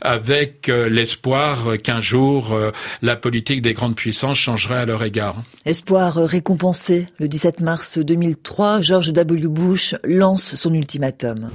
avec 0.02 0.68
l'espoir 0.68 1.78
qu'un 1.82 2.02
jour 2.02 2.58
la 3.02 3.16
politique 3.16 3.62
des 3.62 3.74
grandes 3.74 3.96
puissances 3.96 4.38
changerait 4.38 4.80
à 4.80 4.86
leur 4.86 5.04
égard. 5.04 5.36
Espoir 5.66 6.16
récompensé. 6.16 7.08
Le 7.20 7.28
17 7.28 7.62
mars 7.62 7.98
2003, 7.98 8.82
George 8.82 9.14
W. 9.14 9.48
Bush 9.48 9.96
lance 10.04 10.56
son 10.56 10.74
ultimatum. 10.74 11.50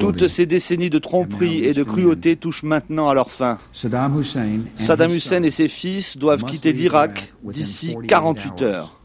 Toutes 0.00 0.28
ces 0.28 0.46
décennies 0.46 0.90
de 0.90 0.98
tromperie 0.98 1.64
et 1.64 1.72
de 1.72 1.82
cruauté 1.82 2.36
touchent 2.36 2.64
maintenant 2.64 3.08
à 3.08 3.14
leur 3.14 3.30
fin. 3.30 3.58
Saddam 3.72 4.16
Hussein 4.18 5.42
et 5.42 5.50
ses 5.50 5.68
fils 5.68 6.16
doivent 6.16 6.44
quitter 6.44 6.72
l'Irak 6.72 7.32
d'ici 7.44 7.96
48 8.08 8.62
heures. 8.62 8.98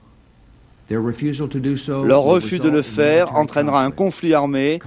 Leur 0.90 2.24
refus 2.24 2.60
de 2.60 2.70
le 2.70 2.82
faire 2.82 3.36
entraînera 3.36 3.84
un 3.84 3.92
conflit 3.92 4.34
armé 4.34 4.80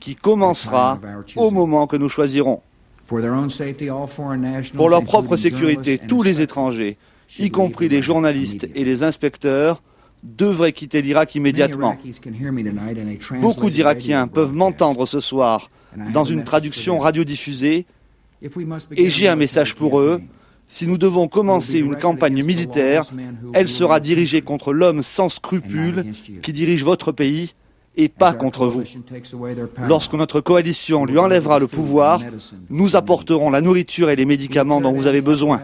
qui 0.00 0.16
commencera 0.16 0.98
au 1.36 1.50
moment 1.50 1.86
que 1.86 1.96
nous 1.96 2.08
choisirons. 2.08 2.60
Pour 3.06 4.88
leur 4.88 5.04
propre 5.04 5.36
sécurité, 5.36 5.98
tous 5.98 6.22
les 6.22 6.40
étrangers, 6.40 6.96
y 7.38 7.50
compris 7.50 7.88
les 7.88 8.00
journalistes 8.00 8.68
et 8.74 8.84
les 8.84 9.02
inspecteurs, 9.02 9.82
devrait 10.24 10.72
quitter 10.72 11.02
l'Irak 11.02 11.34
immédiatement. 11.34 11.96
Beaucoup 13.40 13.70
d'Irakiens 13.70 14.26
peuvent 14.26 14.52
m'entendre 14.52 15.06
ce 15.06 15.20
soir 15.20 15.70
dans 16.12 16.24
une 16.24 16.44
traduction 16.44 16.98
radiodiffusée. 16.98 17.86
Et 18.96 19.10
j'ai 19.10 19.28
un 19.28 19.36
message 19.36 19.74
pour 19.76 20.00
eux. 20.00 20.20
Si 20.66 20.86
nous 20.86 20.98
devons 20.98 21.28
commencer 21.28 21.78
une 21.78 21.96
campagne 21.96 22.42
militaire, 22.42 23.04
elle 23.52 23.68
sera 23.68 24.00
dirigée 24.00 24.40
contre 24.40 24.72
l'homme 24.72 25.02
sans 25.02 25.28
scrupules 25.28 26.06
qui 26.42 26.52
dirige 26.52 26.82
votre 26.82 27.12
pays 27.12 27.54
et 27.96 28.08
pas 28.08 28.32
contre 28.32 28.66
vous. 28.66 28.82
Lorsque 29.86 30.14
notre 30.14 30.40
coalition 30.40 31.04
lui 31.04 31.18
enlèvera 31.18 31.58
le 31.58 31.66
pouvoir, 31.66 32.20
nous 32.70 32.96
apporterons 32.96 33.50
la 33.50 33.60
nourriture 33.60 34.10
et 34.10 34.16
les 34.16 34.24
médicaments 34.24 34.80
dont 34.80 34.92
vous 34.92 35.06
avez 35.06 35.20
besoin. 35.20 35.60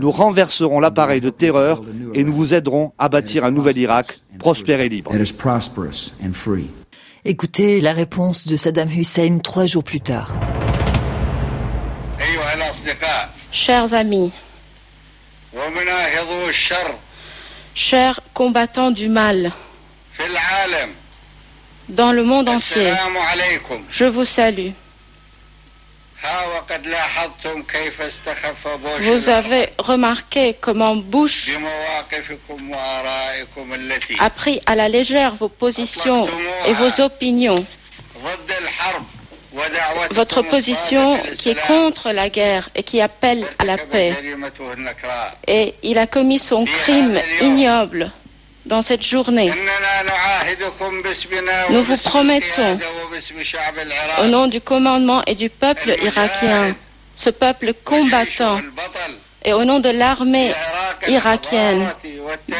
Nous 0.00 0.10
renverserons 0.10 0.80
l'appareil 0.80 1.20
de 1.20 1.30
terreur 1.30 1.82
et 2.14 2.24
nous 2.24 2.32
vous 2.32 2.54
aiderons 2.54 2.92
à 2.98 3.08
bâtir 3.08 3.44
un 3.44 3.50
nouvel 3.50 3.76
Irak 3.78 4.18
prospère 4.38 4.80
et 4.80 4.88
libre. 4.88 5.12
Écoutez 7.24 7.80
la 7.80 7.92
réponse 7.92 8.46
de 8.46 8.56
Saddam 8.56 8.88
Hussein 8.88 9.38
trois 9.42 9.66
jours 9.66 9.82
plus 9.82 10.00
tard. 10.00 10.34
Chers 13.50 13.94
amis, 13.94 14.32
chers 17.74 18.20
combattants 18.32 18.90
du 18.90 19.08
mal, 19.08 19.50
dans 21.88 22.12
le 22.12 22.22
monde 22.24 22.48
entier. 22.48 22.92
Je 23.90 24.04
vous 24.04 24.24
salue. 24.24 24.70
Vous 29.00 29.28
avez 29.28 29.68
remarqué 29.78 30.56
comment 30.60 30.96
Bush 30.96 31.50
a 34.18 34.30
pris 34.30 34.60
à 34.66 34.74
la 34.74 34.88
légère 34.88 35.34
vos 35.34 35.48
positions 35.48 36.26
et 36.66 36.72
vos 36.72 37.00
opinions. 37.00 37.64
Votre 40.10 40.42
position 40.42 41.18
qui 41.38 41.50
est 41.50 41.66
contre 41.66 42.10
la 42.12 42.28
guerre 42.28 42.68
et 42.74 42.82
qui 42.82 43.00
appelle 43.00 43.46
à 43.58 43.64
la 43.64 43.78
paix. 43.78 44.14
Et 45.46 45.74
il 45.82 45.98
a 45.98 46.06
commis 46.06 46.38
son 46.38 46.64
crime 46.64 47.18
ignoble 47.40 48.10
dans 48.66 48.82
cette 48.82 49.02
journée. 49.04 49.52
Nous 51.70 51.82
vous 51.82 51.96
promettons, 51.96 52.78
au 54.22 54.26
nom 54.26 54.46
du 54.48 54.60
commandement 54.60 55.22
et 55.26 55.34
du 55.34 55.48
peuple 55.48 55.96
irakien, 56.02 56.74
ce 57.14 57.30
peuple 57.30 57.72
combattant, 57.84 58.60
et 59.44 59.52
au 59.52 59.64
nom 59.64 59.78
de 59.78 59.88
l'armée 59.88 60.52
irakienne, 61.06 61.88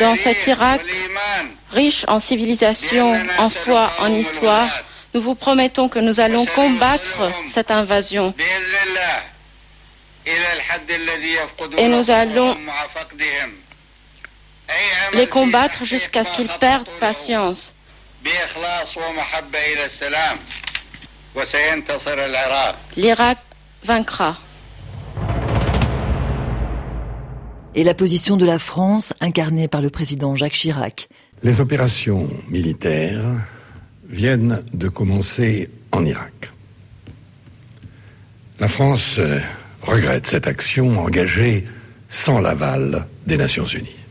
dans 0.00 0.16
cet 0.16 0.46
Irak 0.46 0.80
riche 1.72 2.04
en 2.08 2.20
civilisation, 2.20 3.18
en 3.38 3.50
foi, 3.50 3.90
en 3.98 4.12
histoire, 4.12 4.68
nous 5.14 5.20
vous 5.20 5.34
promettons 5.34 5.88
que 5.88 5.98
nous 5.98 6.20
allons 6.20 6.46
combattre 6.46 7.30
cette 7.46 7.70
invasion. 7.70 8.32
Et 11.78 11.88
nous 11.88 12.10
allons 12.10 12.56
les 15.14 15.26
combattre 15.26 15.84
jusqu'à 15.84 16.24
ce 16.24 16.32
qu'ils 16.32 16.48
perdent 16.60 16.88
patience. 17.00 17.72
L'Irak 22.96 23.38
vaincra. 23.84 24.36
Et 27.74 27.84
la 27.84 27.94
position 27.94 28.36
de 28.36 28.46
la 28.46 28.58
France, 28.58 29.12
incarnée 29.20 29.68
par 29.68 29.82
le 29.82 29.90
président 29.90 30.34
Jacques 30.34 30.52
Chirac. 30.52 31.08
Les 31.42 31.60
opérations 31.60 32.28
militaires 32.48 33.24
viennent 34.08 34.64
de 34.72 34.88
commencer 34.88 35.68
en 35.92 36.04
Irak. 36.04 36.52
La 38.58 38.68
France 38.68 39.20
regrette 39.82 40.26
cette 40.26 40.46
action 40.46 40.98
engagée 40.98 41.66
sans 42.08 42.40
l'aval 42.40 43.06
des 43.26 43.36
Nations 43.36 43.66
Unies. 43.66 44.05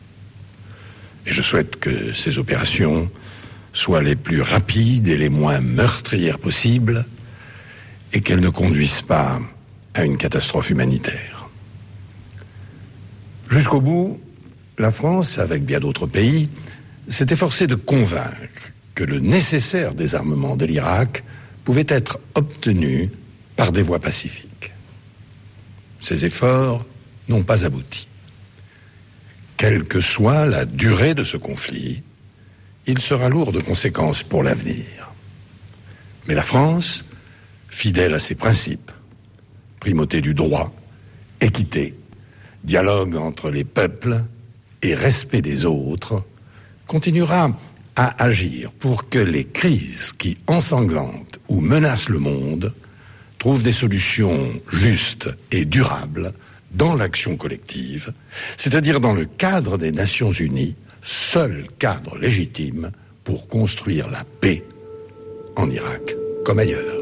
Et 1.27 1.33
je 1.33 1.41
souhaite 1.41 1.77
que 1.77 2.13
ces 2.13 2.37
opérations 2.37 3.09
soient 3.73 4.03
les 4.03 4.15
plus 4.15 4.41
rapides 4.41 5.07
et 5.07 5.17
les 5.17 5.29
moins 5.29 5.59
meurtrières 5.59 6.39
possibles 6.39 7.05
et 8.13 8.21
qu'elles 8.21 8.39
ne 8.39 8.49
conduisent 8.49 9.01
pas 9.01 9.39
à 9.93 10.03
une 10.03 10.17
catastrophe 10.17 10.69
humanitaire. 10.69 11.47
Jusqu'au 13.49 13.81
bout, 13.81 14.19
la 14.77 14.91
France, 14.91 15.39
avec 15.39 15.63
bien 15.65 15.79
d'autres 15.79 16.07
pays, 16.07 16.49
s'est 17.09 17.27
efforcée 17.29 17.67
de 17.67 17.75
convaincre 17.75 18.71
que 18.93 19.03
le 19.03 19.19
nécessaire 19.19 19.93
désarmement 19.93 20.55
de 20.55 20.65
l'Irak 20.65 21.23
pouvait 21.63 21.85
être 21.87 22.19
obtenu 22.35 23.09
par 23.55 23.71
des 23.71 23.81
voies 23.81 23.99
pacifiques. 23.99 24.71
Ces 26.01 26.25
efforts 26.25 26.85
n'ont 27.27 27.43
pas 27.43 27.65
abouti. 27.65 28.07
Quelle 29.57 29.85
que 29.85 30.01
soit 30.01 30.45
la 30.45 30.65
durée 30.65 31.13
de 31.13 31.23
ce 31.23 31.37
conflit, 31.37 32.03
il 32.87 32.99
sera 32.99 33.29
lourd 33.29 33.51
de 33.51 33.61
conséquences 33.61 34.23
pour 34.23 34.43
l'avenir. 34.43 35.11
Mais 36.27 36.35
la 36.35 36.41
France, 36.41 37.05
fidèle 37.69 38.13
à 38.13 38.19
ses 38.19 38.35
principes, 38.35 38.91
primauté 39.79 40.21
du 40.21 40.33
droit, 40.33 40.73
équité, 41.41 41.93
dialogue 42.63 43.15
entre 43.15 43.49
les 43.49 43.63
peuples 43.63 44.23
et 44.81 44.93
respect 44.93 45.41
des 45.41 45.65
autres, 45.65 46.23
continuera 46.87 47.57
à 47.95 48.23
agir 48.23 48.71
pour 48.71 49.09
que 49.09 49.19
les 49.19 49.45
crises 49.45 50.11
qui 50.13 50.37
ensanglantent 50.47 51.39
ou 51.47 51.61
menacent 51.61 52.09
le 52.09 52.19
monde 52.19 52.73
trouvent 53.39 53.63
des 53.63 53.71
solutions 53.71 54.49
justes 54.71 55.29
et 55.51 55.65
durables 55.65 56.33
dans 56.75 56.93
l'action 56.93 57.37
collective, 57.37 58.13
c'est-à-dire 58.57 58.99
dans 58.99 59.13
le 59.13 59.25
cadre 59.25 59.77
des 59.77 59.91
Nations 59.91 60.31
Unies, 60.31 60.75
seul 61.01 61.67
cadre 61.79 62.17
légitime 62.17 62.91
pour 63.23 63.47
construire 63.47 64.09
la 64.09 64.23
paix 64.41 64.63
en 65.55 65.69
Irak 65.69 66.15
comme 66.43 66.59
ailleurs. 66.59 67.01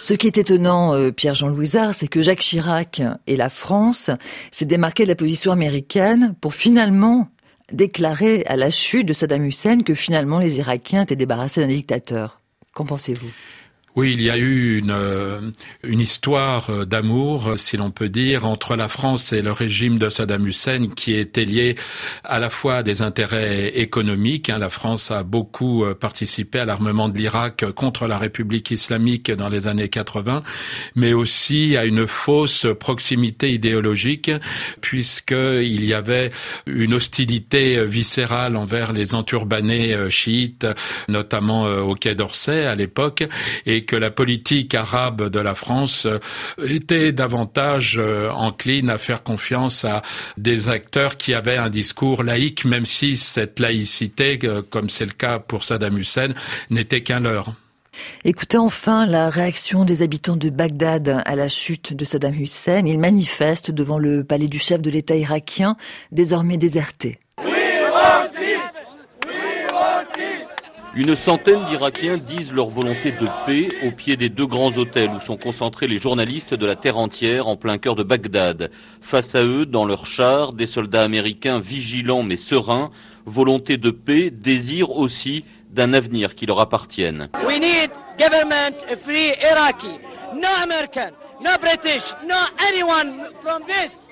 Ce 0.00 0.12
qui 0.12 0.26
est 0.26 0.38
étonnant, 0.38 0.94
euh, 0.94 1.12
Pierre-Jean 1.12 1.48
Louisard, 1.48 1.94
c'est 1.94 2.08
que 2.08 2.20
Jacques 2.20 2.40
Chirac 2.40 3.00
et 3.26 3.36
la 3.36 3.48
France 3.48 4.10
s'est 4.50 4.66
démarqué 4.66 5.04
de 5.04 5.08
la 5.08 5.14
position 5.14 5.50
américaine 5.50 6.34
pour 6.40 6.54
finalement 6.54 7.28
déclaré 7.72 8.44
à 8.46 8.56
la 8.56 8.70
chute 8.70 9.06
de 9.06 9.14
Saddam 9.14 9.44
Hussein 9.44 9.82
que 9.82 9.94
finalement 9.94 10.38
les 10.38 10.58
Irakiens 10.58 11.04
étaient 11.04 11.16
débarrassés 11.16 11.62
d'un 11.62 11.68
dictateur. 11.68 12.40
Qu'en 12.74 12.84
pensez-vous? 12.84 13.30
Oui, 13.96 14.14
il 14.14 14.22
y 14.22 14.30
a 14.30 14.36
eu 14.36 14.78
une, 14.78 14.90
euh, 14.90 15.52
une 15.84 16.00
histoire 16.00 16.68
euh, 16.68 16.84
d'amour, 16.84 17.52
si 17.56 17.76
l'on 17.76 17.92
peut 17.92 18.08
dire, 18.08 18.44
entre 18.44 18.74
la 18.74 18.88
France 18.88 19.32
et 19.32 19.40
le 19.40 19.52
régime 19.52 19.98
de 19.98 20.08
Saddam 20.08 20.44
Hussein 20.48 20.88
qui 20.96 21.14
était 21.14 21.44
lié 21.44 21.76
à 22.24 22.40
la 22.40 22.50
fois 22.50 22.76
à 22.76 22.82
des 22.82 23.02
intérêts 23.02 23.68
économiques. 23.78 24.50
Hein. 24.50 24.58
La 24.58 24.68
France 24.68 25.12
a 25.12 25.22
beaucoup 25.22 25.84
euh, 25.84 25.94
participé 25.94 26.58
à 26.58 26.64
l'armement 26.64 27.08
de 27.08 27.16
l'Irak 27.16 27.70
contre 27.76 28.08
la 28.08 28.18
République 28.18 28.72
islamique 28.72 29.30
dans 29.30 29.48
les 29.48 29.68
années 29.68 29.88
80, 29.88 30.42
mais 30.96 31.12
aussi 31.12 31.76
à 31.76 31.84
une 31.84 32.08
fausse 32.08 32.66
proximité 32.80 33.52
idéologique, 33.52 34.32
puisqu'il 34.80 35.84
y 35.84 35.94
avait 35.94 36.32
une 36.66 36.94
hostilité 36.94 37.84
viscérale 37.84 38.56
envers 38.56 38.92
les 38.92 39.14
enturbanés 39.14 40.10
chiites, 40.10 40.66
notamment 41.08 41.64
au 41.64 41.94
Quai 41.94 42.16
d'Orsay 42.16 42.66
à 42.66 42.74
l'époque, 42.74 43.22
et 43.66 43.83
que 43.84 43.96
la 43.96 44.10
politique 44.10 44.74
arabe 44.74 45.28
de 45.28 45.38
la 45.38 45.54
France 45.54 46.06
euh, 46.06 46.18
était 46.68 47.12
davantage 47.12 47.96
euh, 47.98 48.30
encline 48.30 48.90
à 48.90 48.98
faire 48.98 49.22
confiance 49.22 49.84
à 49.84 50.02
des 50.36 50.68
acteurs 50.68 51.16
qui 51.16 51.34
avaient 51.34 51.56
un 51.56 51.70
discours 51.70 52.22
laïque, 52.22 52.64
même 52.64 52.86
si 52.86 53.16
cette 53.16 53.60
laïcité, 53.60 54.38
euh, 54.44 54.62
comme 54.68 54.90
c'est 54.90 55.06
le 55.06 55.12
cas 55.12 55.38
pour 55.38 55.64
Saddam 55.64 55.98
Hussein, 55.98 56.34
n'était 56.70 57.02
qu'un 57.02 57.20
leurre. 57.20 57.54
Écoutez 58.24 58.58
enfin 58.58 59.06
la 59.06 59.30
réaction 59.30 59.84
des 59.84 60.02
habitants 60.02 60.36
de 60.36 60.50
Bagdad 60.50 61.22
à 61.24 61.36
la 61.36 61.48
chute 61.48 61.94
de 61.94 62.04
Saddam 62.04 62.34
Hussein. 62.34 62.86
Ils 62.86 62.98
manifestent 62.98 63.70
devant 63.70 63.98
le 63.98 64.24
palais 64.24 64.48
du 64.48 64.58
chef 64.58 64.80
de 64.80 64.90
l'État 64.90 65.14
irakien, 65.14 65.76
désormais 66.10 66.56
déserté. 66.56 67.20
Une 70.96 71.16
centaine 71.16 71.64
d'Irakiens 71.64 72.18
disent 72.18 72.52
leur 72.52 72.68
volonté 72.68 73.10
de 73.10 73.26
paix 73.46 73.68
au 73.84 73.90
pied 73.90 74.16
des 74.16 74.28
deux 74.28 74.46
grands 74.46 74.76
hôtels 74.78 75.10
où 75.10 75.18
sont 75.18 75.36
concentrés 75.36 75.88
les 75.88 75.98
journalistes 75.98 76.54
de 76.54 76.64
la 76.66 76.76
terre 76.76 76.98
entière 76.98 77.48
en 77.48 77.56
plein 77.56 77.78
cœur 77.78 77.96
de 77.96 78.04
Bagdad. 78.04 78.70
Face 79.00 79.34
à 79.34 79.42
eux, 79.42 79.66
dans 79.66 79.84
leurs 79.84 80.06
chars, 80.06 80.52
des 80.52 80.66
soldats 80.66 81.02
américains 81.02 81.58
vigilants 81.58 82.22
mais 82.22 82.36
sereins, 82.36 82.92
volonté 83.26 83.76
de 83.76 83.90
paix, 83.90 84.30
désir 84.30 84.92
aussi 84.92 85.44
d'un 85.70 85.94
avenir 85.94 86.36
qui 86.36 86.46
leur 86.46 86.60
appartienne. 86.60 87.28
We 87.44 87.58
need 87.58 87.90
government 88.16 88.78
free 88.96 89.32
Iraqi, 89.42 89.98
no 90.32 90.48
American, 90.62 91.10
no 91.42 91.50
British, 91.60 92.14
no 92.24 92.36
anyone 92.70 93.20
from 93.40 93.62
this 93.64 94.08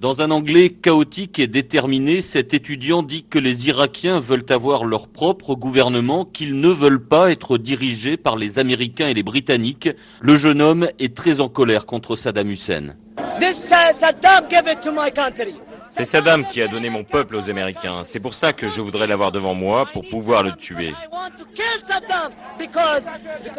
dans 0.00 0.20
un 0.20 0.30
anglais 0.30 0.70
chaotique 0.70 1.38
et 1.38 1.46
déterminé, 1.46 2.20
cet 2.20 2.54
étudiant 2.54 3.02
dit 3.02 3.24
que 3.24 3.38
les 3.38 3.68
Irakiens 3.68 4.20
veulent 4.20 4.46
avoir 4.48 4.84
leur 4.84 5.08
propre 5.08 5.54
gouvernement, 5.54 6.24
qu'ils 6.24 6.60
ne 6.60 6.68
veulent 6.68 7.04
pas 7.04 7.30
être 7.30 7.58
dirigés 7.58 8.16
par 8.16 8.36
les 8.36 8.58
Américains 8.58 9.08
et 9.08 9.14
les 9.14 9.22
Britanniques. 9.22 9.88
Le 10.20 10.36
jeune 10.36 10.60
homme 10.60 10.88
est 10.98 11.16
très 11.16 11.40
en 11.40 11.48
colère 11.48 11.86
contre 11.86 12.16
Saddam 12.16 12.50
Hussein. 12.50 12.94
This, 13.38 13.72
Saddam 13.96 14.48
gave 14.48 14.68
it 14.68 14.80
to 14.80 14.92
my 14.92 15.10
country. 15.10 15.54
C'est 15.88 16.04
Saddam 16.04 16.44
qui 16.44 16.62
a 16.62 16.68
donné 16.68 16.90
mon 16.90 17.04
peuple 17.04 17.36
aux 17.36 17.50
Américains. 17.50 18.02
C'est 18.04 18.20
pour 18.20 18.34
ça 18.34 18.52
que 18.52 18.68
je 18.68 18.80
voudrais 18.80 19.06
l'avoir 19.06 19.32
devant 19.32 19.54
moi 19.54 19.86
pour 19.92 20.08
pouvoir 20.08 20.42
le 20.42 20.52
tuer. 20.52 20.92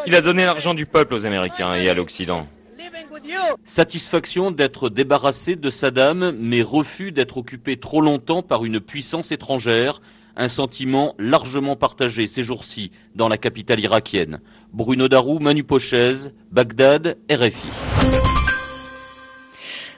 Il 0.08 0.16
a 0.16 0.22
donné 0.22 0.46
l'argent 0.46 0.74
du 0.74 0.86
peuple 0.86 1.14
aux 1.14 1.26
Américains 1.26 1.76
et 1.76 1.90
à 1.90 1.94
l'Occident. 1.94 2.46
Satisfaction 3.64 4.52
d'être 4.52 4.90
débarrassé 4.90 5.56
de 5.56 5.70
Saddam, 5.70 6.34
mais 6.38 6.62
refus 6.62 7.12
d'être 7.12 7.38
occupé 7.38 7.78
trop 7.78 8.02
longtemps 8.02 8.42
par 8.42 8.66
une 8.66 8.80
puissance 8.80 9.32
étrangère, 9.32 10.02
un 10.36 10.50
sentiment 10.50 11.16
largement 11.18 11.76
partagé 11.76 12.28
ces 12.28 12.44
jours-ci 12.44 12.92
dans 13.16 13.30
la 13.30 13.38
capitale 13.38 13.80
irakienne. 13.80 14.42
Bruno 14.74 15.08
Darou, 15.08 15.40
Manu 15.40 15.64
Pochez, 15.64 16.32
Bagdad, 16.52 17.18
RFI. 17.32 18.55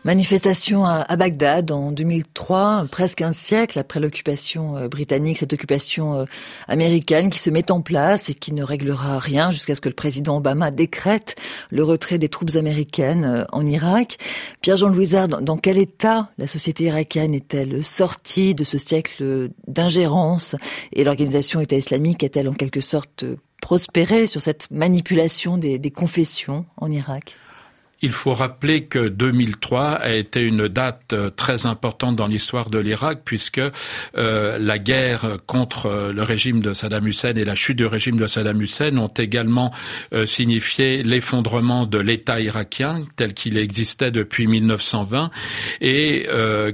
Manifestation 0.04 0.86
à, 0.86 1.16
Bagdad 1.18 1.72
en 1.72 1.92
2003, 1.92 2.86
presque 2.92 3.22
un 3.22 3.32
siècle 3.32 3.80
après 3.80 4.00
l'occupation 4.00 4.78
euh, 4.78 4.88
britannique, 4.88 5.38
cette 5.38 5.54
occupation 5.54 6.20
euh, 6.20 6.26
américaine 6.68 7.30
qui 7.30 7.40
se 7.40 7.50
met 7.50 7.72
en 7.72 7.82
place 7.82 8.30
et 8.30 8.34
qui 8.36 8.54
ne 8.54 8.64
réglera 8.64 9.18
rien 9.18 9.50
jusqu'à 9.50 9.76
ce 9.76 9.82
que 9.82 9.90
le 9.90 9.96
président 9.96 10.38
Obama 10.38 10.72
décrète 10.72 11.36
le 11.72 11.84
retrait 11.84 12.20
des 12.20 12.30
troupes 12.30 12.56
américaines 12.56 13.26
euh, 13.26 13.46
en 13.52 13.66
Irak. 13.66 14.18
Pierre-Jean 14.62 14.90
Louisard, 14.90 15.28
dans 15.28 15.58
quel 15.58 15.80
état 15.80 16.30
la 16.38 16.48
société 16.48 16.86
irakienne 16.86 17.34
est-elle 17.34 17.84
sortie 17.84 18.54
de 18.54 18.64
ce 18.64 18.78
siècle 18.78 19.50
d'ingérence 19.68 20.56
et 20.94 21.04
l'organisation 21.04 21.60
État 21.60 21.76
islamique 21.76 22.24
est-elle 22.24 22.50
en 22.50 22.54
quelque 22.54 22.82
sorte 22.82 23.26
prospéré 23.62 24.28
sur 24.28 24.42
cette 24.42 24.70
manipulation 24.70 25.58
des 25.58 25.92
confessions 25.92 26.66
en 26.78 26.92
Irak? 26.92 27.36
Il 28.02 28.12
faut 28.12 28.34
rappeler 28.34 28.86
que 28.86 29.08
2003 29.08 29.94
a 29.94 30.14
été 30.14 30.44
une 30.44 30.68
date 30.68 31.14
euh, 31.14 31.30
très 31.30 31.66
importante 31.66 32.16
dans 32.16 32.28
l'histoire 32.28 32.70
de 32.70 32.78
l'Irak 32.78 33.22
puisque 33.26 33.60
euh, 34.18 34.60
la 34.60 34.78
guerre 34.78 35.38
contre 35.48 35.88
euh, 35.88 36.14
le 36.14 36.22
régime 36.22 36.62
de 36.62 36.74
Saddam 36.74 37.08
Hussein 37.08 37.34
et 37.34 37.44
la 37.44 37.56
chute 37.56 37.78
du 37.78 37.86
régime 37.86 38.18
de 38.18 38.28
Saddam 38.28 38.62
Hussein 38.62 38.96
ont 38.98 39.08
également 39.08 39.72
signifié 40.26 41.04
l'effondrement 41.04 41.86
de 41.86 41.98
l'État 41.98 42.40
irakien 42.40 43.06
tel 43.16 43.34
qu'il 43.34 43.58
existait 43.58 44.12
depuis 44.12 44.48
1920 44.48 45.30
et 45.82 46.28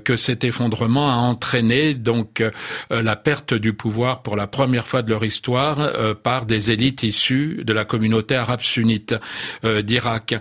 que 0.03 0.15
cet 0.15 0.43
effondrement 0.43 1.09
a 1.09 1.15
entraîné 1.15 1.93
donc 1.93 2.43
la 2.89 3.15
perte 3.15 3.53
du 3.53 3.73
pouvoir 3.73 4.21
pour 4.21 4.35
la 4.35 4.47
première 4.47 4.87
fois 4.87 5.01
de 5.01 5.09
leur 5.09 5.23
histoire 5.23 6.15
par 6.21 6.45
des 6.45 6.71
élites 6.71 7.03
issues 7.03 7.61
de 7.63 7.73
la 7.73 7.85
communauté 7.85 8.35
arabe 8.35 8.61
sunnite 8.61 9.15
d'Irak 9.63 10.35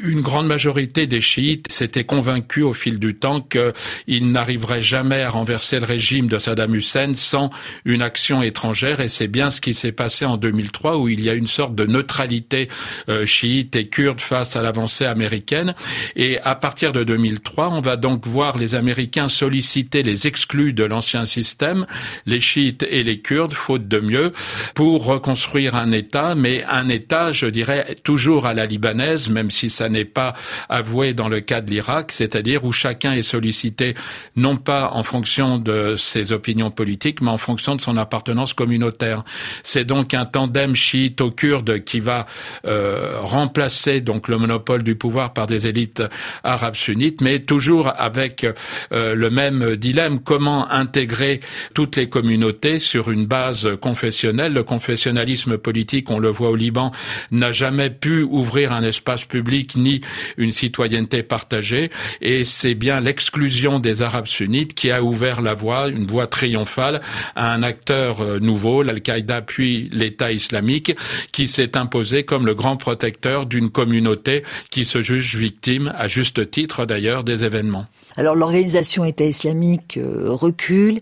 une 0.00 0.20
grande 0.20 0.46
majorité 0.46 1.06
des 1.06 1.20
chiites 1.20 1.70
s'étaient 1.70 2.04
convaincus 2.04 2.64
au 2.64 2.72
fil 2.72 2.98
du 2.98 3.14
temps 3.14 3.40
qu'ils 3.40 4.32
n'arriveraient 4.32 4.82
jamais 4.82 5.22
à 5.22 5.30
renverser 5.30 5.78
le 5.78 5.86
régime 5.86 6.28
de 6.28 6.38
Saddam 6.38 6.74
Hussein 6.74 7.14
sans 7.14 7.50
une 7.84 8.02
action 8.02 8.42
étrangère. 8.42 9.00
Et 9.00 9.08
c'est 9.08 9.28
bien 9.28 9.50
ce 9.50 9.60
qui 9.60 9.74
s'est 9.74 9.92
passé 9.92 10.24
en 10.24 10.36
2003 10.36 10.98
où 10.98 11.08
il 11.08 11.20
y 11.20 11.30
a 11.30 11.34
une 11.34 11.46
sorte 11.46 11.74
de 11.74 11.86
neutralité 11.86 12.68
euh, 13.08 13.26
chiite 13.26 13.76
et 13.76 13.88
kurde 13.88 14.20
face 14.20 14.56
à 14.56 14.62
l'avancée 14.62 15.04
américaine. 15.04 15.74
Et 16.14 16.38
à 16.40 16.54
partir 16.54 16.92
de 16.92 17.04
2003 17.04 17.70
on 17.70 17.80
va 17.80 17.96
donc 17.96 18.26
voir 18.26 18.58
les 18.58 18.74
Américains 18.74 19.28
solliciter 19.28 20.02
les 20.02 20.26
exclus 20.26 20.72
de 20.72 20.84
l'ancien 20.84 21.24
système, 21.24 21.86
les 22.26 22.40
chiites 22.40 22.86
et 22.88 23.02
les 23.02 23.20
kurdes, 23.20 23.54
faute 23.54 23.88
de 23.88 24.00
mieux, 24.00 24.32
pour 24.74 25.04
reconstruire 25.06 25.74
un 25.74 25.92
État, 25.92 26.34
mais 26.34 26.64
un 26.64 26.88
État, 26.88 27.32
je 27.32 27.46
dirais, 27.46 27.96
toujours 28.02 28.46
à 28.46 28.54
la 28.54 28.66
libanaise, 28.66 29.30
même 29.30 29.50
si 29.50 29.70
ça 29.70 29.85
n'est 29.88 30.04
pas 30.04 30.34
avoué 30.68 31.14
dans 31.14 31.28
le 31.28 31.40
cas 31.40 31.60
de 31.60 31.70
l'Irak, 31.70 32.12
c'est-à-dire 32.12 32.64
où 32.64 32.72
chacun 32.72 33.12
est 33.12 33.22
sollicité 33.22 33.94
non 34.34 34.56
pas 34.56 34.90
en 34.92 35.02
fonction 35.02 35.58
de 35.58 35.96
ses 35.96 36.32
opinions 36.32 36.70
politiques, 36.70 37.20
mais 37.20 37.30
en 37.30 37.38
fonction 37.38 37.76
de 37.76 37.80
son 37.80 37.96
appartenance 37.96 38.52
communautaire. 38.52 39.24
C'est 39.62 39.84
donc 39.84 40.14
un 40.14 40.24
tandem 40.24 40.74
chiito-kurde 40.74 41.84
qui 41.84 42.00
va 42.00 42.26
euh, 42.66 43.18
remplacer 43.20 44.00
donc 44.00 44.28
le 44.28 44.38
monopole 44.38 44.82
du 44.82 44.94
pouvoir 44.94 45.32
par 45.32 45.46
des 45.46 45.66
élites 45.66 46.02
arabes 46.44 46.76
sunnites, 46.76 47.20
mais 47.20 47.40
toujours 47.40 47.92
avec 47.96 48.46
euh, 48.92 49.14
le 49.14 49.30
même 49.30 49.76
dilemme 49.76 50.20
comment 50.20 50.70
intégrer 50.70 51.40
toutes 51.74 51.96
les 51.96 52.08
communautés 52.08 52.78
sur 52.78 53.10
une 53.10 53.26
base 53.26 53.70
confessionnelle? 53.80 54.52
Le 54.52 54.62
confessionnalisme 54.62 55.58
politique, 55.58 56.10
on 56.10 56.18
le 56.18 56.28
voit 56.28 56.50
au 56.50 56.56
Liban, 56.56 56.92
n'a 57.30 57.52
jamais 57.52 57.90
pu 57.90 58.22
ouvrir 58.22 58.72
un 58.72 58.82
espace 58.82 59.24
public 59.24 59.75
ni 59.76 60.00
une 60.36 60.52
citoyenneté 60.52 61.22
partagée. 61.22 61.90
Et 62.20 62.44
c'est 62.44 62.74
bien 62.74 63.00
l'exclusion 63.00 63.78
des 63.78 64.02
Arabes 64.02 64.26
sunnites 64.26 64.74
qui 64.74 64.90
a 64.90 65.02
ouvert 65.02 65.40
la 65.42 65.54
voie, 65.54 65.88
une 65.88 66.06
voie 66.06 66.26
triomphale, 66.26 67.00
à 67.34 67.52
un 67.52 67.62
acteur 67.62 68.20
euh, 68.20 68.38
nouveau, 68.38 68.82
l'Al-Qaïda 68.82 69.42
puis 69.42 69.88
l'État 69.92 70.32
islamique, 70.32 70.96
qui 71.32 71.48
s'est 71.48 71.76
imposé 71.76 72.24
comme 72.24 72.46
le 72.46 72.54
grand 72.54 72.76
protecteur 72.76 73.46
d'une 73.46 73.70
communauté 73.70 74.42
qui 74.70 74.84
se 74.84 75.02
juge 75.02 75.36
victime, 75.36 75.92
à 75.96 76.08
juste 76.08 76.50
titre 76.50 76.86
d'ailleurs, 76.86 77.24
des 77.24 77.44
événements. 77.44 77.86
Alors 78.16 78.34
l'organisation 78.34 79.04
État 79.04 79.24
islamique 79.24 79.98
euh, 79.98 80.30
recule. 80.30 81.00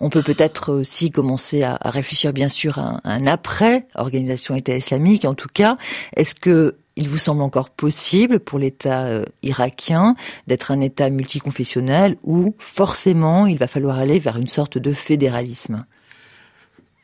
On 0.00 0.10
peut 0.10 0.22
peut-être 0.22 0.72
aussi 0.72 1.10
commencer 1.10 1.62
à, 1.62 1.78
réfléchir 1.84 2.32
bien 2.32 2.48
sûr 2.48 2.78
à 2.78 3.00
un 3.04 3.26
après 3.26 3.86
organisation 3.94 4.54
État 4.56 4.76
islamique. 4.76 5.24
En 5.24 5.34
tout 5.34 5.48
cas, 5.52 5.76
est-ce 6.16 6.34
que 6.34 6.76
il 6.96 7.08
vous 7.08 7.18
semble 7.18 7.42
encore 7.42 7.70
possible 7.70 8.40
pour 8.40 8.58
l'État 8.58 9.04
euh, 9.04 9.24
irakien 9.42 10.16
d'être 10.46 10.70
un 10.70 10.80
État 10.80 11.10
multiconfessionnel 11.10 12.16
ou 12.22 12.54
forcément 12.58 13.46
il 13.46 13.58
va 13.58 13.66
falloir 13.66 13.98
aller 13.98 14.18
vers 14.18 14.38
une 14.38 14.48
sorte 14.48 14.78
de 14.78 14.92
fédéralisme 14.92 15.84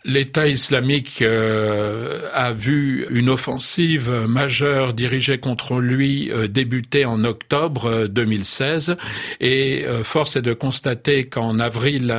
L'État 0.04 0.48
islamique 0.48 1.22
euh, 1.22 2.28
a 2.34 2.52
vu 2.52 3.06
une 3.10 3.28
offensive 3.28 4.10
majeure 4.26 4.94
dirigée 4.94 5.38
contre 5.38 5.78
lui 5.78 6.28
euh, 6.32 6.48
débuter 6.48 7.04
en 7.04 7.22
octobre 7.22 8.08
2016 8.08 8.90
euh, 8.90 8.94
et 9.40 9.86
force 10.02 10.34
est 10.34 10.42
de 10.42 10.54
constater 10.54 11.24
qu'en 11.24 11.60
avril 11.60 12.14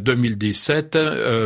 2017, 0.00 0.98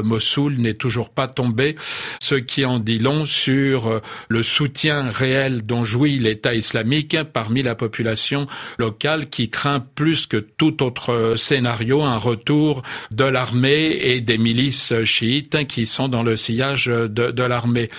Mossoul 0.05 0.57
n'est 0.59 0.75
toujours 0.75 1.11
pas 1.11 1.27
tombé, 1.27 1.77
ce 2.21 2.35
qui 2.35 2.65
en 2.65 2.79
dit 2.79 2.99
long 2.99 3.25
sur 3.25 4.01
le 4.29 4.43
soutien 4.43 5.09
réel 5.11 5.63
dont 5.63 5.85
jouit 5.85 6.19
l'État 6.19 6.55
islamique 6.55 7.17
parmi 7.33 7.63
la 7.63 7.75
population 7.75 8.47
locale 8.79 9.29
qui 9.29 9.51
craint 9.51 9.85
plus 9.95 10.27
que 10.27 10.37
tout 10.37 10.83
autre 10.83 11.35
scénario 11.37 12.03
un 12.03 12.17
retour 12.17 12.83
de 13.11 13.25
l'armée 13.25 13.99
et 14.03 14.21
des 14.21 14.39
milices 14.39 14.95
chiites 15.05 15.55
sont 15.87 16.09
dans 16.09 16.23
le 16.23 16.37
sillage 16.37 16.87
de, 16.87 17.43
l'armée. 17.43 17.91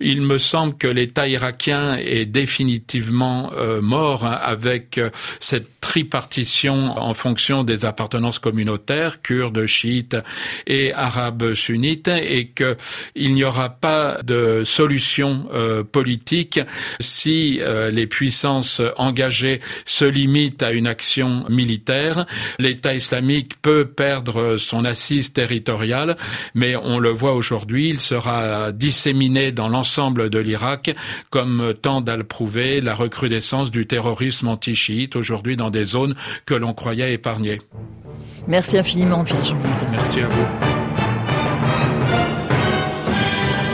Il 0.00 0.22
me 0.22 0.38
semble 0.38 0.76
que 0.76 0.86
l'État 0.86 1.28
irakien 1.28 1.96
est 1.96 2.26
définitivement 2.26 3.52
euh, 3.56 3.80
mort 3.80 4.26
hein, 4.26 4.38
avec 4.42 4.98
euh, 4.98 5.10
cette 5.40 5.80
tripartition 5.80 6.98
en 6.98 7.12
fonction 7.14 7.64
des 7.64 7.84
appartenances 7.84 8.38
communautaires, 8.38 9.20
kurdes, 9.20 9.66
chiites 9.66 10.16
et 10.66 10.92
arabes 10.92 11.54
sunnites, 11.54 12.08
et 12.08 12.50
qu'il 12.50 13.34
n'y 13.34 13.42
aura 13.42 13.70
pas 13.70 14.20
de 14.22 14.62
solution 14.64 15.48
euh, 15.52 15.82
politique 15.82 16.60
si 17.00 17.60
les 17.92 18.06
puissances 18.06 18.80
engagées 18.96 19.60
se 19.84 20.04
limitent 20.04 20.62
à 20.62 20.72
une 20.72 20.86
action 20.86 21.44
militaire. 21.48 22.26
L'État 22.58 22.94
islamique 22.94 23.60
peut 23.60 23.84
perdre 23.84 24.56
son 24.56 24.84
assise 24.84 25.32
territoriale, 25.32 26.16
mais 26.54 26.76
on 26.76 26.98
le 26.98 27.10
voit 27.10 27.21
aujourd'hui, 27.30 27.88
il 27.88 28.00
sera 28.00 28.72
disséminé 28.72 29.52
dans 29.52 29.68
l'ensemble 29.68 30.30
de 30.30 30.38
l'Irak, 30.38 30.94
comme 31.30 31.74
tend 31.80 32.00
à 32.00 32.16
le 32.16 32.24
prouver 32.24 32.80
la 32.80 32.94
recrudescence 32.94 33.70
du 33.70 33.86
terrorisme 33.86 34.48
anti-chiite 34.48 35.16
aujourd'hui 35.16 35.56
dans 35.56 35.70
des 35.70 35.84
zones 35.84 36.14
que 36.46 36.54
l'on 36.54 36.74
croyait 36.74 37.14
épargnées. 37.14 37.60
Merci 38.48 38.78
infiniment, 38.78 39.24
Pierre-Jean 39.24 39.56
Merci 39.92 40.20
à 40.20 40.26
vous. 40.26 40.46